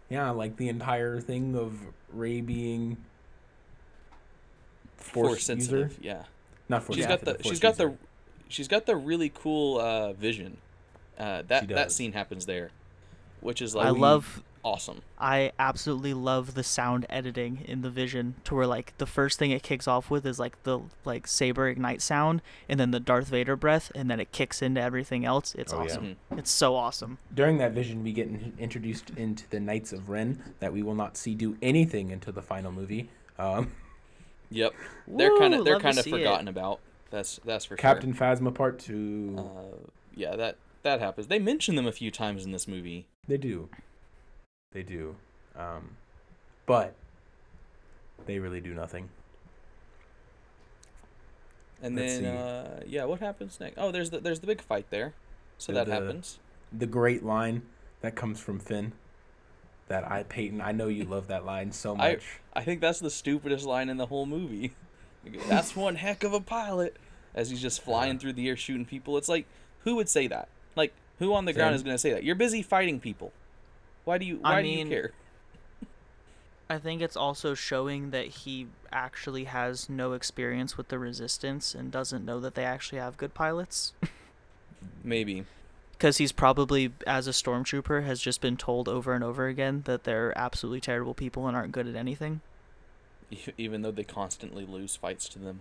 Yeah, 0.08 0.30
like 0.30 0.56
the 0.56 0.68
entire 0.68 1.20
thing 1.20 1.56
of 1.56 1.78
Rey 2.12 2.40
being 2.40 2.96
Force, 4.96 5.28
force, 5.28 5.32
user. 5.34 5.44
sensitive. 5.44 5.98
Yeah. 6.00 6.22
Not 6.68 6.82
force 6.82 6.96
she's 6.96 7.06
got 7.06 7.20
sensitive, 7.20 7.38
the 7.38 7.42
force 7.44 7.52
she's 7.52 7.60
got 7.60 7.76
the 7.76 7.84
user. 7.84 7.98
She's 8.48 8.68
got 8.68 8.86
the 8.86 8.96
really 8.96 9.30
cool 9.34 9.78
uh, 9.80 10.12
vision. 10.12 10.58
Uh, 11.18 11.42
that 11.48 11.68
that 11.68 11.90
scene 11.92 12.12
happens 12.12 12.46
there, 12.46 12.70
which 13.40 13.62
is 13.62 13.74
like 13.74 13.86
I 13.86 13.90
love 13.90 14.42
awesome. 14.62 15.00
I 15.18 15.52
absolutely 15.58 16.12
love 16.12 16.54
the 16.54 16.62
sound 16.64 17.06
editing 17.08 17.62
in 17.66 17.80
the 17.82 17.88
vision 17.88 18.34
to 18.44 18.54
where 18.54 18.66
like 18.66 18.92
the 18.98 19.06
first 19.06 19.38
thing 19.38 19.50
it 19.52 19.62
kicks 19.62 19.86
off 19.88 20.10
with 20.10 20.26
is 20.26 20.38
like 20.38 20.62
the 20.64 20.80
like 21.06 21.26
saber 21.26 21.68
ignite 21.68 22.02
sound 22.02 22.42
and 22.68 22.78
then 22.78 22.90
the 22.90 23.00
Darth 23.00 23.28
Vader 23.28 23.56
breath 23.56 23.90
and 23.94 24.10
then 24.10 24.20
it 24.20 24.30
kicks 24.32 24.60
into 24.60 24.80
everything 24.80 25.24
else. 25.24 25.54
It's 25.54 25.72
Oh, 25.72 25.78
awesome. 25.84 26.16
Mhm. 26.32 26.38
It's 26.38 26.50
so 26.50 26.74
awesome. 26.74 27.16
During 27.32 27.56
that 27.58 27.72
vision, 27.72 28.02
we 28.02 28.12
get 28.12 28.26
in- 28.26 28.52
introduced 28.58 29.10
into 29.16 29.48
the 29.48 29.60
Knights 29.60 29.92
of 29.94 30.10
Ren 30.10 30.42
that 30.58 30.72
we 30.72 30.82
will 30.82 30.96
not 30.96 31.16
see 31.16 31.34
do 31.34 31.56
anything 31.62 32.12
until 32.12 32.32
the 32.34 32.42
final 32.42 32.72
movie. 32.72 33.08
Um, 33.38 33.72
Yep, 34.50 34.74
they're 35.08 35.36
kind 35.38 35.54
of 35.54 35.64
they're 35.64 35.80
kind 35.80 35.96
of 35.96 36.04
see 36.04 36.10
it. 36.10 36.18
forgotten 36.18 36.48
about. 36.48 36.80
That's 37.10 37.40
that's 37.44 37.64
for 37.64 37.76
Captain 37.76 38.12
Phasma 38.14 38.54
Part 38.54 38.78
Two. 38.78 39.36
Uh, 39.38 39.88
yeah, 40.14 40.36
that 40.36 40.56
that 40.82 41.00
happens. 41.00 41.28
They 41.28 41.38
mention 41.38 41.74
them 41.76 41.86
a 41.86 41.92
few 41.92 42.10
times 42.10 42.44
in 42.44 42.52
this 42.52 42.66
movie. 42.66 43.06
They 43.28 43.36
do. 43.36 43.68
They 44.72 44.82
do. 44.82 45.16
Um, 45.56 45.96
but 46.66 46.94
they 48.26 48.38
really 48.38 48.60
do 48.60 48.74
nothing. 48.74 49.08
And 51.82 51.94
Let's 51.94 52.18
then 52.18 52.36
uh, 52.36 52.82
yeah, 52.86 53.04
what 53.04 53.20
happens 53.20 53.60
next? 53.60 53.76
Oh, 53.78 53.90
there's 53.90 54.10
the 54.10 54.18
there's 54.20 54.40
the 54.40 54.46
big 54.46 54.60
fight 54.60 54.90
there. 54.90 55.14
So 55.58 55.72
The- 55.72 55.84
that 55.84 55.88
happens. 55.88 56.38
The 56.72 56.86
great 56.86 57.24
line 57.24 57.62
that 58.00 58.16
comes 58.16 58.40
from 58.40 58.58
Finn. 58.58 58.92
That 59.88 60.10
I, 60.10 60.24
Peyton, 60.24 60.60
I 60.60 60.72
know 60.72 60.88
you 60.88 61.04
love 61.04 61.28
that 61.28 61.44
line 61.44 61.70
so 61.70 61.94
much. 61.94 62.04
I- 62.04 62.12
much. 62.14 62.24
I 62.54 62.62
think 62.64 62.80
that's 62.80 62.98
the 62.98 63.10
stupidest 63.10 63.64
line 63.64 63.88
in 63.88 63.98
the 63.98 64.06
whole 64.06 64.26
movie. 64.26 64.72
That's 65.48 65.74
one 65.76 65.96
heck 65.96 66.24
of 66.24 66.32
a 66.32 66.40
pilot. 66.40 66.96
As 67.34 67.50
he's 67.50 67.60
just 67.60 67.82
flying 67.82 68.18
through 68.18 68.32
the 68.32 68.48
air 68.48 68.56
shooting 68.56 68.86
people. 68.86 69.18
It's 69.18 69.28
like, 69.28 69.46
who 69.80 69.96
would 69.96 70.08
say 70.08 70.26
that? 70.26 70.48
Like, 70.74 70.92
who 71.18 71.34
on 71.34 71.44
the 71.44 71.52
ground 71.52 71.74
is 71.74 71.82
going 71.82 71.94
to 71.94 71.98
say 71.98 72.12
that? 72.12 72.24
You're 72.24 72.34
busy 72.34 72.62
fighting 72.62 72.98
people. 72.98 73.32
Why 74.04 74.16
do 74.18 74.24
you 74.24 74.40
I 74.42 74.54
Why 74.54 74.62
do 74.62 74.68
mean- 74.68 74.86
you 74.86 74.92
care? 74.92 75.12
I 76.70 76.78
think 76.78 77.02
it's 77.02 77.16
also 77.16 77.54
showing 77.54 78.10
that 78.10 78.26
he 78.26 78.66
actually 78.90 79.44
has 79.44 79.88
no 79.88 80.14
experience 80.14 80.76
with 80.76 80.88
the 80.88 80.98
resistance 80.98 81.74
and 81.74 81.92
doesn't 81.92 82.24
know 82.24 82.40
that 82.40 82.54
they 82.54 82.64
actually 82.64 82.98
have 82.98 83.16
good 83.16 83.34
pilots. 83.34 83.92
Maybe. 85.04 85.44
Because 85.92 86.16
he's 86.18 86.32
probably, 86.32 86.92
as 87.06 87.26
a 87.26 87.30
stormtrooper, 87.30 88.04
has 88.04 88.20
just 88.20 88.40
been 88.40 88.56
told 88.56 88.88
over 88.88 89.14
and 89.14 89.22
over 89.22 89.46
again 89.46 89.82
that 89.86 90.04
they're 90.04 90.36
absolutely 90.36 90.80
terrible 90.80 91.14
people 91.14 91.46
and 91.46 91.56
aren't 91.56 91.72
good 91.72 91.86
at 91.86 91.94
anything. 91.96 92.40
E- 93.30 93.38
Even 93.58 93.82
though 93.82 93.90
they 93.90 94.04
constantly 94.04 94.64
lose 94.64 94.96
fights 94.96 95.28
to 95.30 95.38
them. 95.38 95.60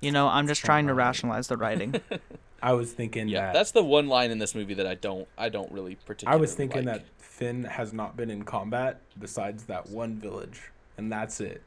You 0.00 0.10
know, 0.10 0.26
I'm 0.28 0.48
just 0.48 0.64
trying 0.64 0.88
to 0.88 0.94
rationalize 0.94 1.46
the 1.48 1.56
writing. 1.56 1.94
I 2.62 2.72
was 2.74 2.92
thinking 2.92 3.28
yeah, 3.28 3.46
that. 3.46 3.54
that's 3.54 3.70
the 3.72 3.82
one 3.82 4.08
line 4.08 4.30
in 4.30 4.38
this 4.38 4.54
movie 4.54 4.74
that 4.74 4.86
I 4.86 4.94
don't 4.94 5.26
I 5.36 5.48
don't 5.48 5.70
really 5.72 5.96
particularly 6.06 6.38
I 6.38 6.40
was 6.40 6.54
thinking 6.54 6.84
like. 6.84 6.98
that 7.00 7.04
Finn 7.18 7.64
has 7.64 7.92
not 7.92 8.16
been 8.16 8.30
in 8.30 8.44
combat 8.44 9.00
besides 9.18 9.64
that 9.64 9.88
one 9.90 10.16
village, 10.16 10.70
and 10.96 11.10
that's 11.10 11.40
it. 11.40 11.62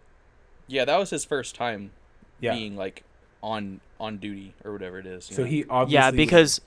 Yeah, 0.67 0.85
that 0.85 0.97
was 0.97 1.09
his 1.09 1.25
first 1.25 1.53
time 1.55 1.91
Yeah. 2.39 2.53
being 2.55 2.75
like 2.77 3.03
on 3.43 3.81
on 3.99 4.17
duty 4.17 4.53
or 4.63 4.71
whatever 4.71 4.99
it 4.99 5.05
is. 5.05 5.25
so 5.25 5.41
know? 5.43 5.47
he 5.49 5.65
obviously. 5.69 5.95
yeah, 5.95 6.09
was- 6.11 6.15
because 6.15 6.61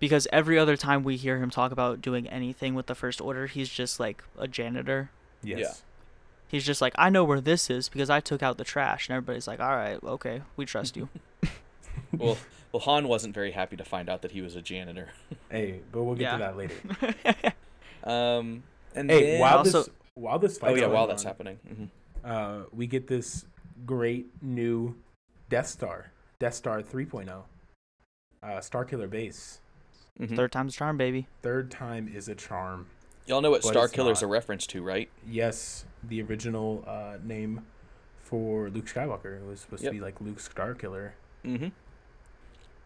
because 0.00 0.28
every 0.32 0.56
other 0.58 0.76
time 0.76 1.02
we 1.02 1.16
hear 1.16 1.38
him 1.38 1.50
talk 1.50 1.72
about 1.72 2.00
doing 2.00 2.28
anything 2.28 2.74
with 2.76 2.86
the 2.86 2.94
First 2.94 3.20
Order, 3.20 3.46
he's 3.48 3.68
just 3.68 3.98
like 3.98 4.22
a 4.38 4.46
janitor. 4.46 5.10
Yes. 5.42 5.82
He's 6.48 6.64
just 6.64 6.80
like, 6.80 6.94
I 6.96 7.10
know 7.10 7.24
where 7.24 7.40
this 7.40 7.68
is 7.70 7.88
because 7.88 8.08
I 8.10 8.20
took 8.20 8.42
out 8.42 8.56
the 8.58 8.64
trash, 8.64 9.08
and 9.08 9.14
everybody's 9.16 9.46
like, 9.46 9.60
all 9.60 9.76
right, 9.76 9.98
okay, 10.02 10.42
we 10.56 10.64
trust 10.64 10.96
you. 10.96 11.08
well, 12.16 12.38
well, 12.72 12.80
Han 12.80 13.06
wasn't 13.06 13.34
very 13.34 13.50
happy 13.52 13.76
to 13.76 13.84
find 13.84 14.08
out 14.08 14.22
that 14.22 14.32
he 14.32 14.40
was 14.40 14.56
a 14.56 14.62
janitor. 14.62 15.10
Hey, 15.50 15.80
but 15.92 16.02
we'll 16.02 16.14
get 16.14 16.24
Yeah. 16.24 16.32
to 16.32 16.38
that 16.38 16.56
later. 16.56 17.54
Um, 18.04 18.62
and 18.94 19.10
Hey, 19.10 19.32
then, 19.32 19.40
while 19.40 19.58
Also- 19.58 19.78
this 19.84 19.90
while 20.14 20.38
this 20.38 20.58
oh 20.62 20.74
yeah, 20.74 20.86
while 20.86 21.06
going 21.06 21.08
that's 21.08 21.24
on, 21.24 21.28
happening. 21.28 21.56
hmm 21.66 21.84
uh, 22.24 22.64
we 22.72 22.86
get 22.86 23.06
this 23.06 23.44
great 23.86 24.26
new 24.42 24.94
Death 25.48 25.68
Star, 25.68 26.10
Death 26.40 26.54
Star 26.54 26.82
3.0, 26.82 27.42
uh, 28.42 28.46
Starkiller 28.58 29.08
base. 29.08 29.60
hmm 30.16 30.34
Third 30.36 30.50
time's 30.52 30.74
a 30.74 30.78
charm, 30.78 30.96
baby. 30.96 31.28
Third 31.42 31.70
time 31.70 32.08
is 32.12 32.28
a 32.28 32.34
charm. 32.34 32.86
Y'all 33.28 33.40
know 33.40 33.50
what 33.50 33.62
but 33.62 33.68
Star 33.68 33.84
it's 33.84 33.92
Killer's 33.94 34.22
a 34.22 34.26
reference 34.26 34.66
to, 34.68 34.82
right? 34.82 35.08
Yes, 35.28 35.84
the 36.02 36.22
original 36.22 36.84
uh, 36.86 37.18
name 37.22 37.66
for 38.22 38.68
Luke 38.70 38.86
Skywalker 38.86 39.36
it 39.40 39.46
was 39.46 39.60
supposed 39.60 39.82
Yep. 39.82 39.92
to 39.92 39.98
be 39.98 40.00
like 40.02 40.20
Luke 40.20 40.38
Starkiller. 40.38 41.10
Mm-hmm. 41.44 41.68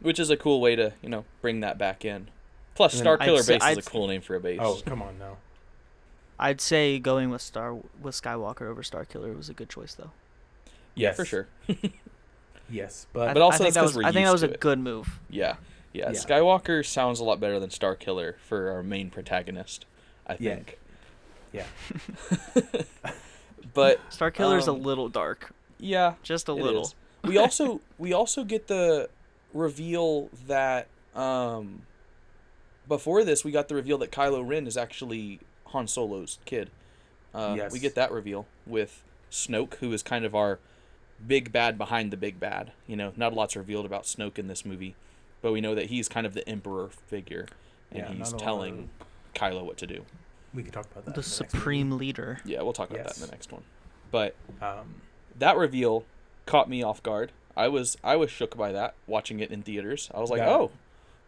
Which 0.00 0.18
is 0.18 0.31
a 0.31 0.37
cool 0.37 0.61
way 0.61 0.74
to 0.76 0.92
you 1.02 1.09
know 1.09 1.24
bring 1.40 1.61
that 1.61 1.78
back 1.78 2.05
in. 2.05 2.28
Plus, 2.74 2.92
Plus, 2.92 3.00
Star 3.00 3.16
I'd 3.20 3.24
Killer 3.24 3.42
say- 3.42 3.55
Base 3.55 3.62
I'd 3.62 3.72
is 3.72 3.78
a 3.78 3.83
say- 3.83 3.90
cool 3.90 4.09
name 4.09 4.20
for 4.20 4.35
a 4.35 4.40
base. 4.40 4.59
Oh, 4.62 4.81
come 4.85 5.00
on 5.02 5.18
now. 5.18 5.37
I'd 6.38 6.61
say 6.61 6.98
going 6.98 7.31
with 7.31 7.40
Star 7.42 7.74
with 7.74 8.14
Skywalker 8.20 8.62
over 8.62 8.83
Star 8.83 9.05
Killer 9.05 9.33
was 9.33 9.48
a 9.48 9.55
good 9.55 9.68
choice, 9.68 9.94
though. 9.94 10.11
yeah, 10.94 11.09
yes. 11.09 11.16
for 11.16 11.24
sure. 11.24 11.48
Yes, 12.70 13.07
I- 13.11 13.12
but 13.12 13.35
But 13.35 13.42
also 13.42 13.57
I 13.57 13.59
think 13.59 13.74
that's 13.74 13.74
that 13.74 13.81
'cause 13.81 13.88
was, 13.96 13.96
we're 14.05 14.09
I 14.09 14.12
think 14.12 14.26
that 14.26 14.33
was 14.33 14.42
a 14.42 14.50
it. 14.52 14.61
good 14.61 14.78
move. 14.78 15.20
Yeah. 15.28 15.57
yeah, 15.92 16.11
Yeah. 16.11 16.18
Skywalker 16.18 16.85
sounds 16.87 17.20
a 17.20 17.24
lot 17.24 17.38
better 17.38 17.61
than 17.61 17.68
Star 17.70 17.94
Killer 17.94 18.37
for 18.46 18.70
our 18.70 18.83
main 18.83 19.11
protagonist. 19.11 19.85
I 20.26 20.37
Yeah. 20.38 20.54
think. 20.56 20.78
Yeah. 21.52 21.64
but 23.74 24.00
Starkiller's 24.11 24.68
a 24.68 24.72
Um, 24.72 24.82
little 24.82 25.08
dark, 25.08 25.52
yeah, 25.78 26.14
just 26.22 26.48
a 26.48 26.52
It 26.52 26.62
little. 26.62 26.82
is. 26.82 26.94
we 27.24 27.38
also 27.38 27.80
we 27.98 28.12
also 28.12 28.44
get 28.44 28.66
the 28.68 29.08
reveal 29.54 30.28
that 30.46 30.88
um 31.14 31.82
before 32.88 33.22
this 33.22 33.44
we 33.44 33.50
got 33.52 33.68
the 33.68 33.74
reveal 33.74 33.98
that 33.98 34.11
Kylo 34.11 34.46
Ren 34.46 34.66
is 34.66 34.76
actually 34.76 35.40
Han 35.66 35.87
Solo's 35.87 36.38
kid. 36.44 36.70
Uh, 37.35 37.54
Yes. 37.56 37.72
We 37.72 37.78
get 37.78 37.94
that 37.94 38.11
reveal 38.12 38.46
with 38.66 39.02
Snoke, 39.30 39.74
who 39.76 39.92
is 39.92 40.02
kind 40.02 40.24
of 40.24 40.35
our 40.35 40.58
big 41.26 41.52
bad 41.52 41.78
behind 41.78 42.11
the 42.11 42.16
big 42.16 42.38
bad. 42.40 42.72
You 42.87 42.96
know, 42.96 43.12
not 43.16 43.32
a 43.32 43.35
lot's 43.35 43.56
revealed 43.56 43.87
about 43.87 44.02
Snoke 44.04 44.38
in 44.38 44.48
this 44.48 44.64
movie, 44.66 44.94
but 45.40 45.52
we 45.52 45.61
know 45.61 45.74
that 45.74 45.87
he's 45.87 46.08
kind 46.08 46.26
of 46.26 46.35
the 46.35 46.46
emperor 46.48 46.88
figure, 46.88 47.46
and 47.90 48.00
Yeah, 48.00 48.08
he's 48.08 48.18
not 48.18 48.28
a 48.32 48.37
lot 48.37 48.44
telling 48.44 48.90
Kylo 49.42 49.64
what 49.64 49.76
to 49.78 49.87
do. 49.87 50.05
We 50.55 50.62
could 50.62 50.72
talk 50.72 50.87
about 50.92 51.05
that. 51.07 51.14
The 51.14 51.20
in 51.20 51.24
next 51.26 51.40
movie. 51.40 51.50
supreme 51.50 51.90
leader. 51.92 52.38
Yeah, 52.44 52.62
we'll 52.62 52.72
talk 52.72 52.90
about 52.90 53.05
that 53.07 53.16
in 53.16 53.22
the 53.22 53.31
next 53.31 53.50
one. 53.52 53.62
But 54.11 54.35
Um, 54.61 54.96
that 55.38 55.57
reveal 55.57 56.05
caught 56.46 56.68
me 56.68 56.83
off 56.83 57.02
guard. 57.02 57.33
I 57.57 57.68
was 57.68 57.96
I 58.05 58.16
was 58.16 58.31
shook 58.31 58.57
by 58.57 58.72
that 58.72 58.94
watching 59.07 59.40
it 59.40 59.50
in 59.50 59.62
theaters. 59.62 60.11
I 60.14 60.20
was 60.20 60.31
like, 60.31 60.38
Yeah. 60.40 60.50
oh, 60.50 60.70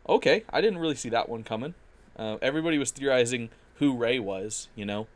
okay. 0.08 0.44
I 0.50 0.60
didn't 0.60 0.78
really 0.78 0.94
see 0.96 1.08
that 1.10 1.28
one 1.28 1.42
coming. 1.44 1.74
Uh, 2.16 2.36
everybody 2.42 2.78
was 2.78 2.90
theorizing 2.90 3.50
who 3.76 3.96
Rey 3.96 4.18
was, 4.18 4.68
you 4.76 4.84
know, 4.84 5.06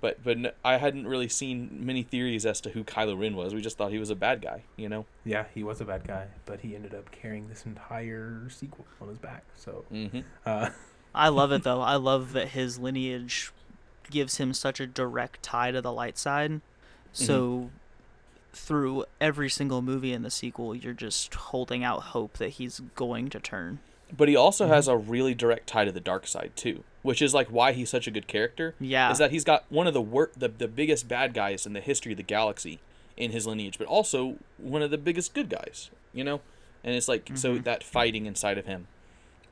but 0.00 0.22
but 0.24 0.36
n- 0.36 0.52
I 0.64 0.76
hadn't 0.78 1.06
really 1.06 1.28
seen 1.28 1.84
many 1.84 2.02
theories 2.02 2.46
as 2.46 2.60
to 2.62 2.70
who 2.70 2.82
Kylo 2.84 3.18
Ren 3.20 3.36
was. 3.36 3.54
We 3.54 3.60
just 3.60 3.76
thought 3.76 3.90
he 3.92 3.98
was 3.98 4.10
a 4.10 4.14
bad 4.16 4.40
guy, 4.42 4.62
you 4.76 4.88
know. 4.88 5.06
yeah, 5.24 5.44
he 5.54 5.62
was 5.62 5.80
a 5.80 5.84
bad 5.84 6.06
guy, 6.06 6.28
but 6.46 6.60
he 6.60 6.74
ended 6.74 6.94
up 6.94 7.10
carrying 7.10 7.48
this 7.48 7.66
entire 7.66 8.48
sequel 8.48 8.86
on 9.00 9.08
his 9.08 9.18
back. 9.18 9.44
So, 9.56 9.84
Mm-hmm. 9.92 10.20
uh, 10.46 10.70
I 11.14 11.28
love 11.28 11.52
it 11.52 11.62
though. 11.62 11.80
I 11.80 11.96
love 11.96 12.32
that 12.32 12.48
his 12.48 12.78
lineage 12.78 13.50
gives 14.10 14.36
him 14.38 14.54
such 14.54 14.80
a 14.80 14.86
direct 14.86 15.42
tie 15.42 15.70
to 15.70 15.80
the 15.82 15.92
light 15.92 16.16
side. 16.18 16.60
So 17.12 17.70
through 18.52 19.04
every 19.20 19.48
single 19.50 19.82
movie 19.82 20.12
in 20.12 20.22
the 20.22 20.30
sequel, 20.30 20.74
you're 20.74 20.92
just 20.92 21.34
holding 21.34 21.84
out 21.84 22.00
hope 22.02 22.38
that 22.38 22.50
he's 22.50 22.80
going 22.94 23.28
to 23.30 23.40
turn. 23.40 23.78
But 24.16 24.28
he 24.28 24.36
also 24.36 24.66
Mhm. 24.66 24.70
has 24.70 24.88
a 24.88 24.96
really 24.96 25.34
direct 25.34 25.66
tie 25.66 25.84
to 25.84 25.92
the 25.92 26.00
dark 26.00 26.26
side 26.26 26.52
too, 26.56 26.82
which 27.02 27.20
is 27.20 27.34
like 27.34 27.48
why 27.48 27.72
he's 27.72 27.90
such 27.90 28.06
a 28.06 28.10
good 28.10 28.26
character. 28.26 28.74
Yeah. 28.80 29.10
is 29.10 29.18
that 29.18 29.30
he's 29.32 29.44
got 29.44 29.64
one 29.70 29.86
of 29.86 29.94
the 29.94 30.00
wor- 30.00 30.30
the 30.36 30.48
the 30.48 30.68
biggest 30.68 31.08
bad 31.08 31.34
guys 31.34 31.66
in 31.66 31.72
the 31.74 31.80
history 31.80 32.12
of 32.12 32.16
the 32.16 32.22
galaxy 32.22 32.80
in 33.16 33.32
his 33.32 33.46
lineage, 33.46 33.76
but 33.78 33.86
also 33.86 34.36
one 34.56 34.80
of 34.80 34.90
the 34.90 34.98
biggest 34.98 35.34
good 35.34 35.48
guys, 35.50 35.90
you 36.14 36.24
know. 36.24 36.40
And 36.84 36.94
it's 36.94 37.08
like 37.08 37.30
so 37.34 37.56
Mhm. 37.58 37.64
that 37.64 37.82
fighting 37.84 38.24
inside 38.26 38.56
of 38.56 38.64
him, 38.66 38.86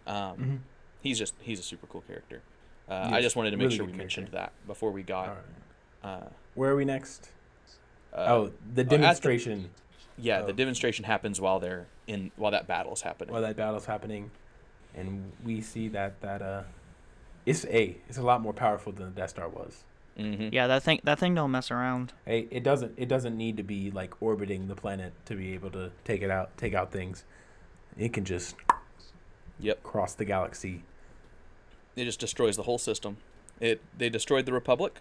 um, 0.07 0.37
mhm. 0.39 0.59
He's 1.01 1.19
just 1.19 1.35
he's 1.41 1.59
a 1.59 1.63
super 1.63 1.87
cool 1.87 2.03
character. 2.03 2.43
Uh, 2.89 3.11
I 3.13 3.21
just 3.21 3.35
wanted 3.37 3.51
to 3.51 3.57
make 3.57 3.65
really 3.65 3.77
sure 3.77 3.85
we 3.85 3.93
good 3.93 3.99
mentioned 3.99 4.29
that 4.33 4.53
before 4.67 4.91
we 4.93 5.03
got. 5.03 5.29
All 5.29 5.35
right. 5.35 6.23
Uh, 6.23 6.29
Where 6.55 6.71
are 6.71 6.77
we 6.77 6.85
next? 6.85 7.31
uh, 8.13 8.27
oh, 8.29 8.45
the 8.47 8.53
the- 8.77 8.85
demonstration 8.85 9.71
yeah, 10.19 10.43
the 10.43 10.53
demonstration 10.53 11.05
happens 11.05 11.41
while 11.41 11.61
they're 11.61 11.87
in 12.07 12.31
while 12.37 12.53
that 12.53 12.67
battle's 12.67 13.03
happening. 13.03 13.33
while 13.33 13.43
that 13.43 13.57
battle's 13.57 13.85
happening, 13.87 14.31
and 14.95 15.33
we 15.45 15.61
see 15.61 15.89
that 15.89 16.21
that 16.23 16.41
uh, 16.43 16.63
it's 17.45 17.65
a 17.67 17.97
it's 18.09 18.19
a 18.19 18.23
lot 18.23 18.41
more 18.41 18.53
powerful 18.55 18.93
than 18.93 19.07
the 19.15 19.21
Death 19.21 19.31
Star 19.31 19.49
was. 19.49 19.85
hmm 20.17 20.49
yeah, 20.53 20.67
that 20.67 20.83
thing 20.83 21.01
that 21.05 21.19
thing 21.19 21.35
don't 21.35 21.51
mess 21.51 21.71
around. 21.71 22.13
Hey, 22.25 22.49
it 22.51 22.63
doesn't 22.63 22.95
it 22.97 23.09
doesn't 23.09 23.37
need 23.37 23.59
to 23.59 23.63
be 23.63 23.91
like 23.91 24.15
orbiting 24.23 24.69
the 24.69 24.75
planet 24.75 25.13
to 25.27 25.35
be 25.35 25.53
able 25.53 25.71
to 25.73 25.91
take 26.05 26.23
it 26.23 26.31
out, 26.31 26.57
take 26.57 26.73
out 26.73 26.93
things. 26.93 27.25
It 27.99 28.13
can 28.15 28.25
just 28.25 28.57
Yep. 29.61 29.83
cross 29.83 30.15
the 30.15 30.25
galaxy. 30.25 30.83
It 31.97 32.05
just 32.05 32.21
destroys 32.21 32.57
the 32.57 32.65
whole 32.65 32.79
system. 32.79 33.17
It 33.61 33.81
they 33.97 34.09
destroyed 34.11 34.45
the 34.47 34.53
Republic. 34.53 35.01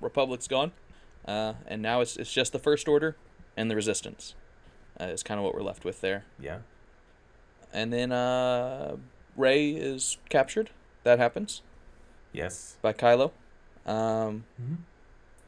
Republic's 0.00 0.48
gone, 0.48 0.72
uh, 1.26 1.54
and 1.66 1.80
now 1.82 2.00
it's 2.00 2.16
it's 2.16 2.32
just 2.32 2.52
the 2.52 2.58
First 2.58 2.88
Order 2.88 3.16
and 3.56 3.70
the 3.70 3.76
Resistance. 3.76 4.34
Uh, 5.00 5.04
is 5.04 5.22
kind 5.22 5.38
of 5.38 5.44
what 5.44 5.54
we're 5.54 5.62
left 5.62 5.84
with 5.84 6.00
there. 6.00 6.24
Yeah. 6.40 6.58
And 7.72 7.92
then 7.92 8.12
uh, 8.12 8.96
Rey 9.36 9.70
is 9.70 10.18
captured. 10.28 10.70
That 11.04 11.18
happens 11.18 11.62
Yes. 12.32 12.76
by 12.82 12.92
Kylo. 12.92 13.30
Um, 13.86 14.44
Mm-hmm. 14.60 14.74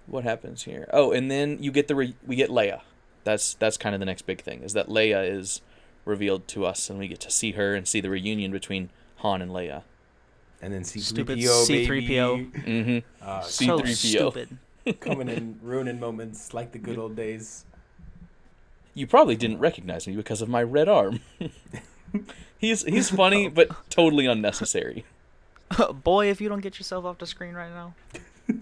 what 0.07 0.25
happens 0.25 0.63
here? 0.63 0.89
Oh, 0.93 1.13
and 1.13 1.31
then 1.31 1.59
you 1.63 1.71
get 1.71 1.89
the 1.89 1.95
re- 1.95 2.17
we 2.27 2.37
get 2.37 2.51
Leia. 2.51 2.81
That's 3.25 3.55
that's 3.55 3.77
kind 3.77 3.95
of 3.95 4.01
the 4.01 4.07
next 4.07 4.23
big 4.23 4.41
thing 4.43 4.63
is 4.63 4.73
that 4.75 4.89
Leia 4.89 5.29
is 5.31 5.61
revealed 6.05 6.47
to 6.49 6.67
us, 6.67 6.91
and 6.91 6.99
we 6.99 7.09
get 7.09 7.21
to 7.21 7.31
see 7.31 7.53
her 7.53 7.75
and 7.75 7.87
see 7.87 8.01
the 8.01 8.11
reunion 8.11 8.53
between 8.53 8.91
Han 9.17 9.41
and 9.43 9.51
Leia. 9.51 9.83
And 10.61 10.73
then 10.73 10.83
C3PO, 10.83 11.03
Stupid. 11.03 11.39
C-3PO. 11.41 12.53
Mm-hmm. 12.65 12.99
Uh, 13.27 13.41
So 13.43 13.79
C-3PO. 13.79 13.95
stupid. 13.95 14.59
coming 15.01 15.29
in 15.29 15.59
ruining 15.63 15.99
moments 15.99 16.53
like 16.53 16.73
the 16.73 16.79
good 16.79 16.99
old 16.99 17.17
days. 17.17 17.65
You 18.93 19.07
probably 19.07 19.37
didn't 19.37 19.59
recognize 19.59 20.07
me 20.07 20.15
because 20.15 20.43
of 20.43 20.49
my 20.49 20.63
red 20.63 20.89
arm. 20.89 21.21
he's 22.59 22.83
he's 22.85 23.11
funny, 23.11 23.49
but 23.59 23.71
totally 23.91 24.27
unnecessary. 24.27 25.05
Boy, 26.05 26.31
if 26.31 26.41
you 26.41 26.49
don't 26.49 26.61
get 26.61 26.79
yourself 26.79 27.05
off 27.05 27.19
the 27.19 27.27
screen 27.27 27.55
right 27.55 27.71
now. 27.71 27.95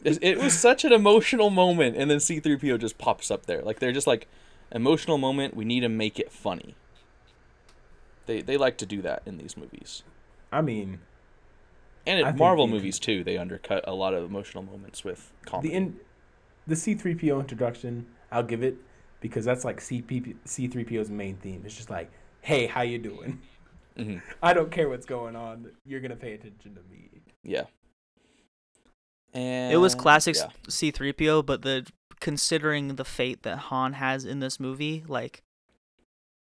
It, 0.05 0.19
it 0.23 0.39
was 0.39 0.57
such 0.57 0.85
an 0.85 0.93
emotional 0.93 1.51
moment, 1.51 1.97
and 1.97 2.09
then 2.09 2.21
C-3PO 2.21 2.79
just 2.79 2.99
pops 2.99 3.31
up 3.31 3.47
there. 3.47 3.61
Like 3.63 3.81
they're 3.81 3.93
just 3.93 4.07
like, 4.07 4.29
emotional 4.71 5.19
moment. 5.19 5.55
We 5.57 5.65
need 5.65 5.81
to 5.81 5.89
make 5.89 6.19
it 6.19 6.31
funny. 6.31 6.77
They 8.27 8.43
they 8.43 8.57
like 8.57 8.77
to 8.79 8.87
do 8.87 9.03
that 9.03 9.23
in 9.27 9.39
these 9.39 9.57
movies, 9.57 10.03
I 10.51 10.61
mean, 10.61 11.01
and 12.07 12.25
I 12.25 12.31
in 12.31 12.37
think 12.37 12.39
Marvel 12.39 12.67
you 12.67 12.73
movies 12.73 12.99
too. 12.99 13.25
They 13.25 13.37
undercut 13.37 13.85
a 13.87 13.95
lot 13.95 14.15
of 14.15 14.25
emotional 14.25 14.63
moments 14.63 15.05
with 15.05 15.33
comedy. 15.45 15.69
the 15.69 15.75
in, 15.75 16.01
the 16.67 16.75
C3PO 16.75 17.41
introduction, 17.41 18.07
I'll 18.31 18.43
give 18.43 18.63
it 18.63 18.77
because 19.21 19.45
that's 19.45 19.65
like 19.65 19.81
CP, 19.81 20.37
C3PO's 20.47 21.11
main 21.11 21.37
theme. 21.37 21.63
It's 21.65 21.77
just 21.77 21.91
like, 21.91 22.11
"Hey, 22.41 22.67
how 22.67 22.83
you 22.83 22.99
doing? 22.99 23.41
hmm 23.97 24.19
I 24.43 24.53
don't 24.55 24.71
care 24.71 24.89
what's 24.89 25.07
going 25.07 25.37
on. 25.37 25.71
You're 25.85 26.01
going 26.01 26.11
to 26.11 26.17
pay 26.17 26.35
attention 26.35 26.75
to 26.75 26.81
me." 26.91 27.11
Yeah. 27.43 27.65
And 29.35 29.73
It 29.73 29.79
was 29.79 29.95
classic 29.95 30.37
yeah. 30.37 30.49
C3PO, 30.69 31.47
but 31.47 31.63
the 31.63 31.87
considering 32.21 32.97
the 32.97 33.05
fate 33.05 33.43
that 33.43 33.59
Han 33.59 33.95
has 33.95 34.25
in 34.25 34.41
this 34.41 34.61
movie, 34.61 35.05
like 35.09 35.43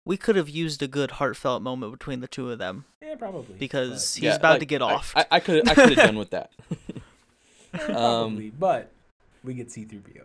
we 0.05 0.17
could 0.17 0.37
have 0.37 0.49
used 0.49 0.83
a 0.83 0.89
good 0.89 1.13
heartfelt 1.13 1.63
moment 1.63 1.93
between 1.93 2.21
the 2.21 2.29
two 2.29 2.51
of 2.51 2.59
them 2.59 2.85
Yeah, 3.03 3.15
probably. 3.17 3.57
because 3.59 4.15
but- 4.17 4.25
he's 4.27 4.37
about 4.37 4.61
to 4.61 4.67
get 4.67 4.83
off. 4.83 5.13
I, 5.17 5.27
I 5.33 5.41
could 5.41 5.69
I 5.69 5.75
could 5.75 5.91
have 5.97 6.07
done 6.07 6.19
with 6.19 6.31
that. 6.31 6.51
Um, 7.75 7.81
probably, 7.91 8.51
but 8.59 8.91
we 9.45 9.53
get 9.53 9.69
C3PO. 9.69 10.23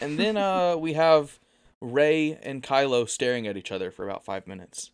And 0.00 0.16
then 0.16 0.36
uh, 0.36 0.76
we 0.76 0.92
have 0.92 1.38
Rey 1.80 2.38
and 2.44 2.62
Kylo 2.62 3.08
staring 3.08 3.46
at 3.48 3.56
each 3.56 3.72
other 3.72 3.90
for 3.90 4.04
about 4.08 4.24
five 4.24 4.46
minutes. 4.46 4.92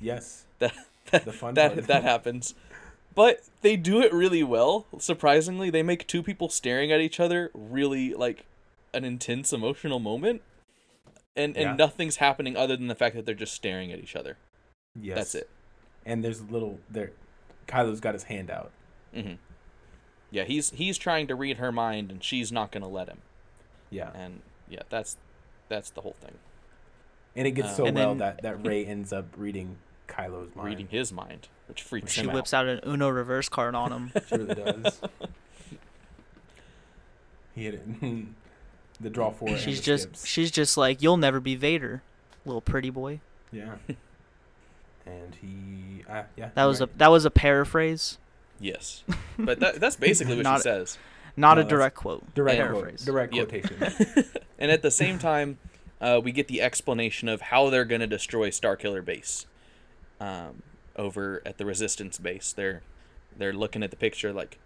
Yes. 0.00 0.44
That 0.58 0.74
The 1.10 1.32
fun 1.32 1.54
that 1.54 1.72
part. 1.74 1.86
that 1.86 2.02
happens, 2.02 2.54
but 3.14 3.42
they 3.62 3.76
do 3.76 4.02
it 4.02 4.12
really 4.12 4.42
well. 4.42 4.84
Surprisingly, 4.98 5.70
they 5.70 5.82
make 5.82 6.06
two 6.06 6.22
people 6.22 6.48
staring 6.50 6.92
at 6.92 7.00
each 7.00 7.18
other 7.20 7.50
really 7.54 8.12
like 8.12 8.44
an 8.92 9.04
intense 9.04 9.50
emotional 9.52 9.98
moment, 9.98 10.42
and 11.36 11.56
and 11.56 11.70
Yeah. 11.70 11.74
nothing's 11.76 12.16
happening 12.16 12.56
other 12.56 12.76
than 12.76 12.86
the 12.88 12.94
fact 12.94 13.14
that 13.16 13.26
they're 13.26 13.34
just 13.34 13.54
staring 13.54 13.92
at 13.92 13.98
each 13.98 14.16
other. 14.16 14.36
Yes. 15.00 15.16
That's 15.16 15.34
it. 15.34 15.50
And 16.06 16.22
there's 16.24 16.40
a 16.40 16.44
little 16.44 16.78
there. 16.90 17.12
Kylo's 17.66 18.00
got 18.00 18.14
his 18.14 18.24
hand 18.24 18.50
out. 18.50 18.70
hmm 19.14 19.34
Yeah, 20.30 20.44
he's 20.44 20.70
he's 20.70 20.98
trying 20.98 21.26
to 21.28 21.34
read 21.34 21.56
her 21.58 21.72
mind, 21.72 22.10
and 22.10 22.22
she's 22.22 22.52
not 22.52 22.70
gonna 22.72 22.88
let 22.88 23.08
him. 23.08 23.18
Yeah. 23.90 24.10
And 24.14 24.40
yeah, 24.68 24.82
that's 24.90 25.16
that's 25.68 25.90
the 25.90 26.02
whole 26.02 26.16
thing. 26.20 26.34
And 27.36 27.46
it 27.48 27.52
gets 27.52 27.70
Uh, 27.70 27.74
so 27.74 27.84
well 27.84 27.92
then- 27.92 28.18
that 28.18 28.42
that 28.42 28.64
Rey 28.66 28.84
ends 28.86 29.12
up 29.12 29.26
reading 29.36 29.76
Kylo's 30.06 30.54
mind. 30.54 30.68
Reading 30.68 30.88
his 30.88 31.12
mind, 31.12 31.48
which 31.66 31.82
freaks 31.82 32.12
she 32.12 32.20
him 32.20 32.28
out. 32.28 32.32
She 32.32 32.34
whips 32.36 32.54
out 32.54 32.66
an 32.68 32.80
Uno 32.86 33.08
reverse 33.08 33.48
card 33.48 33.74
on 33.74 33.90
him. 33.92 34.12
She 34.28 34.36
really 34.36 34.54
does. 34.54 35.00
he 37.54 37.64
hit 37.64 37.74
it. 37.74 37.82
the 39.00 39.10
draw 39.10 39.30
four. 39.30 39.48
and 39.48 39.58
she's 39.58 39.80
just 39.80 40.04
skips. 40.04 40.26
she's 40.26 40.50
just 40.50 40.76
like 40.76 41.02
you'll 41.02 41.16
never 41.16 41.40
be 41.40 41.54
Vader, 41.56 42.02
little 42.46 42.60
pretty 42.60 42.90
boy. 42.90 43.20
yeah. 43.52 43.74
And 45.06 45.34
he, 45.40 46.02
ah, 46.08 46.24
yeah. 46.36 46.48
That 46.54 46.62
you're 46.62 46.68
was 46.68 46.80
a 46.80 46.88
that 46.96 47.08
was 47.08 47.24
a 47.26 47.30
paraphrase, 47.30 48.16
Yes, 48.58 49.04
but 49.38 49.60
that, 49.60 49.78
that's 49.80 49.96
basically 49.96 50.36
what 50.42 50.56
she 50.56 50.62
says. 50.62 50.96
not 51.36 51.56
No, 51.58 51.62
a 51.62 51.64
direct 51.64 51.96
quote. 51.96 52.34
direct 52.34 52.58
and- 52.58 52.70
quote, 52.70 52.82
paraphrase. 52.84 53.04
direct 53.04 53.34
Yep. 53.34 53.48
quotation. 53.48 54.24
and 54.58 54.70
at 54.70 54.80
the 54.80 54.90
same 54.90 55.18
time, 55.18 55.58
uh, 56.00 56.20
we 56.24 56.32
get 56.32 56.48
the 56.48 56.62
explanation 56.62 57.28
of 57.28 57.42
how 57.42 57.68
they're 57.68 57.84
going 57.84 58.00
to 58.00 58.06
destroy 58.06 58.48
Starkiller 58.50 59.04
Base. 59.04 59.46
Um, 60.20 60.62
over 60.96 61.42
at 61.44 61.58
the 61.58 61.66
Resistance 61.66 62.18
base, 62.18 62.52
they're 62.54 62.80
they're 63.36 63.52
looking 63.52 63.82
at 63.82 63.90
the 63.90 63.96
picture 63.96 64.32
like 64.32 64.58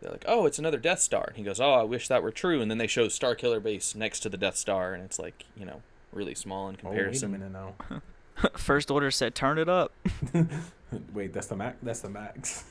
they're 0.00 0.10
like, 0.10 0.24
"Oh, 0.26 0.46
it's 0.46 0.58
another 0.58 0.78
Death 0.78 1.00
Star." 1.00 1.24
And 1.28 1.36
he 1.36 1.42
goes, 1.42 1.60
"Oh, 1.60 1.72
I 1.72 1.82
wish 1.82 2.08
that 2.08 2.22
were 2.22 2.30
true." 2.32 2.60
And 2.62 2.70
then 2.70 2.78
they 2.78 2.86
show 2.86 3.06
Starkiller 3.06 3.62
Base 3.62 3.94
next 3.94 4.20
to 4.20 4.28
the 4.28 4.36
Death 4.36 4.56
Star, 4.56 4.94
and 4.94 5.02
it's 5.02 5.18
like 5.18 5.44
you 5.56 5.64
know 5.66 5.82
really 6.12 6.34
small 6.34 6.68
in 6.68 6.76
oh, 6.84 6.88
wait 6.90 6.94
a 6.94 6.96
comparison. 6.96 7.32
minute 7.32 7.52
now. 7.52 7.74
First 8.56 8.90
order 8.90 9.10
said 9.10 9.34
turn 9.34 9.58
it 9.58 9.68
up. 9.68 9.92
Wait, 11.14 11.32
that's 11.32 11.46
the 11.46 11.56
max. 11.56 11.76
That's 11.82 12.00
the 12.00 12.08
max. 12.08 12.64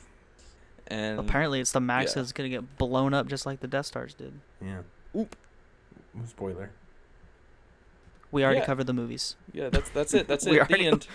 and 0.88 1.18
Apparently, 1.20 1.60
it's 1.60 1.72
the 1.72 1.80
Max 1.80 2.10
yeah. 2.10 2.22
that's 2.22 2.32
gonna 2.32 2.48
get 2.48 2.76
blown 2.76 3.14
up 3.14 3.28
just 3.28 3.46
like 3.46 3.60
the 3.60 3.68
Death 3.68 3.86
Stars 3.86 4.12
did. 4.14 4.32
Yeah. 4.60 4.80
Oop. 5.16 5.36
Spoiler. 6.26 6.70
We 8.32 8.44
already 8.44 8.60
Yeah. 8.60 8.66
covered 8.66 8.86
the 8.88 8.92
movies. 8.92 9.36
yeah, 9.52 9.68
that's 9.70 9.88
that's 9.90 10.12
it. 10.14 10.26
That's 10.28 10.44
We 10.44 10.52
it. 10.60 10.68
The 10.68 10.74
already- 10.74 10.86
end. 10.86 11.06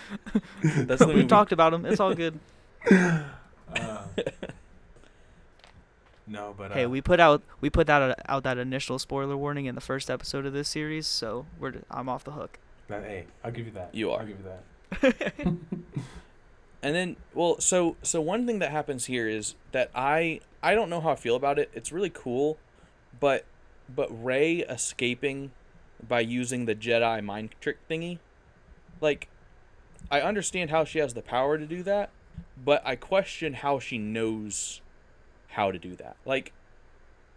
That's 0.88 1.00
the 1.00 1.06
we 1.08 1.14
movie. 1.14 1.26
talked 1.28 1.52
about 1.52 1.70
them. 1.72 1.84
It's 1.86 2.00
all 2.00 2.14
good. 2.14 2.38
Uh, 2.90 4.04
no, 6.26 6.54
but 6.56 6.72
uh, 6.72 6.74
hey, 6.74 6.86
we 6.86 7.00
put 7.00 7.20
out 7.20 7.42
we 7.60 7.70
put 7.70 7.88
out 7.88 8.18
out 8.28 8.42
that 8.44 8.58
initial 8.58 8.98
spoiler 8.98 9.36
warning 9.36 9.66
in 9.66 9.74
the 9.74 9.80
first 9.80 10.10
episode 10.10 10.46
of 10.46 10.52
this 10.52 10.68
series, 10.68 11.06
so 11.06 11.46
we're 11.58 11.74
I'm 11.90 12.08
off 12.08 12.24
the 12.24 12.32
hook. 12.32 12.58
that- 12.88 13.04
hey, 13.04 13.26
I'll 13.44 13.50
give 13.52 13.66
you 13.66 13.72
that. 13.72 13.94
You 13.94 14.10
are. 14.12 14.20
I'll 14.20 14.26
give 14.26 14.38
you 14.38 14.44
that. 14.44 15.52
And 16.82 16.94
then, 16.94 17.16
well, 17.34 17.58
so 17.58 17.96
so 18.02 18.20
one 18.20 18.46
thing 18.46 18.60
that 18.60 18.70
happens 18.70 19.06
here 19.06 19.28
is 19.28 19.56
that 19.72 19.90
I 19.94 20.40
I 20.62 20.74
don't 20.74 20.88
know 20.88 21.00
how 21.00 21.10
I 21.10 21.16
feel 21.16 21.34
about 21.34 21.58
it. 21.58 21.68
It's 21.74 21.90
really 21.90 22.10
cool, 22.10 22.58
but 23.18 23.44
but 23.92 24.08
Rey 24.24 24.58
escaping 24.58 25.50
by 26.06 26.20
using 26.20 26.66
the 26.66 26.74
Jedi 26.76 27.24
mind 27.24 27.50
trick 27.60 27.78
thingy, 27.90 28.18
like, 29.00 29.28
I 30.10 30.20
understand 30.20 30.70
how 30.70 30.84
she 30.84 30.98
has 31.00 31.14
the 31.14 31.22
power 31.22 31.58
to 31.58 31.66
do 31.66 31.82
that, 31.84 32.10
but 32.62 32.82
I 32.86 32.94
question 32.94 33.54
how 33.54 33.78
she 33.80 33.98
knows 33.98 34.80
how 35.48 35.70
to 35.70 35.78
do 35.78 35.94
that. 35.96 36.16
Like, 36.24 36.52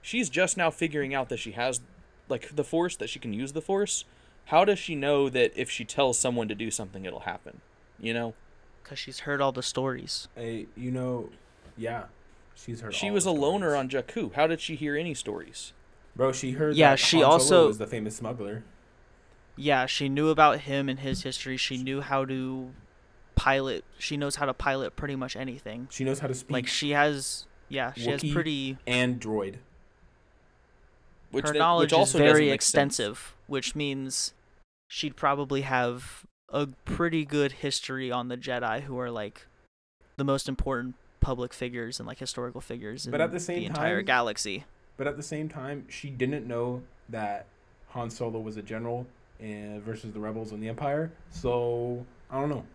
she's 0.02 0.30
just 0.30 0.58
now 0.58 0.70
figuring 0.70 1.14
out 1.14 1.30
that 1.30 1.38
she 1.38 1.52
has 1.54 1.82
like 2.28 2.56
the 2.56 2.64
force 2.64 2.96
that 2.98 3.10
she 3.10 3.20
can 3.20 3.34
use 3.34 3.54
the 3.54 3.62
force. 3.62 4.06
How 4.46 4.66
does 4.66 4.80
she 4.80 4.96
know 4.96 5.30
that 5.30 5.52
if 5.56 5.70
she 5.70 5.86
tells 5.86 6.18
someone 6.18 6.48
to 6.48 6.56
do 6.56 6.72
something 6.72 7.06
it'll 7.06 7.22
happen? 7.22 7.62
You 8.00 8.14
know? 8.14 8.34
Cuz 8.84 9.00
she's 9.00 9.20
heard 9.22 9.42
all 9.42 9.52
the 9.52 9.64
stories. 9.64 10.28
Hey, 10.36 10.68
you 10.76 10.92
know, 10.92 11.30
yeah, 11.78 12.06
she's 12.56 12.82
heard. 12.82 12.94
She 12.94 13.08
all 13.10 13.14
was 13.14 13.24
the 13.26 13.32
a 13.32 13.34
loner 13.34 13.76
on 13.76 13.90
Jakku. 13.90 14.34
How 14.34 14.48
did 14.48 14.62
she 14.62 14.76
hear 14.76 14.96
any 14.96 15.14
stories? 15.14 15.74
Bro, 16.16 16.34
she 16.34 16.52
heard. 16.52 16.76
Yeah, 16.76 16.92
that 16.92 17.00
she 17.00 17.18
Han 17.18 17.24
Solo 17.24 17.32
also- 17.34 17.68
was 17.68 17.78
the 17.78 17.88
famous 17.88 18.16
smuggler. 18.16 18.64
Yeah, 19.56 19.86
she 19.86 20.08
knew 20.08 20.30
about 20.30 20.62
him 20.62 20.88
and 20.88 21.00
his 21.00 21.24
history. 21.24 21.58
She 21.58 21.78
knew 21.78 22.02
how 22.02 22.24
to 22.26 22.72
pilot. 23.36 23.84
She 23.98 24.18
knows 24.18 24.38
how 24.38 24.46
to 24.46 24.54
pilot 24.54 24.96
pretty 24.96 25.16
much 25.16 25.36
anything. 25.36 25.88
She 25.92 26.04
knows 26.04 26.20
how 26.20 26.28
to 26.28 26.34
speak 26.34 26.52
Like 26.52 26.68
she 26.68 26.92
has 26.92 27.46
yeah, 27.70 27.94
she 27.94 28.10
has 28.10 28.24
pretty 28.24 28.78
and 28.86 29.20
droid. 29.22 29.56
Which 31.32 31.48
her 31.48 31.54
knowledge 31.54 31.92
which 31.92 32.00
also 32.00 32.18
is 32.18 32.24
very 32.24 32.50
make 32.50 32.62
sense. 32.62 32.66
extensive, 33.00 33.36
which 33.48 33.76
means 33.76 34.34
she'd 34.88 35.16
probably 35.16 35.62
have 35.62 36.26
a 36.52 36.68
pretty 36.86 37.24
good 37.26 37.52
history 37.54 38.12
on 38.12 38.28
the 38.30 38.38
Jedi, 38.38 38.82
who 38.82 38.98
are 39.00 39.12
like 39.12 39.46
the 40.18 40.24
most 40.24 40.50
important 40.50 40.96
public 41.22 41.54
figures 41.54 42.00
and 42.00 42.08
like 42.08 42.18
historical 42.18 42.62
figures 42.62 43.06
in 43.06 43.12
But 43.12 43.22
at 43.22 43.32
the 43.32 43.40
same 43.40 43.64
entire 43.64 43.98
time- 44.00 44.06
galaxy. 44.06 44.66
But 44.98 45.08
at 45.08 45.16
the 45.16 45.24
same 45.24 45.48
time, 45.48 45.86
she 45.88 46.10
didn't 46.10 46.46
know 46.48 46.82
that 47.08 47.46
Han 47.90 48.10
Solo 48.10 48.40
was 48.40 48.58
a 48.58 48.62
general 48.62 49.08
uh, 49.40 49.80
versus 49.80 50.12
the 50.12 50.20
rebels 50.20 50.52
and 50.52 50.62
the 50.62 50.68
Empire. 50.68 51.12
So 51.32 52.06
I 52.32 52.40
don't 52.40 52.50
know. 52.50 52.66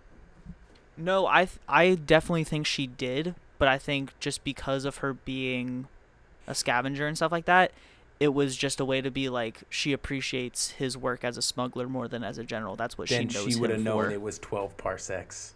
No, 0.96 1.26
I 1.26 1.46
th- 1.46 1.58
I 1.68 1.96
definitely 1.96 2.44
think 2.44 2.66
she 2.66 2.86
did, 2.86 3.34
but 3.64 3.70
I 3.70 3.78
think 3.78 4.12
just 4.20 4.44
because 4.44 4.84
of 4.84 4.98
her 4.98 5.14
being 5.14 5.88
a 6.46 6.54
scavenger 6.54 7.06
and 7.06 7.16
stuff 7.16 7.32
like 7.32 7.46
that, 7.46 7.72
it 8.20 8.34
was 8.34 8.58
just 8.58 8.78
a 8.78 8.84
way 8.84 9.00
to 9.00 9.10
be 9.10 9.30
like 9.30 9.62
she 9.70 9.94
appreciates 9.94 10.72
his 10.72 10.98
work 10.98 11.24
as 11.24 11.38
a 11.38 11.40
smuggler 11.40 11.88
more 11.88 12.06
than 12.06 12.22
as 12.22 12.36
a 12.36 12.44
general. 12.44 12.76
That's 12.76 12.98
what 12.98 13.08
then 13.08 13.26
she 13.26 13.38
knows 13.38 13.54
she 13.54 13.58
would 13.58 13.70
have 13.70 13.80
known 13.80 14.12
it 14.12 14.20
was 14.20 14.38
12 14.38 14.76
parsecs, 14.76 15.54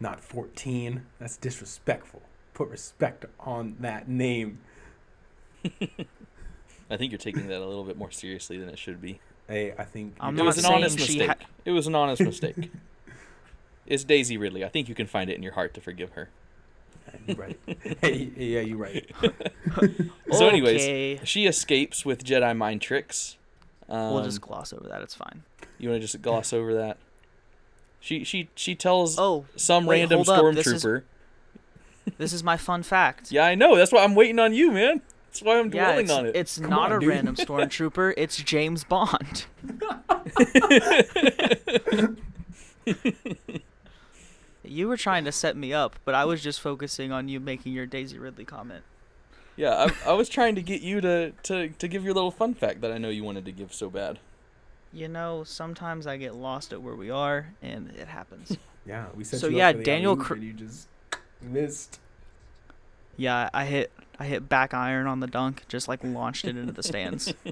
not 0.00 0.18
14. 0.18 1.06
That's 1.20 1.36
disrespectful. 1.36 2.22
Put 2.54 2.68
respect 2.70 3.24
on 3.38 3.76
that 3.78 4.08
name. 4.08 4.58
I 5.64 6.96
think 6.96 7.12
you're 7.12 7.18
taking 7.18 7.46
that 7.46 7.58
a 7.58 7.64
little 7.64 7.84
bit 7.84 7.96
more 7.96 8.10
seriously 8.10 8.58
than 8.58 8.68
it 8.68 8.80
should 8.80 9.00
be. 9.00 9.20
Hey, 9.46 9.74
I 9.78 9.84
think 9.84 10.16
I'm 10.18 10.36
it 10.36 10.42
was 10.42 10.58
an 10.58 10.64
honest 10.64 10.98
mistake. 10.98 11.28
ha- 11.28 11.36
it 11.64 11.70
was 11.70 11.86
an 11.86 11.94
honest 11.94 12.20
mistake. 12.20 12.72
It's 13.84 14.04
Daisy 14.04 14.36
Ridley. 14.36 14.64
I 14.64 14.68
think 14.68 14.88
you 14.88 14.94
can 14.94 15.08
find 15.08 15.28
it 15.28 15.34
in 15.36 15.42
your 15.42 15.54
heart 15.54 15.74
to 15.74 15.80
forgive 15.80 16.10
her. 16.12 16.30
You're 17.26 17.36
right. 17.36 17.58
hey, 18.00 18.30
yeah, 18.36 18.60
you're 18.60 18.76
right. 18.78 19.10
So, 20.32 20.48
anyways, 20.48 20.80
Okay. 20.80 21.20
she 21.24 21.46
escapes 21.46 22.04
with 22.06 22.24
Jedi 22.24 22.56
mind 22.56 22.80
tricks. 22.80 23.36
Um, 23.88 24.14
we'll 24.14 24.22
just 24.24 24.40
gloss 24.40 24.72
over 24.72 24.88
that. 24.88 25.02
It's 25.02 25.14
fine. 25.14 25.42
You 25.78 25.90
want 25.90 26.00
to 26.00 26.06
just 26.06 26.22
gloss 26.22 26.52
over 26.54 26.72
that? 26.74 26.96
She 28.00 28.24
she 28.24 28.48
she 28.54 28.74
tells 28.74 29.18
Oh, 29.18 29.44
some 29.56 29.84
wait, 29.86 30.00
random 30.00 30.24
hold. 30.24 30.54
This 30.56 30.66
stormtrooper. 30.66 31.02
this 32.18 32.32
is 32.32 32.42
my 32.42 32.56
fun 32.56 32.82
fact. 32.82 33.30
Yeah, 33.30 33.44
I 33.44 33.54
know. 33.54 33.76
That's 33.76 33.92
why 33.92 34.02
I'm 34.04 34.14
waiting 34.14 34.38
on 34.38 34.54
you, 34.54 34.70
man. 34.72 35.02
That's 35.28 35.42
why 35.42 35.58
I'm 35.58 35.66
Yeah, 35.72 35.86
dwelling 35.88 36.04
it's, 36.06 36.12
on 36.12 36.26
it. 36.26 36.36
it's 36.36 36.58
Come 36.58 36.70
not 36.70 36.92
on, 36.92 36.96
a 36.96 37.00
dude. 37.00 37.08
random 37.10 37.34
stormtrooper. 37.36 38.14
It's 38.16 38.36
James 38.38 38.84
Bond. 38.84 39.44
You 44.72 44.88
were 44.88 44.96
trying 44.96 45.24
to 45.24 45.32
set 45.32 45.56
me 45.56 45.72
up, 45.72 45.98
but 46.04 46.14
I 46.14 46.24
was 46.24 46.42
just 46.42 46.60
focusing 46.60 47.12
on 47.12 47.28
you 47.28 47.38
making 47.40 47.72
your 47.72 47.86
Daisy 47.86 48.18
Ridley 48.18 48.44
comment. 48.44 48.84
Yeah, 49.56 49.86
I, 50.06 50.10
I 50.10 50.12
was 50.14 50.28
trying 50.28 50.54
to 50.54 50.62
get 50.62 50.80
you 50.80 51.00
to, 51.02 51.32
to, 51.44 51.68
to 51.68 51.88
give 51.88 52.04
your 52.04 52.14
little 52.14 52.30
fun 52.30 52.54
fact 52.54 52.80
that 52.80 52.90
I 52.90 52.98
know 52.98 53.10
you 53.10 53.22
wanted 53.22 53.44
to 53.44 53.52
give 53.52 53.72
so 53.74 53.90
bad. 53.90 54.18
You 54.94 55.08
know, 55.08 55.44
sometimes 55.44 56.06
I 56.06 56.16
get 56.16 56.34
lost 56.34 56.72
at 56.72 56.80
where 56.82 56.94
we 56.94 57.10
are, 57.10 57.48
and 57.62 57.90
it 57.90 58.08
happens. 58.08 58.56
Yeah, 58.84 59.06
we 59.14 59.22
set 59.22 59.38
So, 59.38 59.46
you 59.46 59.58
yeah, 59.58 59.68
up 59.68 59.74
for 59.74 59.78
the 59.78 59.84
Daniel 59.84 60.10
alley-oop 60.14 60.26
Cr- 60.26 60.34
and 60.34 60.42
you 60.42 60.52
just 60.54 60.88
missed. 61.40 62.00
yeah, 63.16 63.48
I 63.54 63.64
hit 63.64 63.92
I 64.18 64.24
hit 64.24 64.48
back 64.48 64.74
iron 64.74 65.06
on 65.06 65.20
the 65.20 65.28
dunk, 65.28 65.62
just 65.68 65.86
like 65.86 66.02
launched 66.02 66.46
it 66.46 66.56
into 66.56 66.72
the 66.72 66.82
stands. 66.82 67.32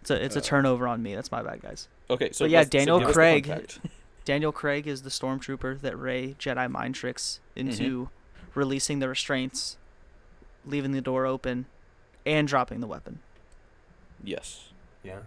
It's 0.00 0.10
a 0.10 0.24
it's 0.24 0.36
a 0.36 0.38
Uh, 0.38 0.42
turnover 0.42 0.88
on 0.88 1.02
me. 1.02 1.14
That's 1.14 1.30
my 1.30 1.42
bad, 1.42 1.60
guys. 1.62 1.86
Okay, 2.10 2.32
so 2.32 2.44
But 2.44 2.50
yeah, 2.50 2.58
let's- 2.60 2.68
so 2.68 2.78
Daniel 2.78 2.98
give 2.98 3.08
us 3.08 3.14
the 3.14 3.20
fun 3.20 3.42
Craig- 3.42 3.46
fact. 3.46 3.80
Daniel 4.24 4.52
Craig 4.52 4.86
is 4.86 5.02
the 5.02 5.10
stormtrooper 5.10 5.80
that 5.80 5.98
Rey 5.98 6.36
Jedi 6.38 6.70
mind 6.70 6.94
tricks 6.94 7.40
into 7.56 8.04
mm-hmm. 8.04 8.58
releasing 8.58 8.98
the 9.00 9.08
restraints, 9.08 9.76
leaving 10.64 10.92
the 10.92 11.00
door 11.00 11.26
open, 11.26 11.66
and 12.24 12.46
dropping 12.46 12.80
the 12.80 12.86
weapon. 12.86 13.18
Yes. 14.22 14.68
Yeah. 15.02 15.20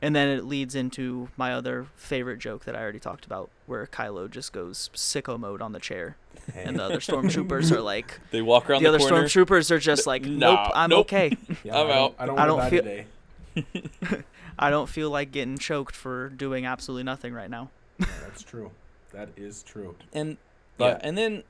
And 0.00 0.16
then 0.16 0.28
it 0.28 0.44
leads 0.44 0.74
into 0.74 1.28
my 1.36 1.52
other 1.52 1.86
favorite 1.94 2.38
joke 2.38 2.64
that 2.64 2.74
I 2.74 2.80
already 2.80 2.98
talked 2.98 3.24
about, 3.24 3.50
where 3.66 3.86
Kylo 3.86 4.28
just 4.28 4.52
goes 4.52 4.90
sicko 4.94 5.38
mode 5.38 5.62
on 5.62 5.72
the 5.72 5.78
chair, 5.78 6.16
and 6.54 6.78
the 6.78 6.82
other 6.84 6.96
stormtroopers 6.98 7.70
are 7.70 7.80
like, 7.80 8.18
They 8.32 8.42
walk 8.42 8.68
around 8.68 8.82
the 8.82 8.90
the, 8.90 8.96
other 8.96 9.08
corner. 9.08 9.24
stormtroopers 9.26 9.70
are 9.70 9.78
just 9.78 10.06
like, 10.06 10.22
nope, 10.22 10.54
Nah, 10.54 10.70
I'm 10.74 10.90
nope. 10.90 11.06
okay. 11.06 11.36
Yeah, 11.64 11.80
I'm 11.80 11.86
I 11.86 11.88
don't, 11.88 11.98
out. 11.98 12.14
I 12.18 12.26
don't, 12.26 12.38
I 12.38 12.46
don't 12.46 12.70
feel- 12.70 12.82
today. 12.82 13.06
I 14.58 14.70
don't 14.70 14.88
feel 14.88 15.10
like 15.10 15.32
getting 15.32 15.58
choked 15.58 15.94
for 15.96 16.28
doing 16.28 16.66
absolutely 16.66 17.04
nothing 17.04 17.32
right 17.34 17.50
now. 17.50 17.70
Yeah, 17.98 18.06
that's 18.22 18.42
true. 18.42 18.70
That 19.12 19.28
is 19.36 19.62
true. 19.62 19.96
and 20.12 20.36
But- 20.78 21.00
yeah, 21.02 21.08
and 21.08 21.18
then 21.18 21.42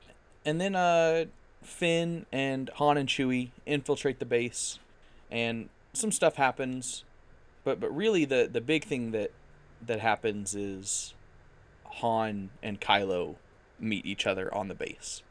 and 0.45 0.59
then 0.61 0.75
uh 0.75 1.25
Finn 1.63 2.25
and 2.31 2.69
Han 2.75 2.97
and 2.97 3.07
Chewie 3.07 3.51
infiltrate 3.65 4.19
the 4.19 4.25
base 4.25 4.79
and 5.31 5.69
some 5.93 6.11
stuff 6.11 6.35
happens. 6.35 7.03
But 7.63 7.79
but 7.79 7.95
really 7.95 8.25
the 8.25 8.49
the 8.51 8.61
big 8.61 8.83
thing 8.83 9.11
that 9.11 9.31
that 9.85 9.99
happens 9.99 10.53
is 10.55 11.13
Han 11.85 12.49
and 12.61 12.79
Kylo 12.81 13.35
meet 13.79 14.05
each 14.05 14.27
other 14.27 14.53
on 14.53 14.67
the 14.67 14.75
base. 14.75 15.23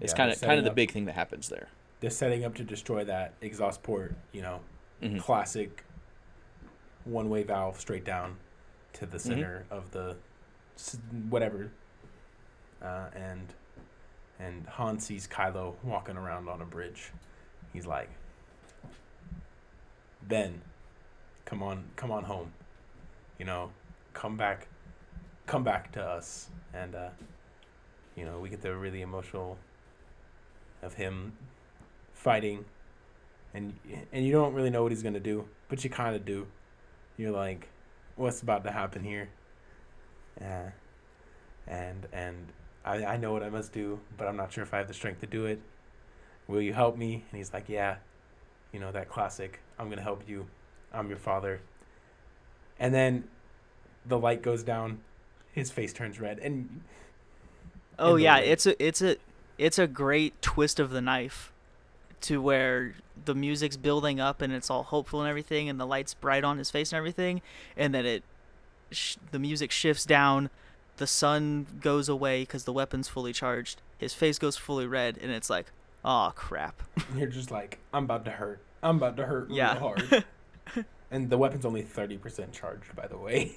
It's 0.00 0.12
Yeah, 0.12 0.16
kind 0.16 0.32
of 0.32 0.40
kind 0.40 0.58
of 0.58 0.64
the 0.64 0.70
big 0.72 0.90
thing 0.90 1.04
that 1.06 1.14
happens 1.14 1.48
there. 1.48 1.68
They're 2.00 2.10
setting 2.10 2.44
up 2.44 2.54
to 2.56 2.64
destroy 2.64 3.04
that 3.04 3.32
exhaust 3.40 3.82
port. 3.82 4.14
You 4.32 4.42
know, 4.42 4.60
Mhm. 5.02 5.20
classic 5.20 5.84
one-way 7.06 7.42
valve 7.42 7.80
straight 7.80 8.04
down 8.04 8.36
to 8.94 9.06
the 9.06 9.18
center 9.18 9.64
of 9.70 9.90
the 9.92 10.16
whatever. 11.28 11.70
Uh, 12.82 13.06
and 13.14 13.54
and 14.38 14.66
Han 14.66 14.98
sees 14.98 15.26
Kylo 15.26 15.74
walking 15.82 16.16
around 16.16 16.48
on 16.48 16.60
a 16.60 16.64
bridge. 16.64 17.10
He's 17.72 17.86
like, 17.86 18.10
Ben, 20.22 20.60
come 21.44 21.62
on, 21.62 21.84
come 21.96 22.10
on 22.10 22.24
home. 22.24 22.52
You 23.38 23.46
know, 23.46 23.70
come 24.12 24.36
back, 24.36 24.68
come 25.46 25.64
back 25.64 25.92
to 25.92 26.02
us. 26.02 26.50
And 26.74 26.94
uh, 26.94 27.08
you 28.14 28.24
know, 28.24 28.38
we 28.40 28.48
get 28.48 28.60
the 28.60 28.74
really 28.74 29.02
emotional 29.02 29.58
of 30.82 30.94
him 30.94 31.32
fighting 32.12 32.64
and 33.56 33.72
and 34.12 34.24
you 34.24 34.32
don't 34.32 34.52
really 34.52 34.70
know 34.70 34.82
what 34.82 34.92
he's 34.92 35.02
gonna 35.02 35.18
do, 35.18 35.48
but 35.68 35.82
you 35.82 35.90
kind 35.90 36.14
of 36.14 36.24
do. 36.24 36.46
You're 37.16 37.32
like, 37.32 37.68
what's 38.16 38.42
about 38.42 38.64
to 38.64 38.70
happen 38.70 39.02
here? 39.04 39.28
Uh, 40.40 40.70
and 41.66 42.06
and 42.12 42.52
I 42.84 43.04
I 43.04 43.16
know 43.16 43.32
what 43.32 43.42
I 43.42 43.50
must 43.50 43.72
do, 43.72 44.00
but 44.16 44.26
I'm 44.26 44.36
not 44.36 44.52
sure 44.52 44.62
if 44.62 44.74
I 44.74 44.78
have 44.78 44.88
the 44.88 44.94
strength 44.94 45.20
to 45.20 45.26
do 45.26 45.46
it. 45.46 45.60
Will 46.46 46.62
you 46.62 46.72
help 46.72 46.96
me? 46.96 47.24
And 47.30 47.38
he's 47.38 47.52
like, 47.52 47.68
yeah. 47.68 47.96
You 48.72 48.80
know 48.80 48.92
that 48.92 49.08
classic. 49.08 49.60
I'm 49.78 49.88
gonna 49.88 50.02
help 50.02 50.28
you. 50.28 50.46
I'm 50.92 51.08
your 51.08 51.18
father. 51.18 51.60
And 52.78 52.92
then 52.92 53.24
the 54.04 54.18
light 54.18 54.42
goes 54.42 54.62
down. 54.62 55.00
His 55.52 55.70
face 55.70 55.94
turns 55.94 56.20
red, 56.20 56.38
and 56.40 56.82
Oh 57.98 58.16
the 58.16 58.24
yeah, 58.24 58.38
it's 58.38 58.66
a 58.66 58.84
it's 58.84 59.00
a 59.00 59.16
it's 59.56 59.78
a 59.78 59.86
great 59.86 60.40
twist 60.42 60.78
of 60.78 60.90
the 60.90 61.00
knife 61.00 61.52
to 62.22 62.40
where 62.40 62.94
the 63.24 63.34
music's 63.34 63.76
building 63.76 64.20
up 64.20 64.40
and 64.42 64.52
it's 64.52 64.70
all 64.70 64.82
hopeful 64.84 65.20
and 65.20 65.28
everything 65.28 65.68
and 65.68 65.78
the 65.80 65.86
lights 65.86 66.14
bright 66.14 66.44
on 66.44 66.58
his 66.58 66.70
face 66.70 66.92
and 66.92 66.96
everything 66.98 67.42
and 67.76 67.94
then 67.94 68.04
it 68.06 68.22
sh- 68.90 69.16
the 69.30 69.38
music 69.38 69.70
shifts 69.70 70.04
down 70.04 70.50
the 70.96 71.06
sun 71.06 71.66
goes 71.80 72.08
away 72.08 72.44
cuz 72.46 72.64
the 72.64 72.72
weapon's 72.72 73.08
fully 73.08 73.32
charged 73.32 73.82
his 73.98 74.14
face 74.14 74.38
goes 74.38 74.56
fully 74.56 74.86
red 74.86 75.18
and 75.20 75.30
it's 75.30 75.50
like 75.50 75.66
oh 76.04 76.32
crap 76.34 76.82
you're 77.16 77.26
just 77.26 77.50
like, 77.50 77.78
I'm 77.92 78.04
about 78.04 78.24
to 78.26 78.30
hurt. 78.32 78.60
I'm 78.82 78.96
about 78.96 79.16
to 79.16 79.26
hurt 79.26 79.48
real 79.48 79.56
Yeah. 79.56 79.78
hard. 79.78 80.24
and 81.10 81.28
the 81.30 81.38
weapon's 81.38 81.64
only 81.64 81.82
thirty 81.82 82.16
percent 82.18 82.52
charged, 82.52 82.94
by 82.94 83.06
the 83.06 83.16
way. 83.16 83.56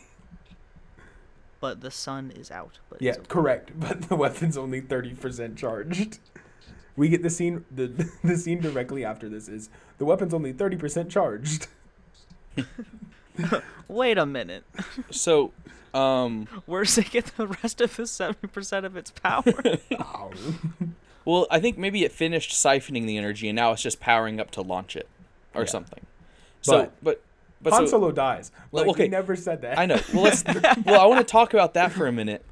but 1.59 1.81
the 1.81 1.91
sun 1.91 2.31
is 2.35 2.49
out. 2.51 2.79
But 2.89 3.01
Yeah, 3.01 3.11
okay. 3.13 3.21
correct. 3.27 3.71
But 3.79 4.03
the 4.03 4.15
weapon's 4.15 4.57
only 4.57 4.81
thirty 4.81 5.13
percent 5.13 5.57
charged. 5.57 6.19
We 6.99 7.07
get 7.07 7.23
the 7.23 7.29
scene. 7.29 7.63
the 7.71 7.87
The 8.23 8.35
scene 8.37 8.59
directly 8.59 9.05
after 9.05 9.29
this 9.29 9.47
is 9.47 9.69
the 9.99 10.05
weapon's 10.05 10.33
only 10.33 10.51
thirty 10.51 10.75
percent 10.75 11.09
charged. 11.09 11.67
Wait 13.87 14.17
a 14.17 14.25
minute. 14.25 14.65
So, 15.09 15.53
um, 15.93 16.47
Where's 16.65 16.97
it 16.97 17.09
get 17.09 17.25
the 17.37 17.47
rest 17.47 17.79
of 17.79 17.95
the 17.95 18.05
seventy 18.05 18.47
percent 18.47 18.85
of 18.85 18.97
its 18.97 19.11
power? 19.11 19.43
Ow. 19.93 20.31
well, 21.25 21.47
I 21.49 21.61
think 21.61 21.77
maybe 21.77 22.03
it 22.03 22.11
finished 22.11 22.51
siphoning 22.51 23.07
the 23.07 23.17
energy 23.17 23.47
and 23.47 23.55
now 23.55 23.71
it's 23.71 23.81
just 23.81 24.01
powering 24.01 24.41
up 24.41 24.51
to 24.51 24.61
launch 24.61 24.97
it 24.97 25.07
or 25.55 25.61
Yeah. 25.61 25.67
something. 25.67 26.05
So, 26.61 26.91
but 27.01 27.21
but 27.61 27.71
Han 27.71 27.87
so, 27.87 27.91
Solo 27.91 28.11
dies. 28.11 28.51
Well, 28.71 28.83
Like, 28.83 28.91
okay. 28.91 29.03
we 29.03 29.09
never 29.09 29.37
said 29.37 29.61
that. 29.61 29.79
I 29.79 29.85
know. 29.85 29.99
Well, 30.13 30.23
let's. 30.23 30.43
well, 30.85 30.99
I 30.99 31.05
want 31.05 31.25
to 31.25 31.31
talk 31.31 31.53
about 31.53 31.73
that 31.75 31.93
for 31.93 32.07
a 32.07 32.11
minute, 32.11 32.43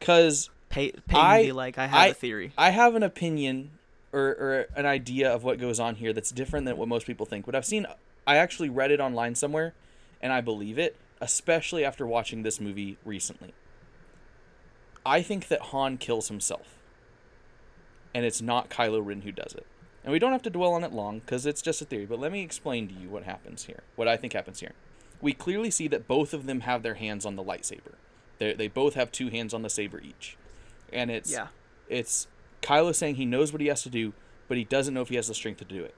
because 0.00 0.50
Pay, 0.68 0.92
Peyton 0.92 1.16
I- 1.16 1.42
be 1.44 1.52
like, 1.52 1.78
I 1.78 1.86
have 1.86 1.98
I- 2.00 2.06
a 2.08 2.14
theory. 2.14 2.52
I 2.58 2.70
have 2.70 2.94
an 2.94 3.02
opinion 3.02 3.70
or, 4.12 4.20
or 4.20 4.66
an 4.76 4.86
idea 4.86 5.32
of 5.32 5.44
what 5.44 5.58
goes 5.58 5.78
on 5.80 5.96
here 5.96 6.12
that's 6.12 6.30
different 6.30 6.66
than 6.66 6.76
what 6.76 6.88
most 6.88 7.06
people 7.06 7.26
think. 7.26 7.46
But 7.46 7.54
I've 7.54 7.64
seen, 7.66 7.86
I 8.26 8.36
actually 8.36 8.68
read 8.70 8.90
it 8.90 9.00
online 9.00 9.34
somewhere, 9.34 9.74
and 10.20 10.32
I 10.32 10.40
believe 10.40 10.78
it, 10.78 10.96
especially 11.20 11.84
after 11.84 12.06
watching 12.06 12.42
this 12.42 12.60
movie 12.60 12.96
recently. 13.04 13.52
I 15.04 15.22
think 15.22 15.48
that 15.48 15.60
Han 15.60 15.96
kills 15.98 16.28
himself, 16.28 16.66
and 18.14 18.24
it's 18.24 18.42
not 18.42 18.68
Kylo 18.70 19.04
Ren 19.04 19.22
who 19.22 19.32
does 19.32 19.54
it. 19.54 19.66
And 20.04 20.12
we 20.12 20.18
don't 20.18 20.32
have 20.32 20.42
to 20.42 20.50
dwell 20.50 20.72
on 20.74 20.84
it 20.84 20.92
long 20.92 21.18
because 21.20 21.44
it's 21.44 21.60
just 21.62 21.82
a 21.82 21.84
theory. 21.84 22.06
But 22.06 22.20
let 22.20 22.32
me 22.32 22.42
explain 22.42 22.88
to 22.88 22.94
you 22.94 23.08
what 23.08 23.24
happens 23.24 23.64
here. 23.64 23.82
What 23.96 24.08
I 24.08 24.16
think 24.16 24.32
happens 24.32 24.60
here. 24.60 24.72
We 25.20 25.32
clearly 25.32 25.70
see 25.70 25.88
that 25.88 26.06
both 26.06 26.32
of 26.32 26.46
them 26.46 26.60
have 26.60 26.82
their 26.82 26.94
hands 26.94 27.26
on 27.26 27.36
the 27.36 27.42
lightsaber. 27.44 27.94
They 28.38 28.52
they 28.54 28.68
both 28.68 28.94
have 28.94 29.10
two 29.12 29.28
hands 29.28 29.52
on 29.52 29.62
the 29.62 29.68
saber 29.70 30.00
each, 30.00 30.36
and 30.92 31.10
it's 31.10 31.30
yeah. 31.30 31.48
it's 31.88 32.26
Kylo 32.62 32.94
saying 32.94 33.16
he 33.16 33.26
knows 33.26 33.52
what 33.52 33.60
he 33.60 33.68
has 33.68 33.82
to 33.82 33.90
do, 33.90 34.12
but 34.48 34.56
he 34.56 34.64
doesn't 34.64 34.94
know 34.94 35.02
if 35.02 35.08
he 35.08 35.16
has 35.16 35.28
the 35.28 35.34
strength 35.34 35.58
to 35.58 35.64
do 35.64 35.84
it. 35.84 35.94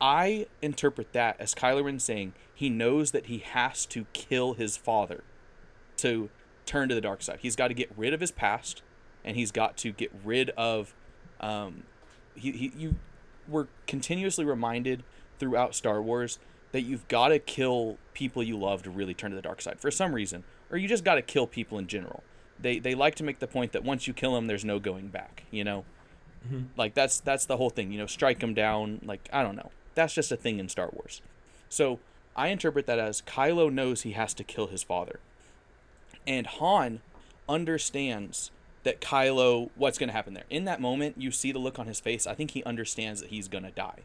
I 0.00 0.46
interpret 0.60 1.12
that 1.12 1.36
as 1.40 1.54
Kylo 1.54 1.84
Ren 1.84 1.98
saying 1.98 2.34
he 2.54 2.68
knows 2.68 3.12
that 3.12 3.26
he 3.26 3.38
has 3.38 3.86
to 3.86 4.06
kill 4.12 4.54
his 4.54 4.76
father 4.76 5.24
to 5.98 6.28
turn 6.66 6.88
to 6.88 6.94
the 6.94 7.00
dark 7.00 7.22
side. 7.22 7.38
He's 7.40 7.56
got 7.56 7.68
to 7.68 7.74
get 7.74 7.90
rid 7.96 8.12
of 8.12 8.20
his 8.20 8.30
past, 8.30 8.82
and 9.24 9.36
he's 9.36 9.50
got 9.50 9.76
to 9.78 9.92
get 9.92 10.12
rid 10.24 10.50
of. 10.50 10.94
Um, 11.40 11.84
he, 12.34 12.52
he 12.52 12.72
you 12.76 12.96
were 13.48 13.68
continuously 13.86 14.44
reminded 14.44 15.02
throughout 15.38 15.74
Star 15.74 16.02
Wars 16.02 16.38
that 16.72 16.82
you've 16.82 17.06
got 17.08 17.28
to 17.28 17.38
kill 17.38 17.96
people 18.12 18.42
you 18.42 18.58
love 18.58 18.82
to 18.82 18.90
really 18.90 19.14
turn 19.14 19.30
to 19.30 19.36
the 19.36 19.42
dark 19.42 19.62
side 19.62 19.80
for 19.80 19.90
some 19.90 20.12
reason, 20.12 20.44
or 20.70 20.76
you 20.76 20.88
just 20.88 21.04
got 21.04 21.14
to 21.14 21.22
kill 21.22 21.46
people 21.46 21.78
in 21.78 21.86
general. 21.86 22.22
They 22.60 22.78
they 22.78 22.94
like 22.94 23.14
to 23.16 23.24
make 23.24 23.38
the 23.38 23.46
point 23.46 23.72
that 23.72 23.84
once 23.84 24.06
you 24.06 24.12
kill 24.12 24.34
them, 24.34 24.46
there's 24.46 24.64
no 24.64 24.78
going 24.78 25.08
back. 25.08 25.44
You 25.50 25.64
know, 25.64 25.84
mm-hmm. 26.46 26.64
like 26.76 26.94
that's 26.94 27.20
that's 27.20 27.46
the 27.46 27.56
whole 27.56 27.70
thing. 27.70 27.92
You 27.92 27.98
know, 27.98 28.06
strike 28.06 28.40
them 28.40 28.54
down. 28.54 29.00
Like 29.04 29.28
I 29.32 29.42
don't 29.42 29.56
know. 29.56 29.70
That's 29.94 30.14
just 30.14 30.32
a 30.32 30.36
thing 30.36 30.58
in 30.58 30.68
Star 30.68 30.90
Wars. 30.92 31.22
So 31.68 31.98
I 32.34 32.48
interpret 32.48 32.86
that 32.86 32.98
as 32.98 33.22
Kylo 33.22 33.72
knows 33.72 34.02
he 34.02 34.12
has 34.12 34.34
to 34.34 34.44
kill 34.44 34.68
his 34.68 34.82
father, 34.82 35.20
and 36.26 36.46
Han 36.46 37.00
understands 37.48 38.50
that 38.86 39.00
Kylo 39.00 39.70
what's 39.74 39.98
going 39.98 40.08
to 40.08 40.14
happen 40.14 40.34
there. 40.34 40.44
In 40.48 40.64
that 40.64 40.80
moment, 40.80 41.16
you 41.18 41.30
see 41.30 41.50
the 41.52 41.58
look 41.58 41.78
on 41.78 41.86
his 41.86 42.00
face. 42.00 42.26
I 42.26 42.34
think 42.34 42.52
he 42.52 42.62
understands 42.64 43.20
that 43.20 43.30
he's 43.30 43.48
going 43.48 43.64
to 43.64 43.70
die. 43.70 44.00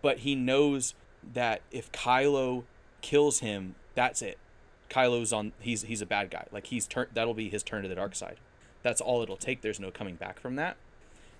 But 0.00 0.18
he 0.18 0.34
knows 0.34 0.94
that 1.34 1.62
if 1.70 1.90
Kylo 1.92 2.64
kills 3.00 3.40
him, 3.40 3.74
that's 3.94 4.22
it. 4.22 4.38
Kylo's 4.90 5.32
on 5.32 5.52
he's 5.60 5.82
he's 5.82 6.02
a 6.02 6.06
bad 6.06 6.30
guy. 6.30 6.46
Like 6.52 6.66
he's 6.66 6.86
turn 6.86 7.06
that'll 7.14 7.34
be 7.34 7.48
his 7.48 7.62
turn 7.62 7.82
to 7.82 7.88
the 7.88 7.94
dark 7.94 8.14
side. 8.14 8.36
That's 8.82 9.00
all 9.00 9.22
it'll 9.22 9.36
take. 9.36 9.62
There's 9.62 9.80
no 9.80 9.90
coming 9.90 10.16
back 10.16 10.40
from 10.40 10.56
that. 10.56 10.76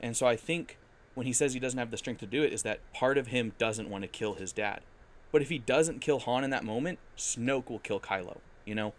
And 0.01 0.17
so 0.17 0.27
I 0.27 0.37
think 0.37 0.79
when 1.15 1.27
he 1.27 1.33
says 1.33 1.53
he 1.53 1.61
doesn't 1.61 1.79
have 1.79 1.91
the 1.91 1.97
strength 1.97 2.21
to 2.21 2.27
do 2.27 2.43
it 2.43 2.53
is 2.53 2.63
that 2.63 2.81
part 2.95 3.19
of 3.19 3.29
him 3.29 3.53
doesn't 3.59 3.91
want 3.91 4.03
to 4.03 4.09
kill 4.09 4.35
his 4.35 4.53
dad. 4.53 4.81
But 5.33 5.43
if 5.43 5.49
he 5.49 5.59
doesn't 5.59 6.01
kill 6.01 6.21
Han 6.21 6.45
in 6.45 6.51
that 6.51 6.65
moment, 6.65 6.99
Snoke 7.17 7.69
will 7.69 7.79
kill 7.79 8.01
Kylo, 8.01 8.39
you 8.65 8.75
know? 8.75 8.95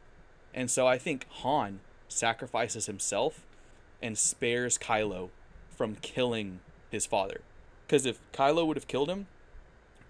And 0.54 0.70
so 0.70 0.88
I 0.88 0.97
think 0.97 1.26
Han 1.30 1.80
sacrifices 2.08 2.86
himself 2.86 3.41
and 4.02 4.18
spares 4.18 4.78
Kylo 4.78 5.30
from 5.76 5.95
killing 5.95 6.60
his 6.89 7.06
father. 7.06 7.41
Because 7.86 8.06
if 8.06 8.20
Kylo 8.32 8.66
would 8.66 8.78
have 8.78 8.88
killed 8.88 9.10
him, 9.10 9.28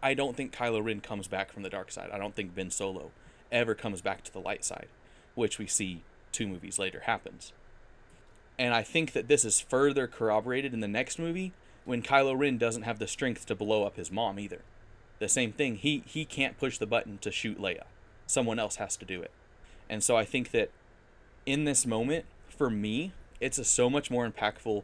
I 0.03 0.13
don't 0.13 0.35
think 0.35 0.53
Kylo 0.53 0.83
Ren 0.83 1.01
comes 1.01 1.27
back 1.27 1.51
from 1.51 1.63
the 1.63 1.69
dark 1.69 1.91
side. 1.91 2.09
I 2.11 2.17
don't 2.17 2.35
think 2.35 2.55
Ben 2.55 2.71
Solo 2.71 3.11
ever 3.51 3.75
comes 3.75 4.01
back 4.01 4.23
to 4.23 4.33
the 4.33 4.39
light 4.39 4.63
side, 4.63 4.87
which 5.35 5.57
we 5.59 5.67
see 5.67 6.03
two 6.31 6.47
movies 6.47 6.79
later 6.79 7.01
happens. 7.01 7.53
And 8.57 8.73
I 8.73 8.83
think 8.83 9.13
that 9.13 9.27
this 9.27 9.43
is 9.43 9.59
further 9.59 10.07
corroborated 10.07 10.73
in 10.73 10.79
the 10.79 10.87
next 10.87 11.19
movie 11.19 11.51
when 11.85 12.01
Kylo 12.01 12.37
Ren 12.37 12.57
doesn't 12.57 12.83
have 12.83 12.99
the 12.99 13.07
strength 13.07 13.45
to 13.47 13.55
blow 13.55 13.83
up 13.83 13.97
his 13.97 14.11
mom 14.11 14.39
either. 14.39 14.61
The 15.19 15.29
same 15.29 15.51
thing, 15.51 15.75
he 15.75 16.03
he 16.05 16.25
can't 16.25 16.57
push 16.57 16.77
the 16.77 16.85
button 16.85 17.17
to 17.19 17.31
shoot 17.31 17.59
Leia. 17.59 17.83
Someone 18.27 18.59
else 18.59 18.77
has 18.77 18.95
to 18.97 19.05
do 19.05 19.21
it. 19.21 19.31
And 19.89 20.03
so 20.03 20.15
I 20.15 20.25
think 20.25 20.51
that 20.51 20.71
in 21.45 21.65
this 21.65 21.85
moment, 21.85 22.25
for 22.47 22.69
me, 22.69 23.11
it's 23.39 23.57
a 23.57 23.63
so 23.63 23.89
much 23.89 24.09
more 24.09 24.29
impactful 24.29 24.83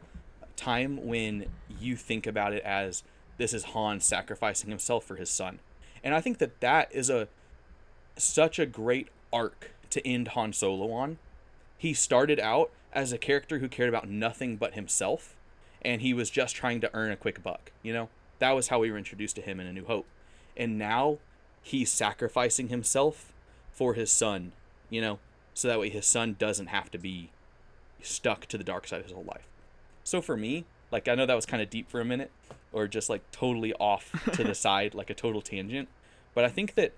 time 0.56 1.06
when 1.06 1.46
you 1.80 1.96
think 1.96 2.26
about 2.26 2.52
it 2.52 2.62
as 2.64 3.04
this 3.36 3.54
is 3.54 3.64
Han 3.64 4.00
sacrificing 4.00 4.70
himself 4.70 5.04
for 5.04 5.16
his 5.16 5.30
son. 5.30 5.60
And 6.02 6.14
I 6.14 6.20
think 6.20 6.38
that 6.38 6.60
that 6.60 6.92
is 6.92 7.08
a 7.08 7.28
such 8.18 8.58
a 8.58 8.66
great 8.66 9.08
arc 9.32 9.72
to 9.90 10.06
end 10.06 10.28
Han 10.28 10.52
Solo 10.52 10.92
on. 10.92 11.18
He 11.76 11.94
started 11.94 12.40
out 12.40 12.70
as 12.92 13.12
a 13.12 13.18
character 13.18 13.58
who 13.58 13.68
cared 13.68 13.88
about 13.88 14.08
nothing 14.08 14.56
but 14.56 14.74
himself 14.74 15.36
and 15.82 16.02
he 16.02 16.12
was 16.12 16.30
just 16.30 16.56
trying 16.56 16.80
to 16.80 16.90
earn 16.94 17.12
a 17.12 17.16
quick 17.16 17.42
buck, 17.42 17.72
you 17.82 17.92
know? 17.92 18.08
That 18.40 18.52
was 18.52 18.68
how 18.68 18.80
we 18.80 18.90
were 18.90 18.98
introduced 18.98 19.36
to 19.36 19.42
him 19.42 19.60
in 19.60 19.66
A 19.66 19.72
New 19.72 19.84
Hope. 19.84 20.06
And 20.56 20.78
now 20.78 21.18
he's 21.62 21.90
sacrificing 21.90 22.68
himself 22.68 23.32
for 23.72 23.94
his 23.94 24.10
son, 24.10 24.52
you 24.90 25.00
know, 25.00 25.18
so 25.54 25.68
that 25.68 25.78
way 25.78 25.90
his 25.90 26.06
son 26.06 26.36
doesn't 26.38 26.68
have 26.68 26.90
to 26.90 26.98
be 26.98 27.30
stuck 28.02 28.46
to 28.46 28.58
the 28.58 28.64
dark 28.64 28.86
side 28.86 29.02
his 29.02 29.12
whole 29.12 29.24
life. 29.24 29.46
So 30.04 30.20
for 30.20 30.36
me, 30.36 30.64
like 30.90 31.08
I 31.08 31.14
know 31.14 31.26
that 31.26 31.34
was 31.34 31.46
kind 31.46 31.62
of 31.62 31.70
deep 31.70 31.90
for 31.90 32.00
a 32.00 32.04
minute 32.04 32.30
or 32.72 32.88
just 32.88 33.10
like 33.10 33.28
totally 33.30 33.72
off 33.74 34.12
to 34.32 34.44
the 34.44 34.54
side 34.56 34.94
like 34.94 35.10
a 35.10 35.14
total 35.14 35.42
tangent, 35.42 35.88
but 36.34 36.44
I 36.44 36.48
think 36.48 36.74
that 36.74 36.92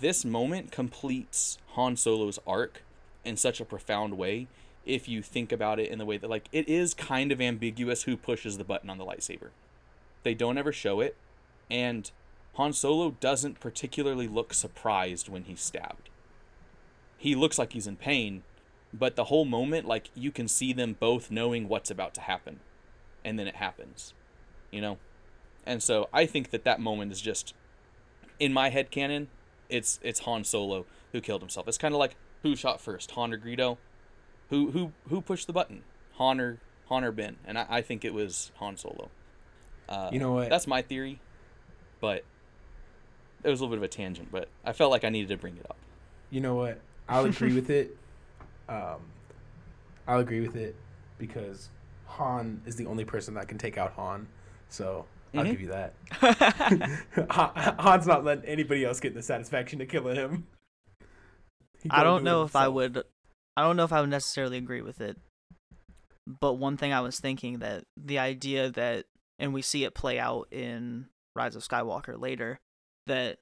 this 0.00 0.24
moment 0.24 0.72
completes 0.72 1.58
Han 1.70 1.96
Solo's 1.96 2.38
arc 2.46 2.82
in 3.24 3.36
such 3.36 3.60
a 3.60 3.64
profound 3.64 4.18
way 4.18 4.48
if 4.84 5.08
you 5.08 5.22
think 5.22 5.52
about 5.52 5.78
it 5.78 5.90
in 5.90 5.98
the 5.98 6.04
way 6.04 6.16
that 6.16 6.30
like 6.30 6.48
it 6.52 6.68
is 6.68 6.94
kind 6.94 7.30
of 7.30 7.40
ambiguous 7.40 8.02
who 8.02 8.16
pushes 8.16 8.58
the 8.58 8.64
button 8.64 8.90
on 8.90 8.98
the 8.98 9.04
lightsaber. 9.04 9.50
They 10.22 10.34
don't 10.34 10.58
ever 10.58 10.72
show 10.72 11.00
it 11.00 11.16
and 11.70 12.10
Han 12.54 12.72
Solo 12.72 13.12
doesn't 13.20 13.60
particularly 13.60 14.28
look 14.28 14.52
surprised 14.52 15.28
when 15.28 15.44
he's 15.44 15.60
stabbed. 15.60 16.10
He 17.16 17.34
looks 17.34 17.58
like 17.58 17.72
he's 17.72 17.86
in 17.86 17.96
pain, 17.96 18.42
but 18.92 19.16
the 19.16 19.24
whole 19.24 19.44
moment 19.44 19.86
like 19.86 20.10
you 20.14 20.30
can 20.30 20.48
see 20.48 20.72
them 20.72 20.96
both 20.98 21.30
knowing 21.30 21.68
what's 21.68 21.90
about 21.90 22.14
to 22.14 22.20
happen 22.20 22.60
and 23.24 23.38
then 23.38 23.46
it 23.46 23.56
happens. 23.56 24.14
You 24.70 24.80
know? 24.80 24.98
And 25.64 25.82
so 25.82 26.08
I 26.12 26.26
think 26.26 26.50
that 26.50 26.64
that 26.64 26.80
moment 26.80 27.12
is 27.12 27.20
just 27.20 27.54
in 28.40 28.52
my 28.52 28.70
head 28.70 28.90
canon, 28.90 29.28
it's 29.72 29.98
it's 30.02 30.20
Han 30.20 30.44
Solo 30.44 30.86
who 31.12 31.20
killed 31.20 31.40
himself. 31.42 31.66
It's 31.68 31.78
kind 31.78 31.94
of 31.94 31.98
like 31.98 32.16
who 32.42 32.54
shot 32.56 32.80
first, 32.80 33.10
Han 33.12 33.32
or 33.32 33.38
Greedo? 33.38 33.78
Who 34.50 34.70
who 34.70 34.92
who 35.08 35.20
pushed 35.20 35.46
the 35.46 35.52
button? 35.52 35.82
Han 36.14 36.40
or 36.40 36.58
Han 36.88 37.04
or 37.04 37.12
Ben? 37.12 37.36
And 37.44 37.58
I, 37.58 37.66
I 37.68 37.80
think 37.82 38.04
it 38.04 38.14
was 38.14 38.52
Han 38.56 38.76
Solo. 38.76 39.10
Uh, 39.88 40.10
You 40.12 40.18
know 40.18 40.32
what? 40.32 40.50
That's 40.50 40.66
my 40.66 40.82
theory, 40.82 41.20
but 42.00 42.24
it 43.42 43.48
was 43.48 43.60
a 43.60 43.64
little 43.64 43.76
bit 43.76 43.78
of 43.78 43.84
a 43.84 43.88
tangent. 43.88 44.28
But 44.30 44.48
I 44.64 44.72
felt 44.72 44.90
like 44.90 45.04
I 45.04 45.08
needed 45.08 45.28
to 45.30 45.36
bring 45.36 45.56
it 45.56 45.66
up. 45.68 45.76
You 46.30 46.40
know 46.40 46.54
what? 46.54 46.80
I'll 47.08 47.24
agree 47.24 47.54
with 47.54 47.70
it. 47.70 47.96
Um, 48.68 49.00
I'll 50.06 50.20
agree 50.20 50.40
with 50.40 50.56
it 50.56 50.74
because 51.18 51.68
Han 52.06 52.62
is 52.64 52.76
the 52.76 52.86
only 52.86 53.04
person 53.04 53.34
that 53.34 53.48
can 53.48 53.58
take 53.58 53.76
out 53.76 53.92
Han. 53.94 54.28
So 54.70 55.04
I'll 55.34 55.44
Mhm. 55.44 55.50
give 55.50 55.60
you 55.60 55.68
that. 55.68 55.94
Han's 57.80 58.06
not 58.06 58.24
letting 58.24 58.44
anybody 58.44 58.84
else 58.84 59.00
get 59.00 59.14
the 59.14 59.22
satisfaction 59.22 59.80
of 59.80 59.88
killing 59.88 60.16
him. 60.16 60.46
I 61.90 62.02
don't 62.02 62.20
do 62.20 62.24
know 62.24 62.42
if 62.44 62.54
I 62.54 62.68
would. 62.68 63.02
I 63.56 63.62
don't 63.62 63.76
know 63.76 63.84
if 63.84 63.92
I 63.92 64.00
would 64.00 64.10
necessarily 64.10 64.58
agree 64.58 64.82
with 64.82 65.00
it. 65.00 65.18
But 66.26 66.54
one 66.54 66.76
thing 66.76 66.92
I 66.92 67.00
was 67.00 67.18
thinking 67.18 67.58
that 67.58 67.84
the 67.96 68.18
idea 68.18 68.70
that, 68.70 69.06
and 69.38 69.52
we 69.52 69.62
see 69.62 69.84
it 69.84 69.94
play 69.94 70.18
out 70.18 70.46
in 70.52 71.06
Rise 71.34 71.56
of 71.56 71.62
Skywalker 71.66 72.18
later, 72.20 72.60
that 73.06 73.38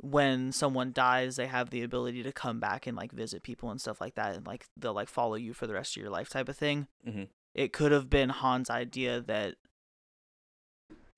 when 0.00 0.52
someone 0.52 0.92
dies, 0.92 1.34
they 1.36 1.48
have 1.48 1.70
the 1.70 1.82
ability 1.82 2.22
to 2.22 2.30
come 2.32 2.60
back 2.60 2.86
and 2.86 2.96
like 2.96 3.10
visit 3.10 3.42
people 3.42 3.70
and 3.70 3.80
stuff 3.80 4.00
like 4.00 4.14
that, 4.14 4.36
and 4.36 4.46
like 4.46 4.66
they'll 4.76 4.94
like 4.94 5.08
follow 5.08 5.34
you 5.34 5.52
for 5.52 5.66
the 5.66 5.74
rest 5.74 5.96
of 5.96 6.00
your 6.02 6.10
life 6.10 6.28
type 6.28 6.48
of 6.48 6.56
thing. 6.56 6.86
Mhm. 7.06 7.28
It 7.54 7.72
could 7.72 7.90
have 7.90 8.08
been 8.08 8.28
Han's 8.28 8.70
idea 8.70 9.20
that 9.22 9.56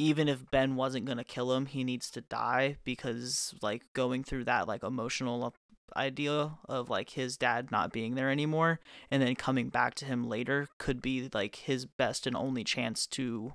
even 0.01 0.29
if 0.29 0.51
Ben 0.51 0.77
wasn't 0.77 1.05
gonna 1.05 1.25
kill 1.25 1.53
him, 1.53 1.67
he 1.67 1.85
needs 1.85 2.11
to 2.13 2.21
die 2.23 2.77
because 2.85 3.55
like 3.61 3.83
going 3.93 4.25
through 4.25 4.45
that 4.45 4.67
like 4.67 4.83
emotional 4.83 5.55
idea 5.97 6.53
of 6.69 6.89
like 6.89 7.11
his 7.11 7.37
dad 7.37 7.71
not 7.73 7.93
being 7.93 8.15
there 8.15 8.31
anymore 8.31 8.79
and 9.11 9.21
then 9.21 9.35
coming 9.35 9.69
back 9.69 9.93
to 9.97 10.05
him 10.05 10.23
later 10.29 10.69
could 10.79 11.03
be 11.03 11.29
like 11.35 11.57
his 11.57 11.85
best 11.85 12.27
and 12.29 12.37
only 12.37 12.63
chance 12.63 13.07
to 13.09 13.53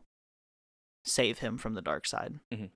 save 1.05 1.39
him 1.39 1.57
from 1.57 1.73
the 1.75 1.81
dark 1.81 2.05
side. 2.05 2.39
Mhm. 2.51 2.69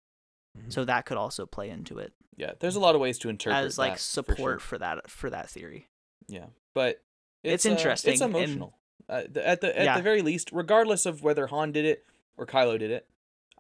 Mhm. 0.57 0.73
So 0.73 0.85
that 0.85 1.05
could 1.05 1.17
also 1.17 1.45
play 1.45 1.69
into 1.69 1.99
it 1.99 2.13
Yeah, 2.37 2.53
there's 2.59 2.77
a 2.77 2.79
lot 2.79 2.95
of 2.95 3.01
ways 3.01 3.17
to 3.19 3.29
interpret 3.29 3.65
as 3.65 3.77
like 3.77 3.93
that, 3.93 3.97
for 3.99 4.01
support 4.01 4.37
sure. 4.37 4.59
for, 4.59 4.77
that 4.77 5.09
for 5.11 5.29
that 5.29 5.49
theory. 5.49 5.89
Yeah, 6.27 6.47
but 6.73 7.03
It's 7.43 7.65
uh, 7.65 7.69
interesting, 7.69 8.13
it's 8.13 8.21
and- 8.21 8.33
emotional. 8.35 8.79
Uh, 9.09 9.23
at 9.35 9.59
the 9.61 9.77
at 9.77 9.83
Yeah. 9.85 9.97
the 9.97 10.03
very 10.03 10.21
least, 10.21 10.51
regardless 10.53 11.05
of 11.05 11.21
whether 11.23 11.47
Han 11.47 11.71
did 11.71 11.83
it 11.85 12.05
or 12.37 12.45
Kylo 12.45 12.77
did 12.79 12.91
it, 12.91 13.09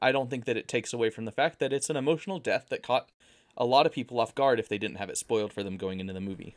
I 0.01 0.11
don't 0.11 0.29
think 0.29 0.45
that 0.45 0.57
it 0.57 0.67
takes 0.67 0.93
away 0.93 1.09
from 1.09 1.25
the 1.25 1.31
fact 1.31 1.59
that 1.59 1.73
it's 1.73 1.89
an 1.89 1.95
emotional 1.97 2.39
death 2.39 2.67
that 2.69 2.83
caught 2.83 3.09
a 3.57 3.65
lot 3.65 3.85
of 3.85 3.91
people 3.91 4.19
off 4.19 4.33
guard 4.35 4.59
if 4.59 4.69
they 4.69 4.77
didn't 4.77 4.97
have 4.97 5.09
it 5.09 5.17
spoiled 5.17 5.51
for 5.51 5.63
them 5.63 5.77
going 5.77 5.99
into 5.99 6.13
the 6.13 6.21
movie. 6.21 6.55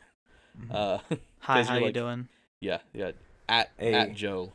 Mhm. 0.59 0.73
Uh, 0.73 0.97
Hi, 1.39 1.59
'Cause 1.59 1.67
how 1.67 1.75
you're 1.75 1.87
you 1.87 1.93
doing? 1.93 2.29
yeah, 2.59 2.79
yeah. 2.93 3.11
At 3.49 3.71
Hey. 3.77 3.93
at 3.93 4.13
Joe. 4.13 4.53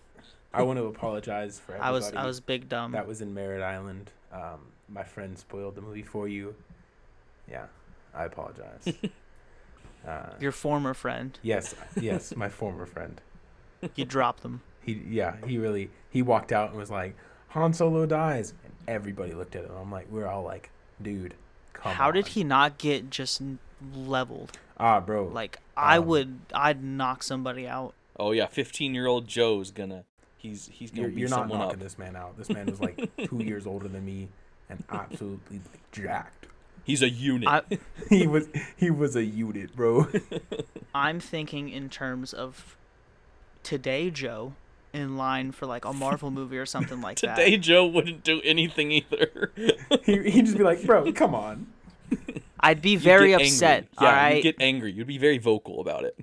I 0.55 0.63
want 0.63 0.79
to 0.79 0.87
apologize 0.87 1.59
for 1.61 1.73
everybody 1.73 1.89
I 1.89 1.93
was 1.93 2.13
I 2.13 2.25
was 2.27 2.41
big 2.41 2.69
dumb. 2.69 2.93
that 2.93 3.07
was 3.07 3.21
in 3.21 3.35
Merritt 3.35 3.63
Island. 3.63 4.11
Um, 4.33 4.73
my 4.89 5.05
friend 5.05 5.39
spoiled 5.39 5.75
the 5.75 5.83
movie 5.83 6.03
for 6.03 6.27
you. 6.27 6.55
Yeah, 7.51 7.67
I 8.15 8.25
apologize. 8.25 8.87
uh, 10.07 10.31
Your 10.41 10.53
former 10.53 10.95
friend. 10.95 11.39
yes, 11.43 11.75
yes, 12.01 12.35
my 12.35 12.49
former 12.49 12.87
friend. 12.87 13.21
You 13.95 14.05
dropped 14.07 14.43
them. 14.43 14.63
He 14.81 15.03
yeah, 15.09 15.37
he 15.47 15.59
really 15.59 15.91
he 16.11 16.23
walked 16.23 16.51
out 16.53 16.71
and 16.71 16.79
was 16.79 16.91
like, 16.91 17.15
Han 17.49 17.73
Solo 17.75 18.07
dies, 18.07 18.55
and 18.65 18.68
everybody 18.89 19.33
looked 19.33 19.55
at 19.55 19.65
him. 19.65 19.71
I'm 19.81 19.93
like, 19.93 20.07
we're 20.11 20.27
all 20.27 20.43
like, 20.43 20.71
dude, 21.01 21.35
come 21.75 21.95
How 21.95 22.11
did 22.11 22.29
he 22.29 22.43
not 22.43 22.79
get 22.79 23.11
just 23.11 23.41
leveled? 23.95 24.59
Ah, 24.79 24.99
bro. 25.01 25.27
Like 25.27 25.59
I 25.77 25.99
Um, 25.99 26.07
would 26.07 26.39
I'd 26.55 26.83
knock 26.83 27.23
somebody 27.23 27.69
out. 27.69 27.95
Oh 28.19 28.33
yeah, 28.33 28.47
fifteen 28.47 28.95
year 28.95 29.07
old 29.07 29.29
Joe's 29.29 29.71
gonna 29.71 30.05
he's 30.37 30.69
he's 30.73 30.91
gonna 30.91 31.03
you're, 31.03 31.11
beat 31.11 31.19
you're 31.21 31.29
not 31.29 31.41
someone 31.41 31.59
knocking 31.61 31.77
up. 31.79 31.83
this 31.83 31.99
man 31.99 32.17
out. 32.17 32.37
This 32.37 32.49
man 32.49 32.67
was 32.67 32.81
like 32.81 33.09
two 33.29 33.45
years 33.45 33.67
older 33.67 33.87
than 33.89 34.05
me 34.05 34.29
and 34.69 34.83
absolutely 34.91 35.59
like, 35.59 35.91
jacked. 35.93 36.47
He's 36.85 37.03
a 37.03 37.09
unit. 37.11 37.49
I, 37.49 37.63
He 38.09 38.27
was 38.27 38.49
he 38.77 38.91
was 38.91 39.15
a 39.15 39.25
unit, 39.25 39.77
bro. 39.77 40.09
I'm 40.95 41.21
thinking 41.21 41.69
in 41.69 41.89
terms 41.91 42.33
of 42.33 42.77
today, 43.63 44.11
Joe, 44.11 44.55
in 44.93 45.17
line 45.17 45.53
for 45.53 45.67
like 45.67 45.85
a 45.85 45.93
Marvel 45.93 46.31
movie 46.31 46.59
or 46.59 46.67
something 46.67 47.01
like 47.01 47.17
Today 47.19 47.29
that. 47.35 47.45
Today, 47.45 47.57
Joe 47.59 47.87
wouldn't 47.87 48.25
do 48.25 48.41
anything 48.45 48.91
either. 48.93 49.53
he 50.05 50.31
he'd 50.31 50.47
just 50.47 50.57
be 50.59 50.65
like, 50.65 50.83
bro, 50.85 51.13
come 51.13 51.35
on. 51.35 51.67
I'd 52.61 52.83
be 52.83 52.91
You'd 52.93 53.03
very 53.03 53.33
upset. 53.35 53.85
Angry. 53.85 53.89
Yeah, 54.01 54.07
all 54.09 54.13
right. 54.15 54.37
you'd 54.37 54.43
get 54.43 54.57
angry. 54.61 54.93
You'd 54.93 55.07
be 55.07 55.19
very 55.19 55.39
vocal 55.39 55.81
about 55.81 56.05
it. 56.05 56.17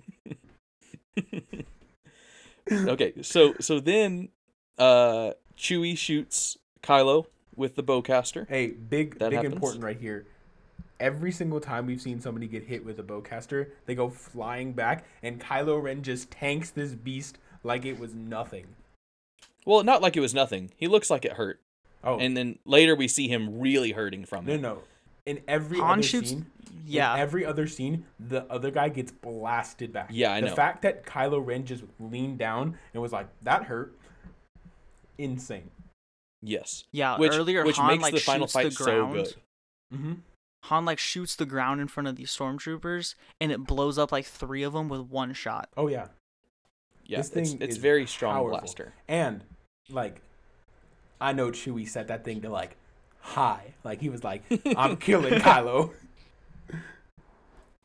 okay, 2.72 3.14
so 3.22 3.54
so 3.60 3.80
then 3.80 4.30
uh 4.78 5.32
Chewie 5.58 5.98
shoots 5.98 6.58
Kylo 6.84 7.26
with 7.56 7.76
the 7.76 7.84
bowcaster. 7.84 8.48
Hey, 8.50 8.68
big 8.68 9.20
That 9.20 9.30
big 9.30 9.38
happens. 9.38 9.54
important 9.54 9.84
right 9.84 10.00
here. 10.00 10.26
Every 11.00 11.32
single 11.32 11.60
time 11.60 11.86
we've 11.88 12.02
seen 12.02 12.22
somebody 12.22 12.48
get 12.48 12.64
hit 12.64 12.86
with 12.86 13.00
a 13.00 13.04
bowcaster, 13.04 13.68
they 13.86 13.96
go 13.96 14.10
flying 14.10 14.72
back, 14.74 15.06
and 15.22 15.40
Kylo 15.42 15.82
Ren 15.82 16.04
just 16.04 16.32
tanks 16.32 16.70
this 16.70 16.94
beast 16.94 17.38
like 17.66 17.84
it 17.86 18.00
was 18.00 18.14
nothing. 18.14 18.66
Well, 19.66 19.84
not 19.84 20.02
like 20.02 20.16
it 20.16 20.22
was 20.22 20.34
nothing. 20.34 20.72
He 20.78 20.88
looks 20.88 21.10
like 21.10 21.26
it 21.26 21.34
hurt. 21.34 21.60
Oh, 22.04 22.20
And 22.20 22.38
then 22.38 22.60
later 22.66 22.96
we 22.96 23.08
see 23.08 23.28
him 23.28 23.60
really 23.60 23.92
hurting 23.94 24.26
from 24.26 24.46
no, 24.46 24.54
it. 24.54 24.62
no. 24.62 24.74
No. 24.76 24.82
In 25.26 25.42
every 25.48 25.80
Han 25.80 25.94
other 26.00 26.04
shoots. 26.04 26.30
scene, 26.30 26.46
Yeah. 26.86 27.16
in 27.16 27.20
every 27.20 27.44
other 27.46 27.66
scene, 27.66 28.06
the 28.20 28.44
other 28.52 28.70
guy 28.70 28.90
gets 28.90 29.12
blasted 29.12 29.92
back. 29.92 30.10
Yeah, 30.12 30.34
I 30.34 30.42
the 30.42 30.48
know. 30.50 30.56
fact 30.56 30.84
that 30.84 31.04
Kylo 31.04 31.44
Ren 31.44 31.66
just 31.66 31.84
leaned 32.00 32.38
down 32.38 32.78
and 32.94 33.02
was 33.02 33.12
like, 33.12 33.28
"That 33.42 33.64
hurt," 33.64 33.98
insane. 35.18 35.72
Yes. 36.44 36.84
yeah. 36.92 37.18
Which 37.18 37.34
earlier, 37.34 37.66
which 37.66 37.78
Han 37.78 37.88
makes 37.94 38.04
like 38.04 38.14
the 38.14 38.20
final 38.20 38.46
shoots 38.46 38.54
fight 38.54 38.66
the 38.66 38.72
so 38.72 39.08
good. 39.08 39.36
Mm-hmm. 39.94 40.14
Han 40.66 40.86
like 40.86 41.00
shoots 41.00 41.36
the 41.36 41.46
ground 41.46 41.82
in 41.82 41.88
front 41.88 42.08
of 42.08 42.16
these 42.18 42.30
stormtroopers, 42.36 43.16
and 43.42 43.52
it 43.52 43.66
blows 43.66 43.98
up 43.98 44.12
like 44.12 44.26
three 44.26 44.62
of 44.62 44.74
them 44.74 44.88
with 44.90 45.02
one 45.02 45.34
shot. 45.34 45.70
Oh 45.76 45.88
yeah, 45.88 46.10
Yeah, 47.06 47.18
This 47.20 47.32
it's 47.32 47.52
thing 47.52 47.62
it's 47.62 47.76
is 47.76 47.82
very 47.82 48.06
strong 48.08 48.36
powerful. 48.36 48.60
blaster. 48.60 48.94
and 49.08 49.44
like, 49.90 50.22
I 51.22 51.34
know 51.34 51.52
Chewie 51.52 51.88
set 51.88 52.08
that 52.08 52.24
thing 52.26 52.42
to 52.42 52.50
like 52.50 52.76
high. 53.20 53.74
Like 53.84 54.02
he 54.02 54.10
was 54.10 54.24
like, 54.24 54.44
"I'm 54.76 54.98
killing 55.08 55.36
Kylo." 55.36 55.92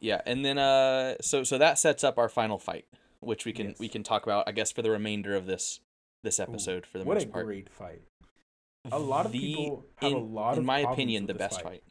Yeah, 0.00 0.20
and 0.24 0.44
then 0.44 0.58
uh 0.58 1.16
so 1.20 1.44
so 1.44 1.58
that 1.58 1.78
sets 1.78 2.02
up 2.04 2.18
our 2.18 2.28
final 2.28 2.58
fight, 2.58 2.86
which 3.20 3.44
we 3.44 3.52
can 3.52 3.68
Yes. 3.68 3.78
we 3.78 3.88
can 3.88 4.02
talk 4.02 4.22
about 4.24 4.48
I 4.48 4.52
guess 4.52 4.72
for 4.72 4.82
the 4.82 4.90
remainder 4.90 5.34
of 5.36 5.46
this 5.46 5.80
this 6.22 6.40
episode 6.40 6.86
for 6.86 6.98
the 6.98 7.04
what 7.04 7.16
a 7.18 7.20
most 7.20 7.32
part. 7.32 7.44
great 7.46 7.68
fight! 7.70 8.02
A 8.90 8.98
lot 8.98 9.26
of 9.26 9.32
The- 9.32 9.38
people 9.54 9.84
have 9.96 10.10
in, 10.12 10.16
a 10.16 10.20
lot 10.20 10.56
in 10.58 10.64
my 10.64 10.78
opinion 10.80 11.26
the 11.26 11.34
best 11.34 11.60
fight. 11.62 11.82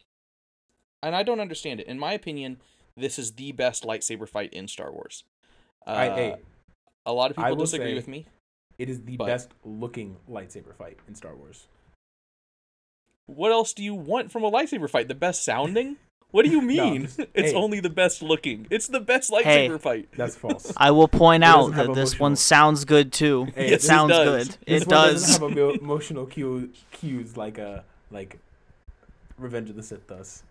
And 1.01 1.15
I 1.15 1.23
don't 1.23 1.39
understand 1.39 1.79
it. 1.79 1.87
In 1.87 1.97
my 1.97 2.11
opinion, 2.13 2.57
this 2.97 3.17
is 3.17 3.33
the 3.33 3.51
best 3.53 3.83
lightsaber 3.83 4.27
fight 4.27 4.51
in 4.51 4.67
Star 4.67 4.91
Wars. 4.91 5.23
Uh, 5.87 5.91
I, 5.91 6.05
hey, 6.09 6.35
a 7.05 7.13
lot 7.13 7.31
of 7.31 7.37
people 7.37 7.55
disagree 7.55 7.95
with 7.95 8.07
me. 8.07 8.25
it 8.77 8.89
is 8.89 9.01
the 9.03 9.17
but- 9.17 9.25
best 9.27 9.49
looking 9.63 10.17
lightsaber 10.29 10.73
fight 10.75 10.97
in 11.07 11.15
Star 11.15 11.35
Wars. 11.35 11.67
What 13.25 13.51
else 13.51 13.73
do 13.73 13.83
you 13.83 13.93
want 13.93 14.31
from 14.31 14.43
a 14.43 14.51
lightsaber 14.51 14.89
fight? 14.89 15.07
The 15.07 15.15
best 15.15 15.43
sounding? 15.43 15.97
What 16.31 16.45
do 16.45 16.51
you 16.51 16.61
mean? 16.75 17.03
just- 17.03 17.19
it's 17.33 17.51
hey. 17.51 17.53
only 17.53 17.79
the 17.79 17.89
best 17.89 18.21
looking. 18.21 18.67
It's 18.69 18.87
the 18.87 18.99
best 18.99 19.31
Hey. 19.33 19.67
lightsaber 19.69 19.79
fight. 19.81 20.09
That's 20.15 20.35
false. 20.43 20.73
I 20.77 20.91
will 20.91 21.07
point 21.07 21.43
out 21.43 21.73
that 21.75 21.93
this 21.93 22.19
one 22.19 22.35
sounds 22.35 22.85
good 22.85 23.11
too. 23.13 23.45
Hey, 23.55 23.67
it 23.67 23.71
Yes, 23.71 23.83
sounds 23.83 24.11
does. 24.11 24.47
good. 24.47 24.57
This 24.65 24.81
It 24.83 24.87
one 24.87 24.95
does. 24.97 25.21
doesn't 25.39 25.57
have 25.57 25.75
emotional 25.81 26.25
cue, 26.25 26.71
cues 26.91 27.37
like 27.37 27.57
a 27.57 27.83
like 28.11 28.39
Revenge 29.37 29.69
of 29.69 29.75
the 29.75 29.83
Sith 29.83 30.05
does. 30.07 30.43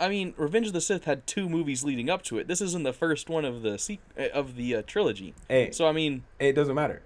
I 0.00 0.08
mean, 0.08 0.34
Revenge 0.36 0.66
of 0.68 0.72
the 0.72 0.80
Sith 0.80 1.04
had 1.04 1.26
two 1.26 1.48
movies 1.48 1.84
leading 1.84 2.08
up 2.10 2.22
to 2.24 2.38
it. 2.38 2.48
This 2.48 2.60
isn't 2.60 2.82
the 2.84 2.92
first 2.92 3.28
one 3.28 3.44
of 3.44 3.62
the 3.62 3.78
se- 3.78 4.00
uh, 4.18 4.28
of 4.32 4.56
the 4.56 4.76
uh, 4.76 4.82
trilogy. 4.86 5.34
Hey, 5.48 5.70
So 5.72 5.86
I 5.86 5.92
mean, 5.92 6.24
it 6.38 6.52
doesn't 6.54 6.74
matter. 6.74 7.02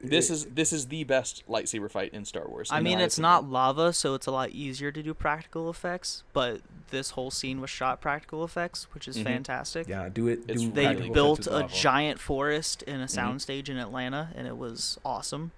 this 0.00 0.28
It- 0.28 0.32
is 0.34 0.44
this 0.46 0.72
is 0.74 0.86
the 0.88 1.04
best 1.04 1.42
lightsaber 1.48 1.90
fight 1.90 2.12
in 2.12 2.24
Star 2.26 2.46
Wars. 2.46 2.68
I 2.70 2.80
mean, 2.80 3.00
it's 3.00 3.18
not 3.18 3.48
lava, 3.48 3.92
so 3.94 4.12
it's 4.14 4.26
a 4.26 4.30
lot 4.30 4.50
easier 4.50 4.92
to 4.92 5.02
do 5.02 5.14
practical 5.14 5.70
effects. 5.70 6.22
But 6.34 6.60
this 6.90 7.10
whole 7.12 7.30
scene 7.30 7.60
was 7.62 7.70
shot 7.70 8.00
practical 8.02 8.44
effects, 8.44 8.86
which 8.92 9.08
is 9.08 9.16
Mhm. 9.16 9.24
fantastic. 9.24 9.88
yeah. 9.88 10.08
Do 10.10 10.28
it. 10.28 10.46
Do 10.46 10.54
They 10.54 10.84
practical 10.84 10.84
practical 10.84 11.14
built 11.14 11.46
a 11.46 11.50
lava. 11.62 11.72
giant 11.74 12.20
forest 12.20 12.82
in 12.82 13.00
a 13.00 13.06
Mhm. 13.06 13.16
soundstage 13.18 13.68
in 13.70 13.78
Atlanta, 13.78 14.30
and 14.36 14.46
it 14.46 14.56
was 14.58 14.98
awesome. 15.04 15.52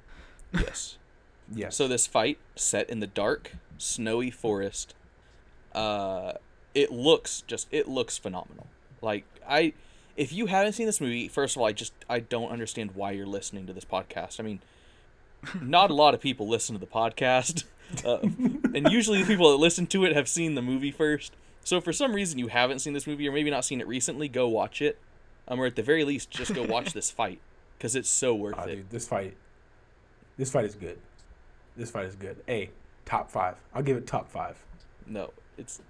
yes. 0.54 0.96
Yes. 1.50 1.76
So 1.76 1.88
this 1.88 2.06
fight 2.06 2.38
set 2.56 2.90
in 2.90 3.00
the 3.00 3.06
dark, 3.06 3.52
snowy 3.78 4.30
forest. 4.30 4.94
Uh, 5.74 6.34
it 6.74 6.92
looks 6.92 7.42
just 7.46 7.68
it 7.70 7.88
looks 7.88 8.18
phenomenal. 8.18 8.66
Like 9.00 9.24
I, 9.48 9.72
if 10.16 10.32
you 10.32 10.46
haven't 10.46 10.72
seen 10.74 10.86
this 10.86 11.00
movie, 11.00 11.28
first 11.28 11.56
of 11.56 11.62
all, 11.62 11.68
I 11.68 11.72
just 11.72 11.92
I 12.08 12.20
don't 12.20 12.50
understand 12.50 12.92
why 12.94 13.12
you're 13.12 13.26
listening 13.26 13.66
to 13.66 13.72
this 13.72 13.84
podcast. 13.84 14.40
I 14.40 14.42
mean, 14.42 14.60
not 15.60 15.90
a 15.90 15.94
lot 15.94 16.14
of 16.14 16.20
people 16.20 16.48
listen 16.48 16.74
to 16.74 16.80
the 16.80 16.86
podcast, 16.86 17.64
uh, 18.04 18.18
and 18.74 18.90
usually 18.90 19.20
the 19.22 19.26
people 19.26 19.50
that 19.50 19.56
listen 19.58 19.86
to 19.88 20.04
it 20.04 20.14
have 20.14 20.28
seen 20.28 20.54
the 20.54 20.62
movie 20.62 20.90
first. 20.90 21.32
So 21.64 21.76
if 21.76 21.84
for 21.84 21.92
some 21.92 22.14
reason 22.14 22.38
you 22.38 22.48
haven't 22.48 22.78
seen 22.80 22.92
this 22.94 23.06
movie 23.06 23.28
or 23.28 23.32
maybe 23.32 23.50
not 23.50 23.64
seen 23.64 23.80
it 23.80 23.86
recently, 23.86 24.28
go 24.28 24.48
watch 24.48 24.80
it. 24.82 24.98
Um, 25.46 25.60
or 25.60 25.66
at 25.66 25.76
the 25.76 25.82
very 25.82 26.04
least, 26.04 26.30
just 26.30 26.54
go 26.54 26.62
watch 26.62 26.92
this 26.92 27.10
fight 27.10 27.40
because 27.78 27.94
it's 27.96 28.08
so 28.10 28.34
worth 28.34 28.54
Ah, 28.58 28.64
it. 28.64 28.76
dude, 28.76 28.90
this 28.90 29.08
fight, 29.08 29.34
this 30.36 30.50
fight 30.50 30.64
is 30.66 30.74
good. 30.74 30.98
This 31.76 31.90
fight 31.90 32.06
is 32.06 32.14
good. 32.14 32.36
A 32.48 32.70
top 33.06 33.30
five. 33.30 33.56
I'll 33.74 33.82
give 33.82 33.96
it 33.96 34.06
top 34.06 34.28
five. 34.30 34.62
No, 35.06 35.30
it's 35.56 35.78
uh, 35.78 35.82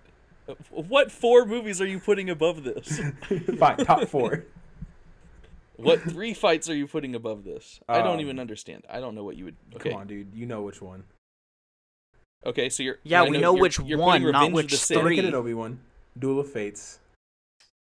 what 0.71 1.11
four 1.13 1.45
movies 1.45 1.81
are 1.81 1.87
you 1.87 1.99
putting 2.01 2.31
above 2.31 2.65
this? 2.65 3.01
Fine, 3.59 3.77
top 3.79 4.09
four. 4.09 4.45
What 5.77 6.01
three 6.03 6.35
fights 6.35 6.69
are 6.69 6.75
you 6.75 6.87
putting 6.89 7.15
above 7.15 7.45
this? 7.45 7.79
I 7.89 7.99
don't 8.03 8.15
Um, 8.15 8.21
even 8.21 8.39
understand. 8.41 8.85
I 8.91 8.99
don't 9.01 9.15
know 9.15 9.23
what 9.25 9.37
you 9.37 9.45
would. 9.45 9.57
Okay, 9.77 9.91
Come 9.91 10.01
on, 10.01 10.07
dude. 10.09 10.35
You 10.35 10.45
know 10.47 10.63
which 10.63 10.83
one. 10.83 11.05
okay, 12.45 12.69
so 12.69 12.83
you're. 12.83 12.99
Yeah, 13.05 13.23
I 13.23 13.29
we 13.29 13.39
know 13.39 13.53
you're- 13.53 13.61
which 13.63 13.79
you're 13.79 13.99
one, 13.99 14.23
not 14.33 14.51
which 14.53 14.71
the 14.73 14.77
three. 14.95 15.19
Anakin 15.19 15.27
and 15.27 15.35
Obi 15.37 15.55
Wan, 15.55 15.79
Duel 16.19 16.41
of 16.41 16.51
Fates, 16.51 16.99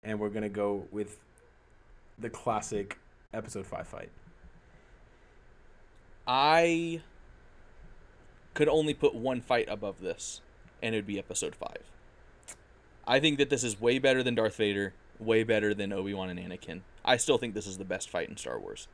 and 0.03 0.19
we're 0.19 0.31
gonna 0.31 0.49
go 0.49 0.89
with 0.91 1.19
the 2.19 2.31
classic 2.31 2.99
Episode 3.33 3.67
Five 3.67 3.87
fight. 3.87 4.11
I 6.27 7.01
could 8.55 8.69
only 8.69 8.95
put 8.95 9.15
one 9.15 9.41
fight 9.41 9.67
above 9.69 10.01
this, 10.01 10.41
and 10.83 10.95
it 10.95 10.99
would 10.99 11.07
be 11.07 11.19
Episode 11.19 11.55
Five. 11.55 11.83
I 13.07 13.21
think 13.21 13.39
that 13.39 13.51
this 13.51 13.63
is 13.65 13.81
way 13.81 13.99
better 13.99 14.23
than 14.23 14.35
Darth 14.35 14.57
Vader, 14.57 14.95
way 15.19 15.45
better 15.45 15.75
than 15.75 15.93
Obi 15.93 16.15
Wan 16.15 16.31
and 16.31 16.39
Anakin. 16.39 16.81
I 17.05 17.17
still 17.17 17.39
think 17.39 17.55
this 17.55 17.67
is 17.67 17.79
the 17.79 17.85
best 17.85 18.09
fight 18.09 18.29
in 18.29 18.37
Star 18.37 18.59
Wars, 18.59 18.89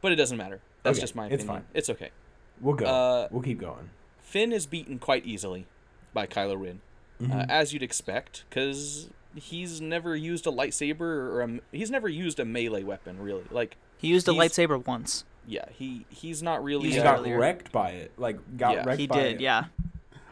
but 0.00 0.12
it 0.12 0.16
doesn't 0.16 0.36
matter. 0.38 0.60
That's 0.82 0.96
Okay, 0.98 1.02
just 1.02 1.14
my 1.14 1.24
opinion. 1.26 1.34
it's 1.40 1.44
opinion. 1.44 1.62
fine. 1.62 1.70
It's 1.74 1.90
okay. 1.90 2.10
We'll 2.60 2.74
go. 2.76 2.86
Uh, 2.86 3.28
we'll 3.30 3.42
keep 3.42 3.58
going. 3.60 3.90
Finn 4.22 4.52
is 4.52 4.66
beaten 4.66 4.98
quite 4.98 5.26
easily 5.26 5.66
by 6.14 6.26
Kylo 6.26 6.60
Ren. 6.60 6.80
uh, 7.20 7.24
Mhm. 7.24 7.50
as 7.50 7.74
you'd 7.74 7.82
expect, 7.82 8.44
because 8.48 9.10
he's 9.34 9.78
never 9.80 10.16
used 10.16 10.46
a 10.46 10.50
lightsaber 10.50 11.00
or 11.02 11.42
a, 11.42 11.60
he's 11.70 11.90
never 11.90 12.08
used 12.08 12.40
a 12.40 12.44
melee 12.46 12.82
weapon 12.82 13.20
really. 13.20 13.44
Like 13.50 13.76
He 13.98 14.08
used 14.08 14.26
a 14.26 14.30
lightsaber 14.32 14.84
once. 14.86 15.24
yeah, 15.46 15.66
he 15.70 16.06
he's 16.08 16.42
not 16.42 16.64
really 16.64 16.88
He 16.88 16.96
Yeah. 16.96 17.02
got 17.02 17.18
earlier. 17.18 17.38
wrecked 17.38 17.70
by 17.72 17.90
it. 17.90 18.12
Like 18.16 18.38
got 18.56 18.72
Yeah. 18.74 18.84
wrecked 18.86 19.00
He 19.00 19.06
by 19.06 19.16
did, 19.22 19.40
yeah. 19.42 19.64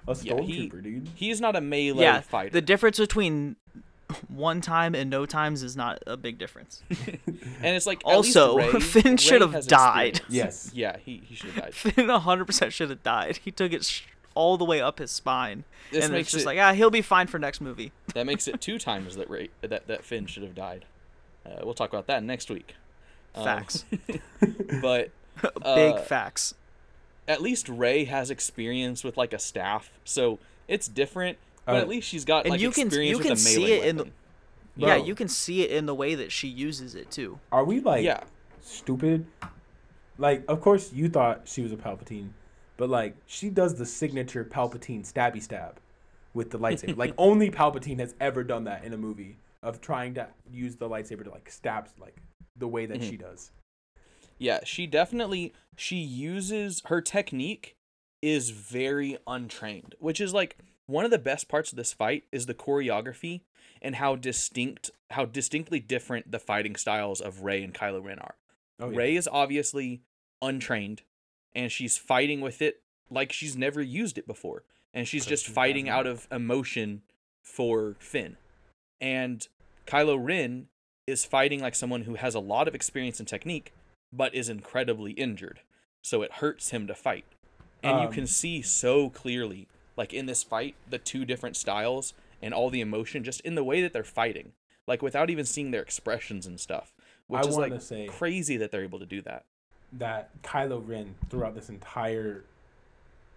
A 0.08 0.16
Yeah, 0.22 0.40
he- 0.40 0.68
stormtrooper, 0.70 0.82
dude. 0.82 1.08
he's 1.14 1.40
not 1.40 1.54
a 1.56 1.60
melee 1.60 2.02
Yeah. 2.02 2.20
fighter. 2.20 2.50
The 2.50 2.60
difference 2.62 2.98
between 2.98 3.56
one 4.28 4.60
time 4.60 4.94
and 4.94 5.10
no 5.10 5.26
times 5.26 5.62
is 5.62 5.76
not 5.76 6.02
a 6.06 6.16
big 6.16 6.38
difference. 6.38 6.82
and 7.06 7.76
it's 7.76 7.86
like 7.86 8.00
Also, 8.04 8.56
Rey- 8.56 8.72
Finn 8.80 9.16
should 9.18 9.42
have 9.42 9.66
died. 9.66 10.20
Yes. 10.28 10.70
Yeah, 10.74 10.96
he, 11.04 11.22
he 11.24 11.34
should 11.34 11.50
have 11.50 11.64
died. 11.64 11.74
Finn 11.74 12.06
100% 12.06 12.70
should 12.72 12.90
have 12.90 13.02
died. 13.02 13.38
He 13.44 13.50
took 13.50 13.72
it 13.72 13.84
sh- 13.84 14.02
all 14.34 14.56
the 14.56 14.64
way 14.64 14.80
up 14.80 14.98
his 14.98 15.10
spine. 15.10 15.64
This 15.90 16.04
and 16.04 16.12
makes 16.14 16.28
it's 16.28 16.32
just 16.32 16.42
it 16.44 16.46
like, 16.46 16.58
ah, 16.58 16.72
he'll 16.72 16.90
be 16.90 17.02
fine 17.02 17.26
for 17.26 17.38
next 17.38 17.60
movie. 17.60 17.92
that 18.14 18.24
makes 18.24 18.46
it 18.48 18.60
two 18.60 18.78
times 18.78 19.16
that 19.16 19.28
Rey, 19.28 19.48
that 19.62 19.86
that 19.88 20.04
Finn 20.04 20.26
should 20.26 20.42
have 20.42 20.54
died. 20.54 20.84
Uh, 21.44 21.60
we'll 21.64 21.74
talk 21.74 21.90
about 21.90 22.06
that 22.06 22.22
next 22.22 22.50
week. 22.50 22.74
Um, 23.34 23.44
Facts. 23.44 23.84
but 24.80 25.10
Big 25.42 25.94
uh, 25.94 25.98
facts. 25.98 26.54
At 27.28 27.42
least 27.42 27.68
Rey 27.68 28.04
has 28.06 28.30
experience 28.30 29.04
with 29.04 29.16
like 29.16 29.32
a 29.32 29.38
staff, 29.38 29.92
so 30.04 30.38
it's 30.66 30.88
different. 30.88 31.38
But 31.66 31.74
Uh, 31.76 31.78
at 31.80 31.88
least 31.88 32.08
she's 32.08 32.24
got 32.24 32.46
and 32.46 32.52
like 32.52 32.60
you 32.60 32.70
can- 32.70 32.86
experience 32.86 33.10
you 33.10 33.18
with 33.18 33.26
can 33.26 33.32
a 33.34 33.36
see 33.36 33.58
melee 33.60 33.72
it 33.72 33.84
in 33.84 33.96
the- 33.98 34.02
weapon. 34.04 34.14
Yeah, 34.76 34.96
you 34.96 35.14
can 35.14 35.28
see 35.28 35.62
it 35.62 35.70
in 35.72 35.86
the 35.86 35.94
way 35.94 36.14
that 36.14 36.32
she 36.32 36.48
uses 36.48 36.94
it 36.94 37.10
too. 37.10 37.38
Are 37.52 37.64
we 37.64 37.80
like 37.80 38.04
yeah, 38.04 38.22
stupid? 38.62 39.26
Like, 40.16 40.44
of 40.48 40.60
course 40.60 40.92
you 40.92 41.08
thought 41.08 41.46
she 41.46 41.62
was 41.62 41.72
a 41.72 41.76
Palpatine, 41.76 42.30
but 42.76 42.88
like 42.88 43.14
she 43.26 43.50
does 43.50 43.74
the 43.74 43.84
signature 43.86 44.44
Palpatine 44.44 45.04
stabby 45.04 45.42
stab 45.42 45.78
with 46.32 46.50
the 46.50 46.58
lightsaber. 46.58 46.96
like 46.96 47.12
only 47.18 47.50
Palpatine 47.50 47.98
has 47.98 48.14
ever 48.20 48.42
done 48.44 48.64
that 48.64 48.84
in 48.84 48.92
a 48.94 48.96
movie 48.96 49.36
of 49.62 49.80
trying 49.80 50.14
to 50.14 50.28
use 50.50 50.76
the 50.76 50.88
lightsaber 50.88 51.24
to 51.24 51.30
like 51.30 51.50
stab 51.50 51.88
like 52.00 52.16
the 52.56 52.68
way 52.68 52.86
that 52.86 53.00
Mhm. 53.00 53.10
she 53.10 53.16
does. 53.16 53.50
Yeah, 54.38 54.60
she 54.64 54.86
definitely 54.86 55.52
she 55.76 55.96
uses 55.96 56.82
her 56.86 57.00
technique 57.00 57.76
is 58.22 58.50
very 58.50 59.18
untrained, 59.26 59.94
which 59.98 60.20
is 60.20 60.34
like 60.34 60.58
one 60.86 61.04
of 61.04 61.10
the 61.10 61.18
best 61.18 61.48
parts 61.48 61.70
of 61.70 61.76
this 61.76 61.92
fight 61.92 62.24
is 62.32 62.46
the 62.46 62.54
choreography 62.54 63.42
and 63.80 63.96
how 63.96 64.16
distinct 64.16 64.90
how 65.10 65.24
distinctly 65.24 65.80
different 65.80 66.30
the 66.30 66.38
fighting 66.38 66.76
styles 66.76 67.20
of 67.20 67.42
Rey 67.42 67.62
and 67.62 67.74
Kylo 67.74 68.04
Ren 68.04 68.18
are. 68.18 68.34
Oh, 68.80 68.90
yeah. 68.90 68.96
Rey 68.96 69.16
is 69.16 69.28
obviously 69.30 70.02
untrained 70.40 71.02
and 71.54 71.72
she's 71.72 71.96
fighting 71.96 72.40
with 72.40 72.62
it 72.62 72.82
like 73.10 73.32
she's 73.32 73.56
never 73.56 73.82
used 73.82 74.18
it 74.18 74.26
before. 74.26 74.64
And 74.94 75.06
she's 75.06 75.26
just 75.26 75.46
fighting 75.46 75.88
out 75.88 76.06
of 76.06 76.26
emotion 76.32 77.02
for 77.42 77.96
Finn. 77.98 78.36
And 79.00 79.46
Kylo 79.86 80.18
Ren 80.20 80.68
is 81.06 81.24
fighting 81.24 81.60
like 81.60 81.74
someone 81.74 82.02
who 82.02 82.14
has 82.14 82.34
a 82.34 82.40
lot 82.40 82.68
of 82.68 82.74
experience 82.74 83.18
and 83.18 83.28
technique, 83.28 83.72
but 84.12 84.34
is 84.34 84.48
incredibly 84.48 85.12
injured. 85.12 85.60
So 86.02 86.22
it 86.22 86.34
hurts 86.34 86.70
him 86.70 86.86
to 86.86 86.94
fight. 86.94 87.24
And 87.82 88.00
you 88.00 88.08
Um, 88.08 88.12
can 88.12 88.26
see 88.26 88.62
so 88.62 89.10
clearly, 89.10 89.68
like 89.96 90.12
in 90.12 90.26
this 90.26 90.42
fight, 90.42 90.74
the 90.88 90.98
two 90.98 91.24
different 91.24 91.56
styles 91.56 92.14
and 92.40 92.54
all 92.54 92.70
the 92.70 92.80
emotion 92.80 93.24
just 93.24 93.40
in 93.42 93.54
the 93.54 93.64
way 93.64 93.80
that 93.82 93.92
they're 93.92 94.04
fighting. 94.04 94.52
Like 94.86 95.02
without 95.02 95.28
even 95.30 95.44
seeing 95.44 95.70
their 95.70 95.82
expressions 95.82 96.46
and 96.46 96.58
stuff. 96.58 96.94
Which 97.26 97.44
I 97.44 97.48
is 97.48 97.56
like 97.56 97.80
say 97.80 98.06
crazy 98.06 98.56
that 98.56 98.70
they're 98.70 98.84
able 98.84 98.98
to 99.00 99.06
do 99.06 99.20
that. 99.22 99.44
that 99.92 100.30
Kylo 100.42 100.82
Ren 100.86 101.14
throughout 101.28 101.54
this 101.54 101.68
entire 101.68 102.44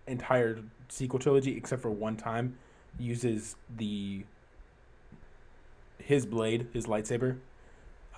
entire 0.07 0.59
sequel 0.87 1.19
trilogy, 1.19 1.55
except 1.57 1.81
for 1.81 1.91
one 1.91 2.15
time, 2.15 2.57
uses 2.97 3.55
the 3.77 4.23
his 5.99 6.25
blade, 6.25 6.67
his 6.73 6.87
lightsaber, 6.87 7.37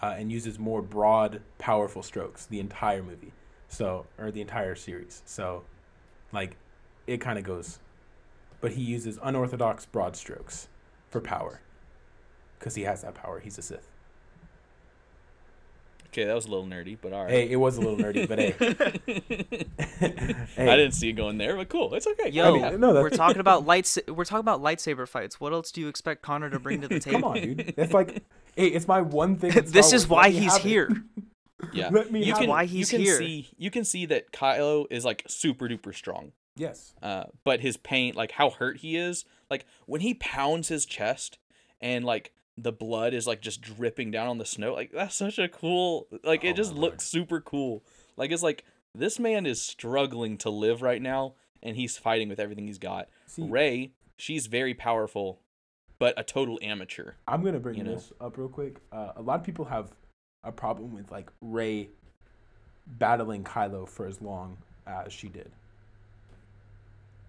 uh, 0.01 0.15
and 0.17 0.31
uses 0.31 0.59
more 0.59 0.81
broad, 0.81 1.41
powerful 1.57 2.03
strokes 2.03 2.45
the 2.45 2.59
entire 2.59 3.03
movie. 3.03 3.31
So 3.67 4.05
or 4.19 4.29
the 4.29 4.41
entire 4.41 4.75
series. 4.75 5.23
So, 5.25 5.63
like, 6.31 6.57
it 7.07 7.17
kind 7.17 7.39
of 7.39 7.43
goes, 7.43 7.79
but 8.61 8.73
he 8.73 8.81
uses 8.81 9.17
unorthodox 9.23 9.85
broad 9.85 10.15
strokes 10.15 10.67
for 11.09 11.19
power, 11.19 11.61
because 12.59 12.75
he 12.75 12.83
has 12.83 13.01
that 13.01 13.15
power. 13.15 13.39
He's 13.39 13.57
a 13.57 13.61
Sith. 13.61 13.89
Okay, 16.13 16.25
that 16.25 16.35
was 16.35 16.45
a 16.45 16.49
little 16.51 16.67
nerdy, 16.67 16.95
but 17.01 17.11
all 17.11 17.23
right. 17.23 17.31
Hey, 17.31 17.49
it 17.49 17.55
was 17.55 17.77
a 17.77 17.81
little 17.81 17.97
nerdy, 17.97 18.27
but 18.27 18.37
hey, 18.37 18.51
hey. 20.55 20.69
I 20.71 20.75
didn't 20.75 20.91
see 20.91 21.09
it 21.09 21.13
going 21.13 21.39
there, 21.39 21.55
but 21.55 21.69
cool. 21.69 21.95
It's 21.95 22.05
okay. 22.05 22.29
Yo, 22.29 22.53
mean, 22.53 22.79
no, 22.79 22.93
we're 22.93 23.09
talking 23.09 23.39
about 23.39 23.65
lights. 23.65 23.97
We're 24.07 24.23
talking 24.23 24.41
about 24.41 24.61
lightsaber 24.61 25.07
fights. 25.07 25.39
What 25.39 25.53
else 25.53 25.71
do 25.71 25.81
you 25.81 25.87
expect 25.87 26.21
Connor 26.21 26.51
to 26.51 26.59
bring 26.59 26.81
to 26.81 26.87
the 26.87 26.99
table? 26.99 27.21
Come 27.21 27.23
on, 27.31 27.41
dude. 27.41 27.73
That's 27.75 27.93
like, 27.93 28.23
hey, 28.55 28.67
it's 28.67 28.87
my 28.87 29.01
one 29.01 29.37
thing. 29.37 29.53
this 29.65 29.91
is 29.91 30.07
why 30.07 30.29
he's 30.29 30.53
have 30.53 30.63
it. 30.63 30.69
here. 30.69 31.03
yeah. 31.73 31.89
Let 31.91 32.11
me 32.11 32.23
you 32.23 32.35
can. 32.35 32.47
Why 32.47 32.65
he's 32.65 32.91
you 32.91 32.99
can 32.99 33.03
here. 33.03 33.17
see 33.17 33.49
you 33.57 33.71
can 33.71 33.83
see 33.83 34.05
that 34.05 34.31
Kylo 34.31 34.85
is 34.91 35.03
like 35.03 35.23
super 35.27 35.67
duper 35.67 35.95
strong. 35.95 36.31
Yes. 36.55 36.93
Uh, 37.01 37.23
but 37.43 37.61
his 37.61 37.75
pain, 37.75 38.13
like 38.13 38.33
how 38.33 38.51
hurt 38.51 38.77
he 38.77 38.97
is, 38.97 39.25
like 39.49 39.65
when 39.87 40.01
he 40.01 40.13
pounds 40.13 40.67
his 40.67 40.85
chest 40.85 41.39
and 41.81 42.05
like 42.05 42.33
the 42.57 42.71
blood 42.71 43.13
is 43.13 43.25
like 43.27 43.41
just 43.41 43.61
dripping 43.61 44.11
down 44.11 44.27
on 44.27 44.37
the 44.37 44.45
snow, 44.45 44.73
like 44.73 44.91
that's 44.91 45.15
such 45.15 45.39
a 45.39 45.47
cool, 45.47 46.07
like 46.23 46.43
Oh 46.43 46.49
it 46.49 46.55
just 46.55 46.73
looks 46.73 47.05
super 47.05 47.41
cool. 47.41 47.83
Like 48.17 48.31
it's 48.31 48.43
like 48.43 48.65
this 48.93 49.19
man 49.19 49.45
is 49.45 49.61
struggling 49.61 50.37
to 50.39 50.49
live 50.49 50.81
right 50.81 51.01
now, 51.01 51.33
and 51.61 51.75
he's 51.75 51.97
fighting 51.97 52.29
with 52.29 52.39
everything 52.39 52.67
he's 52.67 52.77
got. 52.77 53.09
See, 53.25 53.43
Rey, 53.43 53.91
she's 54.17 54.47
very 54.47 54.73
powerful, 54.73 55.39
but 55.99 56.13
a 56.17 56.23
total 56.23 56.59
amateur. 56.61 57.13
I'm 57.27 57.43
gonna 57.43 57.59
bring 57.59 57.77
you 57.77 57.83
know. 57.83 57.95
this 57.95 58.11
up 58.21 58.37
real 58.37 58.49
quick. 58.49 58.77
Uh, 58.91 59.13
a 59.15 59.21
lot 59.21 59.39
of 59.39 59.45
people 59.45 59.65
have 59.65 59.91
a 60.43 60.51
problem 60.51 60.93
with 60.93 61.11
like 61.11 61.31
Rey 61.41 61.89
battling 62.85 63.43
Kylo 63.43 63.87
for 63.87 64.05
as 64.05 64.21
long 64.21 64.57
as 64.85 65.11
she 65.11 65.27
did. 65.27 65.51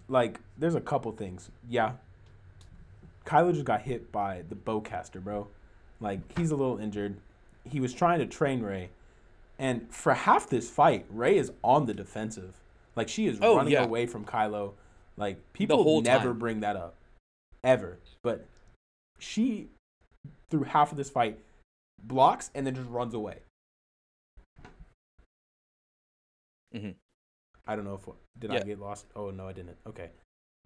Like, 0.08 0.40
there's 0.58 0.74
a 0.74 0.80
couple 0.80 1.12
things. 1.12 1.50
Yeah, 1.68 1.92
Kylo 3.26 3.52
just 3.52 3.64
got 3.64 3.82
hit 3.82 4.12
by 4.12 4.42
the 4.48 4.54
bowcaster, 4.54 5.22
bro. 5.22 5.48
Like, 6.00 6.20
he's 6.38 6.50
a 6.50 6.56
little 6.56 6.78
injured. 6.78 7.16
He 7.64 7.80
was 7.80 7.94
trying 7.94 8.18
to 8.18 8.26
train 8.26 8.62
Rey, 8.62 8.90
and 9.58 9.90
for 9.92 10.12
half 10.12 10.48
this 10.48 10.68
fight, 10.68 11.06
Rey 11.08 11.38
is 11.38 11.50
on 11.62 11.86
the 11.86 11.94
defensive. 11.94 12.60
Like, 12.96 13.08
she 13.08 13.26
is 13.26 13.38
Oh, 13.40 13.56
running 13.56 13.72
yeah. 13.72 13.84
away 13.84 14.06
from 14.06 14.24
Kylo. 14.24 14.74
Like, 15.16 15.38
people 15.52 16.02
never 16.02 16.28
time. 16.30 16.38
bring 16.38 16.60
that 16.60 16.76
up, 16.76 16.94
ever. 17.62 17.98
But 18.22 18.46
she, 19.18 19.68
through 20.50 20.64
half 20.64 20.90
of 20.90 20.98
this 20.98 21.08
fight, 21.10 21.38
blocks 22.02 22.50
and 22.54 22.66
then 22.66 22.74
just 22.74 22.88
runs 22.90 23.14
away. 23.14 23.38
Mhm. 26.74 26.96
I 27.66 27.76
don't 27.76 27.84
know 27.84 27.94
if 27.94 28.06
did 28.38 28.50
I 28.50 28.60
get 28.60 28.80
lost. 28.80 29.06
Oh 29.14 29.30
no, 29.30 29.48
I 29.48 29.52
didn't. 29.52 29.78
Okay, 29.86 30.10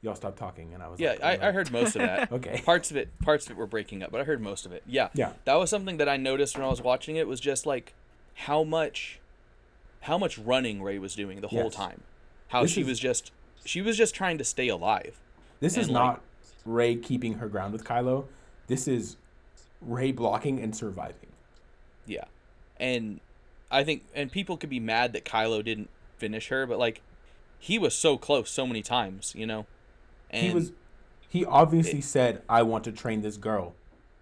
y'all 0.03 0.15
stopped 0.15 0.39
talking, 0.39 0.75
and 0.75 0.83
I 0.83 0.89
was 0.89 1.01
Yeah, 1.01 1.11
like, 1.11 1.23
I, 1.23 1.37
oh, 1.39 1.49
I 1.49 1.53
heard 1.53 1.71
most 1.73 1.97
of 1.97 2.03
that. 2.03 2.31
Okay. 2.39 2.63
parts 2.65 2.91
of 2.91 2.97
it 2.97 3.09
parts 3.21 3.47
of 3.47 3.53
it 3.53 3.57
were 3.57 3.67
breaking 3.67 4.03
up 4.03 4.11
but 4.13 4.21
i 4.21 4.25
heard 4.25 4.41
most 4.41 4.65
of 4.67 4.73
it 4.73 4.83
yeah 4.87 5.09
Yeah. 5.15 5.33
that 5.45 5.55
was 5.55 5.71
something 5.71 5.97
that 5.97 6.09
i 6.09 6.17
noticed 6.17 6.57
when 6.57 6.65
i 6.65 6.69
was 6.69 6.81
watching 6.81 7.17
it 7.17 7.27
was 7.27 7.41
just 7.41 7.67
like 7.67 7.95
how 8.35 8.63
much 8.65 9.19
how 10.03 10.17
much 10.19 10.39
running 10.39 10.83
rey 10.83 10.99
was 10.99 11.15
doing 11.17 11.41
the 11.41 11.49
whole 11.49 11.65
Yes. 11.65 11.75
time 11.75 12.03
how 12.49 12.63
This 12.63 12.73
she 12.73 12.83
is- 12.83 12.87
was 12.87 12.99
just 13.01 13.33
she 13.65 13.83
was 13.83 13.97
just 13.97 14.15
trying 14.15 14.39
to 14.39 14.45
stay 14.45 14.69
alive 14.69 15.19
This 15.61 15.77
is 15.77 15.89
like- 15.89 15.95
not 15.95 16.21
Rey 16.65 16.97
keeping 16.97 17.35
her 17.35 17.49
ground 17.49 17.73
with 17.73 17.83
Kylo. 17.85 18.27
This 18.67 18.87
is 18.87 19.17
Rey 19.81 20.13
blocking 20.13 20.61
and 20.61 20.77
surviving. 20.77 21.33
yeah 22.07 22.25
and 22.79 23.21
i 23.71 23.83
think 23.83 24.05
and 24.15 24.31
people 24.31 24.57
could 24.57 24.71
be 24.71 24.81
mad 24.81 25.13
that 25.13 25.25
kylo 25.25 25.65
didn't 25.65 25.91
finish 26.19 26.49
her 26.49 26.67
but 26.67 26.79
like 26.79 27.01
he 27.59 27.79
was 27.79 27.95
so 27.95 28.17
close 28.17 28.51
so 28.51 28.67
many 28.67 28.83
times 28.83 29.35
you 29.37 29.47
know 29.47 29.67
and 30.31 30.47
he 30.47 30.53
was. 30.55 30.73
He 31.29 31.45
obviously 31.45 32.01
said, 32.01 32.43
"I 32.49 32.63
want 32.63 32.85
to 32.85 32.93
train 32.93 33.23
this 33.23 33.37
girl." 33.37 33.75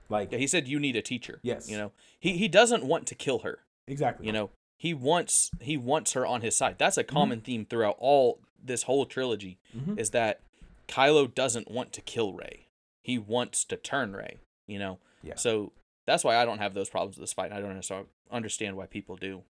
Like 0.09 0.32
yeah, 0.32 0.38
he 0.38 0.46
said 0.46 0.68
you 0.68 0.78
need 0.78 0.94
a 0.94 1.02
teacher 1.02 1.40
Yes. 1.42 1.68
you 1.68 1.76
know 1.76 1.90
he 2.20 2.36
he 2.36 2.46
doesn't 2.46 2.84
want 2.84 3.07
to 3.09 3.16
kill 3.16 3.40
her 3.40 3.59
exactly. 3.88 4.24
you 4.26 4.32
know 4.32 4.50
he 4.78 4.94
wants 4.94 5.50
he 5.61 5.76
wants 5.76 6.12
her 6.12 6.24
on 6.24 6.42
his 6.42 6.57
side 6.57 6.76
that's 6.78 6.96
a 6.96 7.02
Mm-hmm. 7.02 7.16
common 7.16 7.40
theme 7.40 7.64
throughout 7.64 7.96
all 7.98 8.38
this 8.62 8.84
whole 8.84 9.04
trilogy 9.04 9.59
Mhm. 9.76 9.98
is 9.98 10.11
that 10.11 10.38
kylo 10.86 11.26
doesn't 11.34 11.68
want 11.68 11.92
to 11.92 12.00
kill 12.02 12.32
rey 12.34 12.66
he 13.02 13.18
wants 13.18 13.64
to 13.64 13.76
turn 13.76 14.12
rey 14.14 14.36
you 14.68 14.78
know 14.78 14.98
Yeah. 15.24 15.34
so 15.34 15.72
that's 16.07 16.22
why 16.22 16.36
i 16.36 16.44
don't 16.44 16.59
have 16.59 16.74
those 16.74 16.88
problems 16.88 17.16
with 17.16 17.24
this 17.24 17.32
fight 17.32 17.50
i 17.52 17.59
don't 17.61 17.82
understand 18.30 18.76
why 18.76 18.86
people 18.86 19.16
do 19.16 19.42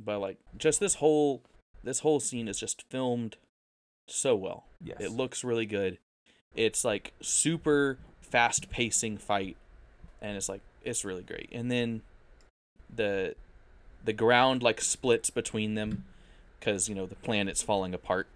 but 0.00 0.18
like 0.18 0.38
just 0.56 0.80
this 0.80 0.94
whole 0.96 1.44
this 1.84 2.00
whole 2.00 2.18
scene 2.18 2.48
is 2.48 2.58
just 2.58 2.82
filmed 2.90 3.36
so 4.10 4.34
well. 4.34 4.64
Yes. 4.82 4.98
it 5.00 5.10
looks 5.12 5.44
really 5.44 5.66
good. 5.66 5.98
It's 6.54 6.84
like 6.84 7.12
super 7.20 7.98
fast 8.20 8.70
pacing 8.70 9.18
fight 9.18 9.56
and 10.20 10.36
it's 10.36 10.48
like 10.48 10.60
it's 10.82 11.04
really 11.04 11.22
great. 11.22 11.48
And 11.52 11.70
then 11.70 12.02
the 12.94 13.34
the 14.04 14.12
ground 14.12 14.62
like 14.62 14.80
splits 14.80 15.30
between 15.30 15.74
them 15.74 16.04
because 16.58 16.88
you 16.88 16.94
know 16.94 17.06
the 17.06 17.16
planet's 17.16 17.62
falling 17.62 17.94
apart. 17.94 18.28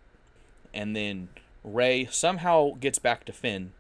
And 0.75 0.97
then 0.97 1.29
rey 1.65 2.09
somehow 2.11 2.73
gets 2.81 2.99
back 2.99 3.25
to 3.27 3.33
finn. 3.33 3.73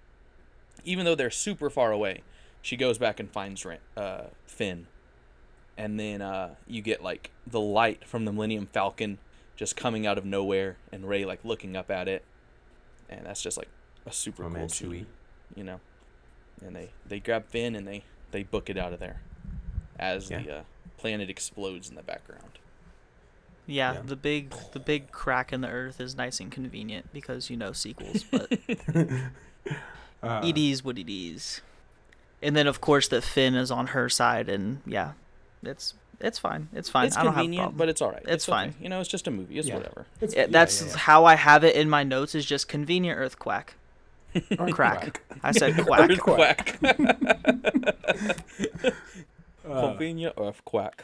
Even 0.84 1.04
though 1.04 1.14
they're 1.14 1.30
super 1.30 1.70
far 1.70 1.92
away 1.92 2.22
she 2.62 2.76
goes 2.76 2.96
back 2.96 3.20
and 3.20 3.30
finds 3.30 3.66
uh, 3.96 4.22
Finn, 4.46 4.86
and 5.76 5.98
then 5.98 6.22
uh, 6.22 6.54
you 6.66 6.80
get 6.80 7.02
like 7.02 7.32
the 7.46 7.60
light 7.60 8.04
from 8.06 8.24
the 8.24 8.32
Millennium 8.32 8.68
Falcon 8.72 9.18
just 9.56 9.76
coming 9.76 10.06
out 10.06 10.18
of 10.18 10.24
nowhere, 10.24 10.76
and 10.92 11.08
Rey 11.08 11.24
like 11.24 11.44
looking 11.44 11.76
up 11.76 11.90
at 11.90 12.08
it, 12.08 12.24
and 13.08 13.26
that's 13.26 13.42
just 13.42 13.56
like 13.56 13.68
a 14.06 14.12
super 14.12 14.44
Oh 14.44 14.48
cool 14.48 14.58
man, 14.58 14.68
scene, 14.68 15.06
you 15.54 15.64
know. 15.64 15.80
And 16.64 16.74
they 16.76 16.90
they 17.06 17.20
grab 17.20 17.46
Finn 17.48 17.74
and 17.74 17.86
they 17.86 18.04
they 18.30 18.42
book 18.42 18.70
it 18.70 18.76
out 18.78 18.92
of 18.92 19.00
there, 19.00 19.20
as 19.98 20.30
Yeah. 20.30 20.42
the 20.42 20.56
uh, 20.58 20.62
planet 20.96 21.28
explodes 21.30 21.88
in 21.90 21.96
the 21.96 22.02
background. 22.02 22.58
Yeah, 23.66 23.94
Yeah. 23.94 24.00
the 24.04 24.16
big 24.16 24.54
the 24.72 24.80
big 24.80 25.12
crack 25.12 25.52
in 25.52 25.60
the 25.60 25.68
earth 25.68 26.00
is 26.00 26.16
nice 26.16 26.40
and 26.40 26.50
convenient 26.50 27.12
because 27.12 27.50
you 27.50 27.56
know 27.56 27.72
sequels, 27.72 28.24
but 28.24 28.50
Uh, 30.22 30.40
it 30.44 30.56
is 30.56 30.84
what 30.84 30.98
it 30.98 31.12
is. 31.12 31.62
And 32.40 32.54
then 32.54 32.68
of 32.68 32.80
course 32.80 33.08
that 33.08 33.22
Finn 33.24 33.54
is 33.56 33.72
on 33.72 33.88
her 33.88 34.08
side, 34.08 34.48
and 34.48 34.80
yeah, 34.86 35.12
it's 35.64 35.94
it's 36.22 36.38
fine. 36.38 36.68
It's 36.72 36.88
fine. 36.88 37.06
it's 37.06 37.16
I 37.16 37.22
don't 37.24 37.32
have 37.32 37.38
a 37.38 37.42
convenient, 37.42 37.62
problem. 37.64 37.78
but 37.78 37.88
it's 37.88 38.00
all 38.02 38.10
right. 38.12 38.22
It's 38.26 38.48
okay. 38.48 38.56
fine. 38.56 38.74
You 38.80 38.88
know, 38.88 39.00
it's 39.00 39.08
just 39.08 39.26
a 39.26 39.30
movie. 39.30 39.58
It's 39.58 39.68
Yeah. 39.68 39.76
whatever. 39.76 40.06
it's- 40.20 40.34
Yeah, 40.34 40.42
yeah, 40.42 40.46
that's 40.50 40.82
yeah, 40.82 40.88
yeah. 40.88 40.96
how 40.96 41.24
I 41.24 41.34
have 41.34 41.64
it 41.64 41.74
in 41.76 41.88
my 41.90 42.04
notes. 42.04 42.34
Is 42.34 42.46
just 42.46 42.68
convenient 42.68 43.18
earthquake. 43.18 43.74
Or 44.58 44.68
crack. 44.68 45.20
I 45.42 45.52
said 45.52 45.76
quack. 45.86 46.10
Earthquake. 46.10 46.76
Uh, 49.64 49.90
Convenient 49.90 50.34
earthquake. 50.38 51.02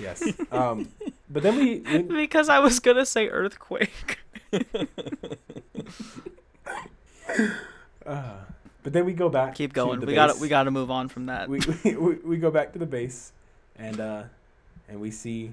yes. 0.00 0.24
Um, 0.50 0.88
but 1.30 1.44
then 1.44 1.56
we, 1.56 1.78
we 1.78 2.02
because 2.26 2.48
I 2.48 2.58
was 2.58 2.80
gonna 2.80 3.06
say 3.06 3.28
earthquake. 3.28 4.18
uh, 8.04 8.32
but 8.82 8.92
then 8.92 9.04
we 9.04 9.12
go 9.12 9.28
back. 9.28 9.54
Keep 9.54 9.70
to 9.70 9.74
going. 9.74 10.00
the 10.00 10.06
We 10.06 10.14
got 10.14 10.34
to 10.34 10.40
we 10.40 10.48
got 10.48 10.64
to 10.64 10.72
move 10.72 10.90
on 10.90 11.08
from 11.08 11.26
that. 11.26 11.48
we, 11.48 11.60
we, 11.84 11.94
we 11.96 12.14
we 12.16 12.36
go 12.38 12.50
back 12.50 12.72
to 12.72 12.80
the 12.80 12.86
base, 12.86 13.30
and 13.82 14.00
uh, 14.00 14.22
and 14.88 15.00
we 15.00 15.10
see 15.10 15.52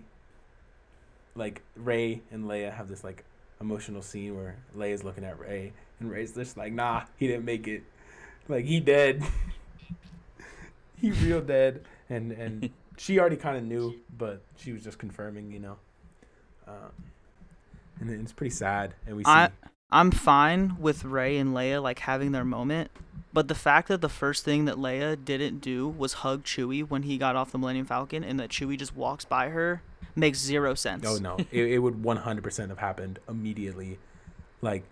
like 1.35 1.61
Rey 1.75 2.21
and 2.31 2.45
Leia 2.45 2.71
have 2.73 2.87
this 2.87 3.03
like 3.03 3.25
emotional 3.59 4.01
scene 4.01 4.37
where 4.37 4.55
Leia's 4.77 5.03
looking 5.03 5.25
at 5.25 5.39
Rey, 5.39 5.73
and 5.99 6.09
Rey's 6.09 6.33
just 6.33 6.55
like, 6.55 6.71
"Nah, 6.71 7.03
he 7.17 7.27
didn't 7.27 7.45
make 7.45 7.67
it. 7.67 7.83
Like 8.47 8.65
he 8.65 8.79
dead. 8.79 9.23
he 10.95 11.11
real 11.11 11.41
dead." 11.41 11.81
And 12.09 12.31
and 12.31 12.69
she 12.97 13.19
already 13.19 13.37
kind 13.37 13.57
of 13.57 13.63
knew, 13.63 13.95
but 14.17 14.41
she 14.55 14.71
was 14.71 14.83
just 14.83 14.99
confirming, 14.99 15.51
you 15.51 15.59
know. 15.59 15.77
Um, 16.67 16.91
and 17.99 18.09
it's 18.11 18.31
pretty 18.31 18.53
sad, 18.53 18.93
and 19.07 19.17
we 19.17 19.23
see. 19.23 19.31
I 19.31 19.49
I'm 19.91 20.11
fine 20.11 20.77
with 20.79 21.03
Rey 21.03 21.37
and 21.37 21.53
Leia 21.53 21.81
like 21.81 21.99
having 21.99 22.31
their 22.31 22.45
moment, 22.45 22.91
but 23.33 23.47
the 23.47 23.55
fact 23.55 23.87
that 23.87 24.01
the 24.01 24.09
first 24.09 24.45
thing 24.45 24.65
that 24.65 24.75
Leia 24.75 25.17
didn't 25.23 25.59
do 25.59 25.87
was 25.87 26.13
hug 26.13 26.43
Chewie 26.43 26.87
when 26.87 27.03
he 27.03 27.17
got 27.17 27.35
off 27.35 27.51
the 27.51 27.57
Millennium 27.57 27.85
Falcon, 27.87 28.23
and 28.23 28.39
that 28.39 28.49
Chewie 28.51 28.77
just 28.77 28.95
walks 28.95 29.25
by 29.25 29.49
her 29.49 29.81
makes 30.15 30.39
zero 30.39 30.75
sense. 30.75 31.05
Oh 31.07 31.17
no! 31.17 31.37
it, 31.51 31.65
it 31.65 31.79
would 31.79 32.03
one 32.03 32.17
hundred 32.17 32.43
percent 32.43 32.69
have 32.69 32.77
happened 32.79 33.19
immediately. 33.27 33.97
Like, 34.61 34.83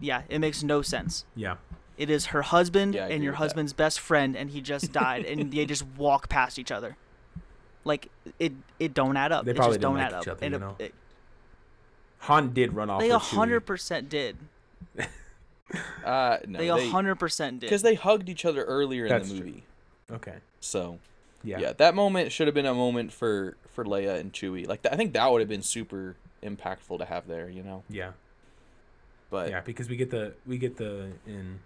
Yeah, 0.00 0.22
it 0.28 0.38
makes 0.38 0.62
no 0.62 0.80
sense. 0.80 1.24
yeah, 1.34 1.56
It 1.96 2.08
is 2.08 2.26
her 2.26 2.42
husband 2.42 2.94
Yeah, 2.94 3.06
and 3.08 3.22
your 3.22 3.32
with 3.32 3.38
that. 3.40 3.44
husband's 3.44 3.72
best 3.72 3.98
friend, 4.00 4.36
and 4.36 4.50
he 4.50 4.60
just 4.62 4.92
died, 4.92 5.24
and 5.26 5.52
they 5.52 5.66
just 5.66 5.84
walk 5.96 6.28
past 6.28 6.58
each 6.58 6.70
other. 6.70 6.96
Like 7.84 8.08
it, 8.38 8.52
it 8.78 8.94
don't 8.94 9.16
add 9.16 9.32
up. 9.32 9.44
They 9.44 9.50
it 9.50 9.56
probably 9.56 9.74
just 9.76 9.80
didn't 9.80 9.94
don't 9.94 9.98
like 10.02 10.12
add 10.14 10.22
each 10.22 10.28
up. 10.28 10.36
other, 10.36 10.44
and 10.46 10.52
you 10.52 10.56
it- 10.56 10.60
know? 10.60 10.76
it- 10.78 10.94
Han 12.20 12.52
did 12.52 12.72
run 12.74 12.90
off. 12.90 13.00
they 13.00 13.08
with 13.08 13.16
a 13.16 13.18
hundred 13.18 13.62
Chewie. 13.62 13.66
percent 13.66 14.08
did. 14.08 14.36
Uh, 16.02 16.38
no, 16.46 16.58
They 16.58 16.68
a 16.68 16.88
hundred 16.90 17.16
percent 17.16 17.60
did. 17.60 17.66
because 17.66 17.82
they 17.82 17.94
hugged 17.94 18.30
each 18.30 18.46
other 18.46 18.64
earlier 18.64 19.04
in 19.04 19.10
That's 19.10 19.28
the 19.28 19.36
true. 19.36 19.46
movie. 19.46 19.64
Okay. 20.10 20.36
So 20.60 20.98
Yeah. 21.44 21.58
yeah. 21.58 21.72
that 21.74 21.94
moment 21.94 22.32
should 22.32 22.46
have 22.46 22.54
been 22.54 22.64
a 22.64 22.72
moment 22.72 23.12
for 23.12 23.54
for 23.74 23.84
Leia 23.84 24.18
and 24.18 24.32
Chewie. 24.32 24.66
Like 24.66 24.80
th- 24.82 24.94
I 24.94 24.96
think 24.96 25.12
that 25.12 25.30
would 25.30 25.40
have 25.42 25.48
been 25.48 25.60
super 25.62 26.16
impactful 26.42 26.98
to 27.00 27.04
have 27.04 27.26
there. 27.28 27.50
You 27.50 27.62
know, 27.62 27.82
Yeah. 27.90 28.12
but 29.28 29.50
Yeah. 29.50 29.60
Because 29.60 29.90
we 29.90 29.96
get 29.96 30.08
the 30.10 30.32
we 30.46 30.56
get 30.56 30.78
the 30.78 31.10
in 31.26 31.58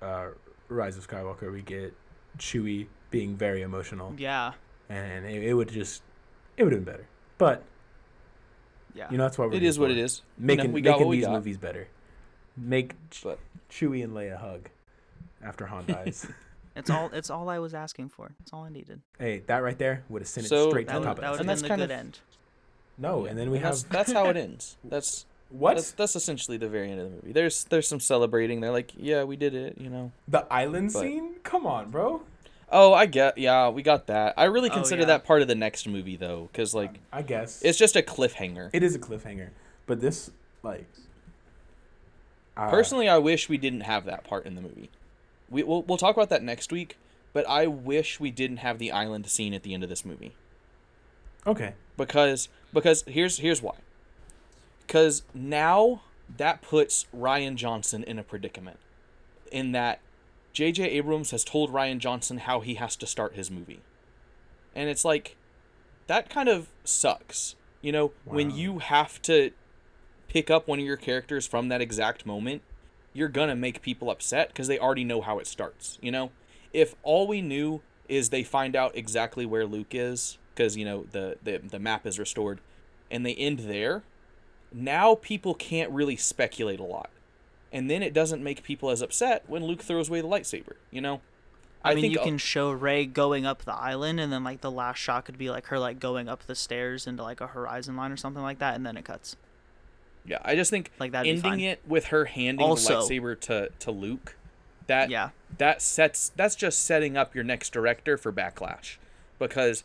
uh, 0.00 0.26
Rise 0.68 0.96
of 0.96 1.08
Skywalker 1.08 1.50
we 1.52 1.62
get 1.62 1.94
Chewie 2.38 2.86
being 3.10 3.34
very 3.36 3.62
emotional, 3.62 4.14
yeah, 4.16 4.52
and 4.88 5.26
it, 5.26 5.42
it 5.42 5.54
would 5.54 5.68
just 5.70 6.02
it 6.56 6.62
would 6.62 6.72
have 6.72 6.84
been 6.84 6.92
better. 6.92 7.06
But 7.38 7.64
yeah. 8.96 9.08
you 9.10 9.18
know 9.18 9.24
that's 9.24 9.38
what 9.38 9.48
we're 9.50 9.56
it 9.56 9.60
here 9.62 9.68
is 9.68 9.78
what 9.78 9.88
for. 9.88 9.92
it 9.92 9.98
is. 9.98 10.22
Making 10.38 10.72
we 10.72 10.82
making 10.82 10.98
what 11.00 11.08
we 11.08 11.16
these 11.18 11.28
movies 11.28 11.56
better. 11.58 11.88
Make 12.56 12.94
Ch- 13.10 13.22
But 13.24 13.38
Chewie 13.70 14.02
and 14.02 14.12
Leia 14.14 14.38
hug 14.38 14.68
after 15.44 15.66
Han 15.66 15.84
dies. 15.88 16.26
It's 16.74 16.90
all. 16.90 17.10
It's 17.12 17.30
all 17.30 17.48
I 17.48 17.58
was 17.58 17.74
asking 17.74 18.08
for. 18.10 18.32
It's 18.42 18.52
all 18.52 18.64
I 18.64 18.68
needed. 18.70 19.00
hey, 19.18 19.42
that 19.46 19.62
right 19.62 19.78
there 19.78 20.02
would 20.08 20.22
have 20.22 20.28
sent 20.28 20.46
it 20.50 20.68
straight 20.70 20.88
to 20.88 20.94
the 20.94 21.00
top 21.00 21.16
that 21.20 21.22
would 21.22 21.24
of 21.24 21.24
have 21.24 21.32
And 21.32 21.38
been 21.40 21.46
that's 21.46 21.62
the 21.62 21.68
kind 21.68 21.80
good 21.80 21.90
of- 21.90 21.98
end. 21.98 22.18
No, 22.98 23.26
and 23.26 23.38
then 23.38 23.50
we 23.50 23.58
that's, 23.58 23.82
have 23.82 23.90
that's 23.92 24.12
how 24.12 24.26
it 24.30 24.36
ends. 24.38 24.76
That's 24.84 25.26
what 25.50 25.76
that's 25.76 25.90
that's 25.92 26.16
essentially 26.16 26.56
the 26.56 26.68
very 26.68 26.90
end 26.90 26.98
of 27.00 27.08
the 27.10 27.14
movie. 27.16 27.32
There's 27.32 27.64
there's 27.64 27.86
some 27.86 28.00
celebrating. 28.00 28.60
They're 28.60 28.72
like, 28.72 28.92
yeah, 28.96 29.22
we 29.24 29.36
did 29.36 29.54
it. 29.54 29.76
You 29.78 29.90
know. 29.90 30.12
the 30.26 30.46
island 30.52 30.92
But- 30.94 31.00
scene. 31.02 31.34
Come 31.44 31.66
on, 31.66 31.90
bro. 31.90 32.22
Oh, 32.70 32.92
I 32.92 33.06
get. 33.06 33.38
Yeah, 33.38 33.68
we 33.68 33.82
got 33.82 34.08
that. 34.08 34.34
I 34.36 34.44
really 34.44 34.70
Oh, 34.70 34.74
consider 34.74 35.02
yeah. 35.02 35.06
that 35.08 35.24
part 35.24 35.40
of 35.42 35.48
the 35.48 35.54
next 35.54 35.86
movie 35.86 36.16
though, 36.16 36.48
because 36.52 36.74
like 36.74 36.98
I 37.12 37.22
guess 37.22 37.62
it's 37.62 37.78
just 37.78 37.94
a 37.96 38.02
cliffhanger. 38.02 38.70
It 38.72 38.82
is 38.82 38.94
a 38.94 38.98
cliffhanger, 38.98 39.50
but 39.86 40.00
this 40.00 40.30
like 40.62 40.86
uh, 42.56 42.70
Personally, 42.70 43.08
I 43.08 43.18
wish 43.18 43.48
we 43.48 43.58
didn't 43.58 43.82
have 43.82 44.04
that 44.06 44.24
part 44.24 44.46
in 44.46 44.54
the 44.54 44.62
movie. 44.62 44.90
We 45.48 45.62
we'll, 45.62 45.82
we'll 45.82 45.98
talk 45.98 46.16
about 46.16 46.30
that 46.30 46.42
next 46.42 46.72
week, 46.72 46.96
but 47.32 47.48
I 47.48 47.66
wish 47.66 48.18
we 48.18 48.30
didn't 48.30 48.58
have 48.58 48.78
the 48.78 48.90
island 48.90 49.26
scene 49.28 49.54
at 49.54 49.62
the 49.62 49.72
end 49.74 49.82
of 49.82 49.88
this 49.88 50.04
movie 50.04 50.34
Okay, 51.46 51.74
because 51.96 52.48
because 52.74 53.04
here's 53.06 53.38
here's 53.38 53.62
why. 53.62 53.74
Cuz 54.88 55.22
now 55.34 56.02
that 56.36 56.62
puts 56.62 57.06
Rian 57.16 57.54
Johnson 57.54 58.02
in 58.02 58.18
a 58.18 58.24
predicament 58.24 58.78
in 59.52 59.70
that 59.72 60.00
JJ 60.56 60.86
Abrams 60.86 61.32
has 61.32 61.44
told 61.44 61.70
Rian 61.70 61.98
Johnson 61.98 62.38
how 62.38 62.60
he 62.60 62.76
has 62.76 62.96
to 62.96 63.06
start 63.06 63.34
his 63.34 63.50
movie. 63.50 63.82
And 64.74 64.88
it's 64.88 65.04
like 65.04 65.36
that 66.06 66.30
kind 66.30 66.48
of 66.48 66.68
sucks. 66.82 67.56
You 67.82 67.92
know, 67.92 68.12
when 68.24 68.50
you 68.50 68.78
have 68.78 69.20
to 69.22 69.50
pick 70.28 70.50
up 70.50 70.66
one 70.66 70.78
of 70.78 70.84
your 70.86 70.96
characters 70.96 71.46
from 71.46 71.68
that 71.68 71.82
exact 71.82 72.24
moment, 72.24 72.62
you're 73.12 73.28
going 73.28 73.50
to 73.50 73.54
make 73.54 73.82
people 73.82 74.10
upset 74.10 74.48
because 74.48 74.66
they 74.66 74.78
already 74.78 75.04
know 75.04 75.20
how 75.20 75.38
it 75.38 75.46
starts, 75.46 75.98
you 76.00 76.10
know? 76.10 76.30
If 76.72 76.94
all 77.02 77.26
we 77.26 77.42
knew 77.42 77.82
is 78.08 78.30
they 78.30 78.42
find 78.42 78.74
out 78.74 78.96
exactly 78.96 79.44
where 79.44 79.66
Luke 79.66 79.94
is 79.94 80.38
because, 80.54 80.74
you 80.74 80.86
know, 80.86 81.04
the, 81.12 81.36
the 81.42 81.58
the 81.58 81.78
map 81.78 82.06
is 82.06 82.18
restored 82.18 82.62
and 83.10 83.26
they 83.26 83.34
end 83.34 83.58
there, 83.60 84.04
now 84.72 85.16
people 85.16 85.54
can't 85.54 85.90
really 85.90 86.16
speculate 86.16 86.80
a 86.80 86.84
lot. 86.84 87.10
And 87.76 87.90
then 87.90 88.02
it 88.02 88.14
doesn't 88.14 88.42
make 88.42 88.62
people 88.62 88.88
as 88.88 89.02
upset 89.02 89.44
when 89.46 89.62
Luke 89.62 89.82
throws 89.82 90.08
away 90.08 90.22
the 90.22 90.26
lightsaber, 90.28 90.76
you 90.90 91.02
know? 91.02 91.20
I, 91.84 91.94
mean, 91.94 92.02
think 92.02 92.14
you 92.14 92.20
a- 92.20 92.24
can 92.24 92.38
show 92.38 92.70
Rey 92.70 93.04
going 93.04 93.44
up 93.44 93.66
the 93.66 93.74
island, 93.74 94.18
and 94.18 94.32
then 94.32 94.42
like 94.42 94.62
the 94.62 94.70
last 94.70 94.96
shot 94.96 95.26
could 95.26 95.36
be 95.36 95.50
like 95.50 95.66
her 95.66 95.78
like 95.78 96.00
going 96.00 96.26
up 96.26 96.46
the 96.46 96.54
stairs 96.54 97.06
into 97.06 97.22
like 97.22 97.42
a 97.42 97.48
horizon 97.48 97.94
line 97.94 98.10
or 98.12 98.16
something 98.16 98.42
like 98.42 98.60
that, 98.60 98.76
and 98.76 98.86
then 98.86 98.96
it 98.96 99.04
cuts. 99.04 99.36
Yeah, 100.24 100.38
I 100.42 100.56
just 100.56 100.70
think 100.70 100.90
Like 100.98 101.12
that'd 101.12 101.30
ending 101.30 101.60
it 101.60 101.82
with 101.86 102.06
her 102.06 102.24
handing 102.24 102.66
Also- 102.66 103.06
the 103.06 103.14
lightsaber 103.14 103.38
to 103.40 103.68
to 103.78 103.90
Luke, 103.90 104.36
that 104.86 105.10
Yeah, 105.10 105.30
that 105.58 105.82
sets 105.82 106.32
that's 106.34 106.56
just 106.56 106.80
setting 106.82 107.14
up 107.18 107.34
your 107.34 107.44
next 107.44 107.74
director 107.74 108.16
for 108.16 108.32
backlash, 108.32 108.96
because 109.38 109.84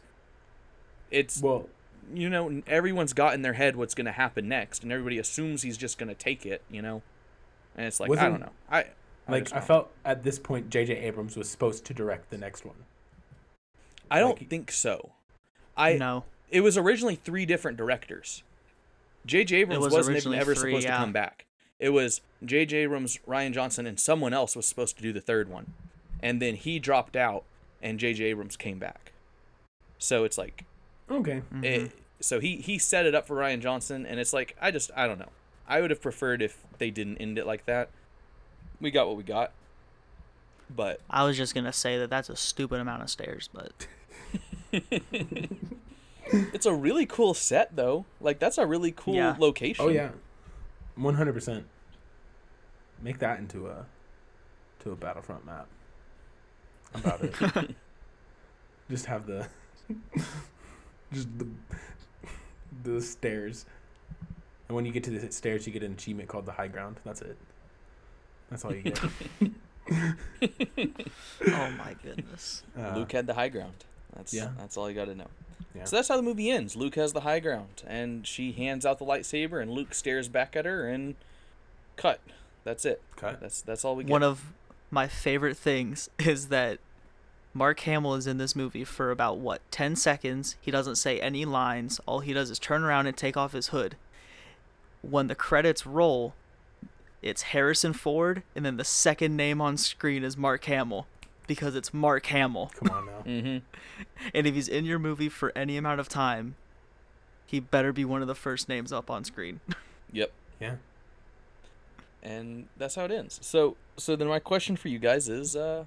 it's 1.12 1.42
well, 1.42 1.68
you 2.14 2.30
know 2.30 2.62
everyone's 2.68 3.14
got 3.14 3.34
in 3.34 3.42
their 3.42 3.54
head 3.54 3.76
what's 3.76 3.94
going 3.94 4.06
to 4.06 4.12
happen 4.14 4.48
next, 4.48 4.82
and 4.82 4.94
everybody 4.94 5.20
assumes 5.20 5.62
he's 5.62 5.78
just 5.78 5.98
going 5.98 6.10
to 6.10 6.16
take 6.16 6.46
it, 6.46 6.62
you 6.72 6.82
know, 6.82 7.02
and 7.78 7.86
it's 7.86 8.00
like 8.00 8.08
I 8.08 8.12
Wasn't- 8.12 8.32
don't 8.34 8.40
know, 8.42 8.52
I 8.70 8.80
I 9.28 9.32
like 9.32 9.44
just 9.44 9.56
I 9.56 9.60
felt 9.62 9.92
at 10.04 10.24
this 10.24 10.40
point 10.40 10.70
J.J. 10.70 10.96
Abrams 10.98 11.38
was 11.38 11.50
supposed 11.50 11.86
to 11.86 11.94
direct 11.94 12.30
the 12.32 12.38
next 12.38 12.66
one. 12.66 12.76
I 14.10 14.20
don't 14.20 14.40
like- 14.40 14.50
think 14.50 14.72
so. 14.72 15.12
I 15.78 15.94
know 15.94 16.26
it 16.50 16.62
was 16.62 16.78
originally 16.78 17.16
three 17.16 17.46
different 17.46 17.78
directors. 17.78 18.44
J.J. 19.26 19.58
Abrams 19.58 19.84
was 19.84 19.94
wasn't 19.94 20.18
even 20.18 20.34
originally 20.34 20.38
ever 20.40 20.56
three, 20.56 20.72
supposed 20.72 20.86
yeah. 20.86 20.98
to 20.98 21.04
come 21.04 21.14
back. 21.14 21.46
It 21.80 21.90
was 21.90 22.22
J.J. 22.44 22.78
Abrams, 22.78 23.20
Rian 23.28 23.54
Johnson, 23.54 23.86
and 23.88 24.00
someone 24.00 24.34
else 24.34 24.56
was 24.56 24.68
supposed 24.68 24.98
to 24.98 25.04
do 25.04 25.14
the 25.14 25.22
third 25.22 25.48
one, 25.50 25.74
and 26.22 26.42
then 26.42 26.56
he 26.56 26.78
dropped 26.80 27.16
out, 27.16 27.44
and 27.82 28.00
J.J. 28.00 28.26
Abrams 28.26 28.58
came 28.58 28.80
back. 28.80 29.12
So 29.98 30.24
it's 30.24 30.38
like, 30.38 30.66
Okay, 31.10 31.42
Mhm. 31.54 31.92
so 32.20 32.40
he 32.40 32.58
he 32.58 32.78
set 32.80 33.06
it 33.06 33.14
up 33.16 33.28
for 33.28 33.36
Rian 33.36 33.60
Johnson, 33.62 34.06
and 34.06 34.20
it's 34.20 34.34
like 34.34 34.56
I 34.60 34.72
just 34.72 34.90
I 34.96 35.08
don't 35.08 35.20
know. 35.20 35.30
I 35.72 35.80
would 35.82 35.90
have 35.90 36.02
preferred 36.02 36.42
if 36.42 36.64
they 36.80 36.92
didn't 36.92 37.18
end 37.18 37.38
it 37.38 37.48
like 37.48 37.66
that. 37.66 37.90
We 38.80 38.92
got 38.92 39.08
what 39.08 39.16
we 39.18 39.24
got, 39.24 39.52
but 40.70 41.00
I 41.10 41.24
was 41.24 41.38
just 41.38 41.56
gonna 41.56 41.72
say 41.74 41.98
that 42.00 42.10
that's 42.10 42.30
a 42.30 42.36
stupid 42.36 42.80
amount 42.82 43.04
of 43.04 43.10
stairs, 43.10 43.50
but 43.54 43.88
it's 46.26 46.66
a 46.66 46.74
really 46.74 47.06
cool 47.06 47.34
set 47.34 47.76
though. 47.76 48.06
Like 48.20 48.40
that's 48.40 48.58
a 48.58 48.66
really 48.66 48.92
cool 48.92 49.16
Yeah. 49.16 49.36
location. 49.40 49.86
oh 49.86 49.90
yeah, 49.90 50.10
one 50.96 51.16
hundred 51.16 51.34
percent. 51.34 51.66
Make 53.02 53.20
that 53.20 53.40
into 53.40 53.68
a 53.68 53.86
to 54.80 54.92
a 54.92 54.96
Battlefront 54.96 55.46
map. 55.46 55.68
about 56.94 57.22
it. 57.22 57.34
just 58.90 59.06
have 59.06 59.26
the 59.26 59.48
just 61.14 61.28
the 61.38 61.48
the 62.84 63.02
stairs. 63.02 63.66
And 64.72 64.76
when 64.78 64.86
you 64.86 64.94
get 64.94 65.04
to 65.04 65.10
the 65.10 65.30
stairs, 65.34 65.68
you 65.68 65.74
get 65.74 65.84
an 65.84 65.92
achievement 65.92 66.30
called 66.30 66.46
the 66.46 66.54
high 66.54 66.70
ground. 66.70 66.96
That's 67.04 67.22
it. 67.22 67.36
That's 68.50 68.64
all 68.64 68.74
you 68.74 68.84
get. 68.84 69.02
Oh 71.50 71.72
my 71.72 71.94
goodness. 72.02 72.64
Uh, 72.80 72.94
Luke 72.96 73.12
had 73.12 73.28
the 73.28 73.34
high 73.34 73.50
ground. 73.50 73.84
That's 74.16 74.34
yeah. 74.34 74.52
that's 74.58 74.78
all 74.78 74.90
you 74.90 74.96
got 74.96 75.06
to 75.06 75.16
know. 75.16 75.28
Yeah. 75.76 75.84
So 75.84 75.98
that's 75.98 76.08
how 76.08 76.16
the 76.16 76.24
movie 76.24 76.50
ends. 76.50 76.78
Luke 76.78 76.96
has 76.96 77.12
the 77.12 77.20
high 77.20 77.42
ground, 77.42 77.84
and 77.86 78.26
she 78.26 78.54
hands 78.54 78.86
out 78.86 78.98
the 78.98 79.06
lightsaber, 79.06 79.62
and 79.62 79.72
Luke 79.72 79.94
stares 79.94 80.30
back 80.30 80.56
at 80.56 80.64
her, 80.64 80.88
and 80.88 81.16
cut. 81.98 82.22
That's 82.64 82.86
it. 82.86 83.02
cut. 83.18 83.42
That's 83.42 83.62
that's 83.62 83.84
all 83.84 83.98
we 83.98 84.06
get. 84.06 84.12
One 84.12 84.24
of 84.24 84.54
my 84.90 85.10
favorite 85.10 85.58
things 85.58 86.10
is 86.20 86.48
that 86.48 86.80
Mark 87.54 87.82
Hamill 87.82 88.16
is 88.16 88.26
in 88.26 88.38
this 88.38 88.56
movie 88.56 88.86
for 88.86 89.12
about 89.12 89.38
what 89.38 89.70
10 89.70 89.98
seconds. 89.98 90.56
He 90.62 90.72
doesn't 90.72 90.96
say 90.96 91.20
any 91.20 91.44
lines. 91.44 92.00
All 92.06 92.22
he 92.22 92.32
does 92.32 92.50
is 92.50 92.58
turn 92.58 92.86
around 92.86 93.08
and 93.08 93.18
take 93.18 93.36
off 93.36 93.52
his 93.52 93.68
hood. 93.68 93.98
When 95.02 95.28
the 95.28 95.36
credits 95.36 95.86
roll, 95.86 96.34
it's 97.22 97.44
Harrison 97.44 97.94
Ford 97.94 98.44
and 98.56 98.66
then 98.66 98.78
the 98.78 98.84
second 98.84 99.36
name 99.36 99.62
on 99.62 99.78
screen 99.78 100.24
is 100.24 100.38
Mark 100.38 100.66
Hamill 100.66 101.08
because 101.48 101.76
it's 101.76 101.94
Mark 101.94 102.26
Hamill. 102.28 102.72
Come 102.76 102.90
on 102.90 103.06
now. 103.06 103.12
mm-hmm. 103.26 103.58
And 104.34 104.48
if 104.48 104.56
he's 104.56 104.68
in 104.68 104.86
your 104.86 105.00
movie 105.00 105.30
for 105.30 105.52
any 105.56 105.78
amount 105.78 106.00
of 106.00 106.08
time, 106.08 106.56
he 107.46 107.60
better 107.60 107.92
be 107.92 108.06
one 108.06 108.22
of 108.22 108.28
the 108.28 108.36
first 108.36 108.70
names 108.70 108.94
up 108.94 109.10
on 109.10 109.24
screen. 109.24 109.60
Yep. 110.14 110.34
Yeah. 110.60 110.76
And 112.22 112.68
that's 112.76 112.96
how 112.96 113.06
it 113.06 113.12
ends. 113.12 113.40
So 113.42 113.78
so 113.96 114.18
then 114.18 114.28
my 114.28 114.40
question 114.40 114.76
for 114.76 114.90
you 114.90 115.00
guys 115.00 115.30
is, 115.30 115.56
uh, 115.56 115.86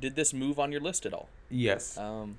did 0.00 0.16
this 0.16 0.32
move 0.32 0.58
on 0.58 0.72
your 0.72 0.80
list 0.80 1.04
at 1.04 1.12
all? 1.12 1.28
Yes. 1.50 1.98
Um, 1.98 2.38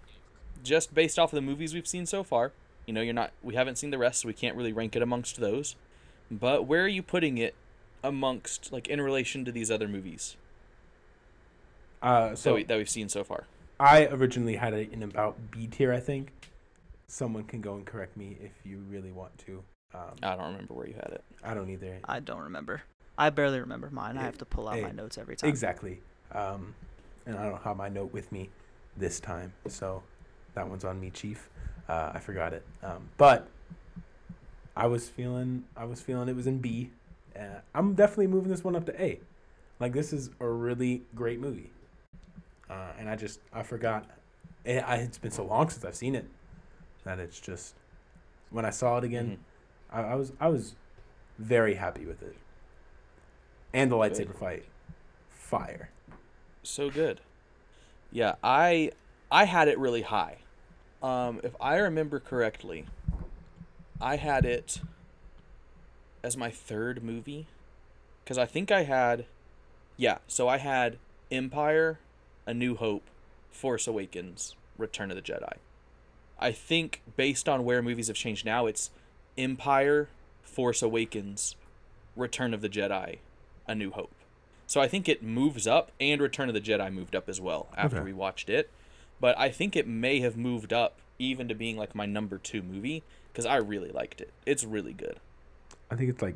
just 0.64 0.96
based 0.96 1.20
off 1.20 1.32
of 1.32 1.36
the 1.36 1.42
movies 1.42 1.76
we've 1.76 1.88
seen 1.88 2.06
so 2.06 2.24
far, 2.24 2.54
you 2.90 2.94
know, 2.94 3.02
you're 3.02 3.14
not 3.14 3.32
we 3.44 3.54
haven't 3.54 3.78
seen 3.78 3.92
the 3.92 4.00
rest, 4.00 4.22
so 4.22 4.28
we 4.28 4.34
can't 4.34 4.56
really 4.58 4.74
rank 4.74 4.96
it 4.96 5.04
amongst 5.04 5.40
those. 5.40 5.76
But 6.32 6.66
where 6.66 6.84
are 6.84 6.88
you 6.88 7.04
putting 7.04 7.38
it 7.38 7.54
amongst 8.04 8.72
like 8.74 8.88
in 8.88 9.00
relation 9.00 9.46
to 9.46 9.52
these 9.52 9.70
other 9.70 9.88
movies 9.88 10.36
Uh, 12.02 12.30
that, 12.30 12.38
so 12.40 12.56
we, 12.56 12.64
that 12.64 12.78
we've 12.78 12.90
seen 12.90 13.08
so 13.10 13.24
far? 13.24 13.46
I 13.80 14.08
originally 14.08 14.56
had 14.56 14.74
it 14.74 14.92
in 14.92 15.04
about 15.04 15.52
B 15.52 15.68
tier, 15.68 15.94
I 15.94 16.00
think. 16.00 16.32
Someone 17.06 17.44
can 17.44 17.62
go 17.62 17.76
and 17.76 17.86
correct 17.86 18.18
me 18.18 18.38
if 18.42 18.54
you 18.66 18.80
really 18.90 19.12
want 19.12 19.38
to. 19.46 19.64
Um, 19.94 20.16
I 20.24 20.36
don't 20.36 20.52
remember 20.52 20.74
where 20.74 20.88
you 20.88 20.96
had 20.96 21.12
it. 21.14 21.24
I 21.44 21.54
don't 21.54 21.70
either. 21.70 22.00
I 22.06 22.20
don't 22.20 22.42
remember. 22.42 22.82
I 23.20 23.30
barely 23.30 23.60
remember 23.60 23.90
mine. 23.92 24.18
I 24.18 24.22
Eh, 24.22 24.26
have 24.26 24.38
to 24.40 24.46
pull 24.46 24.68
out 24.68 24.78
eh, 24.80 24.82
my 24.82 24.92
notes 24.92 25.18
every 25.20 25.36
time. 25.36 25.48
Exactly. 25.50 26.02
Um, 26.32 26.74
and 27.28 27.38
I 27.38 27.48
don't 27.50 27.62
have 27.62 27.78
my 27.78 27.90
note 27.90 28.12
with 28.14 28.32
me 28.32 28.50
this 28.98 29.20
time, 29.20 29.54
so 29.68 30.02
that 30.56 30.68
one's 30.68 30.84
on 30.84 31.00
me, 31.00 31.12
Chief. 31.12 31.50
Uh, 31.90 32.12
I 32.14 32.20
forgot 32.20 32.54
it. 32.54 32.64
Um, 32.84 33.10
but 33.18 33.48
I 34.78 34.86
was 34.86 35.10
feeling, 35.10 35.64
I 35.76 35.86
was 35.86 36.02
feeling 36.02 36.30
it 36.30 36.36
was 36.36 36.46
in 36.48 36.60
B. 36.60 36.92
Uh, 37.38 37.62
I'm 37.74 37.96
definitely 37.96 38.28
moving 38.28 38.52
this 38.52 38.64
one 38.64 38.76
up 38.76 38.86
to 38.86 39.02
A. 39.02 39.20
Like 39.80 39.94
this 39.94 40.14
is 40.14 40.30
a 40.40 40.48
really 40.48 41.02
great 41.16 41.40
movie, 41.40 41.72
uh, 42.70 42.92
and 43.00 43.10
I 43.10 43.16
just 43.16 43.40
I 43.54 43.64
forgot. 43.64 44.06
It, 44.66 44.84
I, 44.86 44.98
it's 44.98 45.18
been 45.18 45.32
so 45.32 45.46
long 45.46 45.70
since 45.70 45.86
I've 45.86 45.96
seen 45.96 46.16
it 46.16 46.26
that 47.06 47.18
it's 47.18 47.40
just 47.40 47.76
when 48.52 48.66
I 48.66 48.72
saw 48.72 48.98
it 48.98 49.06
again, 49.06 49.38
Mhm. 49.92 49.98
I, 49.98 50.12
I 50.12 50.16
was 50.16 50.34
I 50.40 50.50
was 50.50 50.76
very 51.38 51.76
happy 51.76 52.06
with 52.06 52.22
it. 52.22 52.36
And 53.74 53.90
the 53.90 53.96
lightsaber 53.96 54.28
Good. 54.28 54.36
fight, 54.36 54.66
fire. 55.30 55.90
So 56.64 56.90
good. 56.90 57.22
Yeah, 58.12 58.36
I 58.44 58.92
I 59.32 59.46
had 59.46 59.70
it 59.70 59.80
really 59.80 60.02
high. 60.02 60.40
Um, 61.02 61.40
if 61.44 61.56
I 61.62 61.78
remember 61.78 62.20
correctly, 62.20 62.86
I 64.02 64.18
had 64.18 64.46
it 64.46 64.82
as 66.24 66.36
my 66.36 66.50
third 66.50 67.04
movie 67.04 67.48
because 68.24 68.38
I 68.38 68.46
think 68.46 68.72
I 68.72 68.84
had 68.84 69.26
yeah, 69.98 70.20
so 70.28 70.48
I 70.48 70.58
had 70.58 70.98
Empire, 71.32 72.00
A 72.46 72.54
New 72.54 72.76
Hope, 72.76 73.04
Force 73.52 73.86
Awakens, 73.88 74.56
Return 74.78 75.12
of 75.12 75.16
the 75.18 75.22
Jedi. 75.22 75.54
I 76.40 76.52
think 76.54 77.02
based 77.18 77.50
on 77.50 77.66
where 77.66 77.82
movies 77.82 78.08
have 78.08 78.16
changed 78.16 78.46
now, 78.46 78.66
it's 78.66 78.92
Empire, 79.38 80.08
Force 80.42 80.82
Awakens, 80.82 81.56
Return 82.16 82.54
of 82.54 82.62
the 82.62 82.70
Jedi, 82.70 83.18
A 83.68 83.76
New 83.76 83.92
Hope. 83.92 84.12
So 84.68 84.80
I 84.80 84.88
think 84.88 85.10
it 85.10 85.22
moves 85.24 85.68
up, 85.68 85.92
and 86.00 86.22
Return 86.22 86.48
of 86.48 86.54
the 86.54 86.62
Jedi 86.62 86.94
moved 86.94 87.16
up 87.16 87.28
as 87.28 87.42
well 87.42 87.68
after 87.76 87.98
Okay. 87.98 88.06
we 88.06 88.14
watched 88.14 88.50
it. 88.50 88.70
But 89.20 89.38
I 89.38 89.50
think 89.50 89.76
it 89.76 89.88
may 89.88 90.20
have 90.22 90.38
moved 90.38 90.72
up 90.74 91.00
even 91.18 91.48
to 91.50 91.56
being 91.56 91.78
like 91.78 91.94
my 91.96 92.06
number 92.06 92.38
two 92.38 92.62
movie 92.62 93.04
because 93.32 93.46
I 93.46 93.58
really 93.58 93.92
liked 93.92 94.22
it. 94.22 94.32
It's 94.46 94.64
really 94.64 94.94
good. 94.94 95.20
I 95.92 95.96
think 95.96 96.10
it's 96.10 96.22
like 96.22 96.36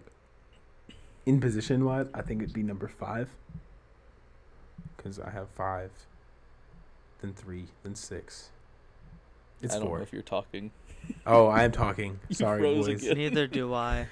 in 1.25 1.39
position 1.39 1.85
wise, 1.85 2.07
I 2.13 2.21
think 2.21 2.41
it'd 2.41 2.53
be 2.53 2.63
number 2.63 2.87
five. 2.87 3.29
Because 4.97 5.19
I 5.19 5.29
have 5.31 5.49
five, 5.49 5.91
then 7.21 7.33
three, 7.33 7.65
then 7.83 7.95
six. 7.95 8.49
It's 9.61 9.73
I 9.75 9.79
don't 9.79 9.87
four. 9.87 9.97
know 9.97 10.03
if 10.03 10.13
you're 10.13 10.21
talking. 10.21 10.71
Oh, 11.27 11.47
I 11.47 11.63
am 11.65 11.73
talking. 11.73 12.17
Sorry, 12.31 12.61
boys. 12.61 12.87
again. 12.87 13.17
Neither 13.17 13.45
do 13.45 13.73
I. 13.73 14.07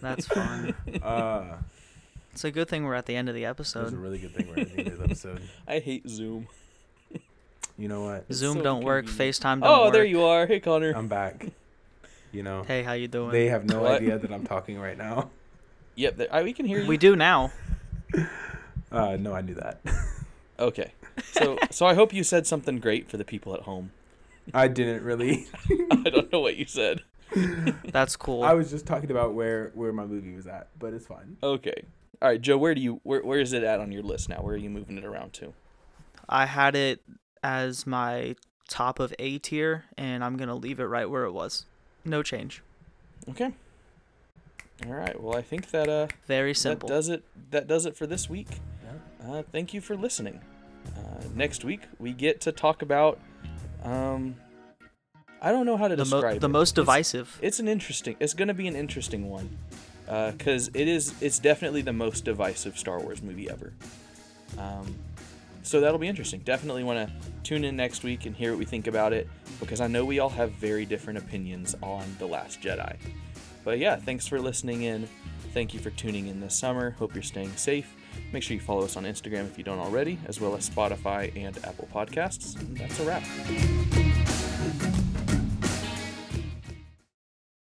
That's 0.00 0.26
fine. 0.26 0.74
Uh, 1.02 1.58
It's 2.32 2.42
a 2.44 2.50
good 2.50 2.68
thing 2.68 2.84
we're 2.84 2.94
at 2.94 3.04
the 3.04 3.16
end 3.16 3.28
of 3.28 3.34
the 3.34 3.44
episode. 3.44 3.82
It's 3.84 3.92
a 3.92 3.96
really 3.98 4.16
good 4.18 4.34
thing 4.34 4.48
we're 4.48 4.62
at 4.62 4.72
the 4.74 4.78
end 4.78 4.88
of 4.92 4.98
the 4.98 5.04
episode. 5.04 5.42
I 5.68 5.78
hate 5.80 6.08
Zoom. 6.08 6.46
You 7.80 7.88
know 7.88 8.02
what? 8.04 8.26
It's 8.28 8.38
Zoom 8.38 8.58
so 8.58 8.62
don't 8.62 8.84
work. 8.84 9.04
inconvenient. 9.06 9.36
FaceTime 9.36 9.60
don't 9.62 9.64
Oh, 9.64 9.80
work. 9.84 9.88
Oh, 9.88 9.90
there 9.92 10.04
you 10.04 10.22
are. 10.24 10.46
Hey, 10.46 10.60
Connor. 10.60 10.92
I'm 10.94 11.08
back. 11.08 11.46
You 12.30 12.42
know, 12.42 12.62
Hey, 12.62 12.82
how 12.82 12.92
you 12.92 13.08
doing? 13.08 13.32
they 13.32 13.46
have 13.48 13.64
no 13.64 13.80
What? 13.82 13.92
idea 14.02 14.18
that 14.18 14.30
I'm 14.30 14.44
talking 14.46 14.78
right 14.78 14.96
now. 14.98 15.30
yep, 15.96 16.20
I, 16.30 16.42
we 16.42 16.52
can 16.52 16.66
hear 16.66 16.80
you. 16.82 16.86
we 16.86 16.96
do 16.96 17.16
now. 17.16 17.50
Uh, 18.92 19.16
no, 19.20 19.32
I 19.32 19.40
knew 19.40 19.54
that. 19.54 19.80
Okay. 20.58 20.92
So, 21.32 21.56
so 21.70 21.86
I 21.86 21.94
hope 21.94 22.12
you 22.12 22.22
said 22.22 22.46
something 22.46 22.80
great 22.80 23.08
for 23.08 23.16
the 23.16 23.24
people 23.24 23.54
at 23.54 23.60
home. 23.62 23.92
I 24.52 24.68
didn't 24.68 25.02
really. 25.04 25.46
I 25.90 26.10
don't 26.10 26.30
know 26.30 26.40
what 26.40 26.56
you 26.56 26.66
said. 26.66 27.00
That's 27.84 28.14
cool. 28.16 28.42
I 28.42 28.52
was 28.52 28.68
just 28.68 28.84
talking 28.84 29.10
about 29.10 29.32
where 29.32 29.70
where 29.74 29.90
my 29.92 30.04
movie 30.04 30.34
was 30.34 30.46
at, 30.46 30.68
but 30.78 30.92
it's 30.92 31.06
fine. 31.06 31.38
Okay. 31.42 31.84
All 32.20 32.28
right, 32.28 32.38
Joe. 32.42 32.58
Where 32.58 32.74
do 32.74 32.80
you 32.82 33.00
where 33.04 33.22
where 33.22 33.40
is 33.40 33.54
it 33.54 33.62
at 33.62 33.80
on 33.80 33.90
your 33.90 34.02
list 34.02 34.28
now? 34.28 34.42
Where 34.42 34.52
are 34.54 34.58
you 34.58 34.68
moving 34.68 34.98
it 34.98 35.04
around 35.04 35.32
to? 35.34 35.54
I 36.28 36.44
had 36.44 36.74
it 36.76 37.00
as 37.42 37.86
my 37.86 38.36
top 38.68 38.98
of 39.00 39.14
A 39.18 39.38
tier, 39.38 39.84
and 39.96 40.22
I'm 40.24 40.36
gonna 40.36 40.54
leave 40.54 40.80
it 40.80 40.84
right 40.84 41.08
where 41.08 41.24
it 41.24 41.32
was. 41.32 41.66
No 42.04 42.22
change. 42.22 42.62
Okay. 43.28 43.52
All 44.86 44.92
right. 44.94 45.20
Well, 45.20 45.36
I 45.36 45.42
think 45.42 45.70
that 45.70 45.88
uh 45.88 46.06
Very 46.26 46.54
simple. 46.54 46.88
that 46.88 46.94
does 46.94 47.08
it. 47.08 47.22
That 47.50 47.66
does 47.66 47.86
it 47.86 47.96
for 47.96 48.06
this 48.06 48.30
week. 48.30 48.48
Yeah. 48.84 49.30
Uh, 49.30 49.42
thank 49.52 49.74
you 49.74 49.80
for 49.80 49.96
listening. 49.96 50.40
Uh, 50.96 51.24
next 51.34 51.64
week 51.64 51.82
we 51.98 52.12
get 52.12 52.40
to 52.42 52.52
talk 52.52 52.80
about 52.82 53.18
um 53.84 54.36
I 55.42 55.52
don't 55.52 55.64
know 55.66 55.76
how 55.78 55.88
to 55.88 55.96
the, 55.96 56.04
mo- 56.04 56.20
the 56.20 56.46
it. 56.46 56.48
most 56.48 56.72
It's- 56.72 56.74
divisive. 56.74 57.38
It's 57.42 57.60
an 57.60 57.68
interesting. 57.68 58.14
It's 58.20 58.34
going 58.34 58.48
to 58.48 58.54
be 58.54 58.66
an 58.68 58.76
interesting 58.76 59.30
one, 59.30 59.56
Uh. 60.06 60.32
because 60.32 60.68
it 60.74 60.86
is. 60.86 61.14
It's 61.22 61.38
definitely 61.38 61.80
the 61.80 61.94
most 61.94 62.26
divisive 62.26 62.76
Star 62.78 63.00
Wars 63.00 63.22
movie 63.22 63.48
ever. 63.48 63.72
Um, 64.58 64.96
so 65.70 65.80
that'll 65.80 65.98
be 65.98 66.08
interesting. 66.08 66.40
Definitely 66.40 66.82
want 66.82 67.08
to 67.08 67.30
tune 67.44 67.64
in 67.64 67.76
next 67.76 68.02
week 68.02 68.26
and 68.26 68.34
hear 68.34 68.50
what 68.50 68.58
we 68.58 68.64
think 68.64 68.88
about 68.88 69.12
it, 69.12 69.28
because 69.60 69.80
I 69.80 69.86
know 69.86 70.04
we 70.04 70.18
all 70.18 70.28
have 70.28 70.50
very 70.50 70.84
different 70.84 71.20
opinions 71.20 71.76
on 71.80 72.04
the 72.18 72.26
Last 72.26 72.60
Jedi. 72.60 72.96
But 73.62 73.78
yeah, 73.78 73.94
thanks 73.94 74.26
for 74.26 74.40
listening 74.40 74.82
in. 74.82 75.08
Thank 75.54 75.72
you 75.72 75.78
for 75.78 75.90
tuning 75.90 76.26
in 76.26 76.40
this 76.40 76.56
summer. 76.56 76.90
Hope 76.90 77.14
you're 77.14 77.22
staying 77.22 77.52
safe. 77.54 77.94
Make 78.32 78.42
sure 78.42 78.56
you 78.56 78.60
follow 78.60 78.82
us 78.82 78.96
on 78.96 79.04
Instagram 79.04 79.46
if 79.46 79.56
you 79.56 79.62
don't 79.62 79.78
already, 79.78 80.18
as 80.26 80.40
well 80.40 80.56
as 80.56 80.68
Spotify 80.68 81.30
and 81.36 81.56
Apple 81.64 81.88
Podcasts. 81.94 82.58
And 82.58 82.76
that's 82.76 82.98
a 82.98 83.04
wrap. 83.04 84.09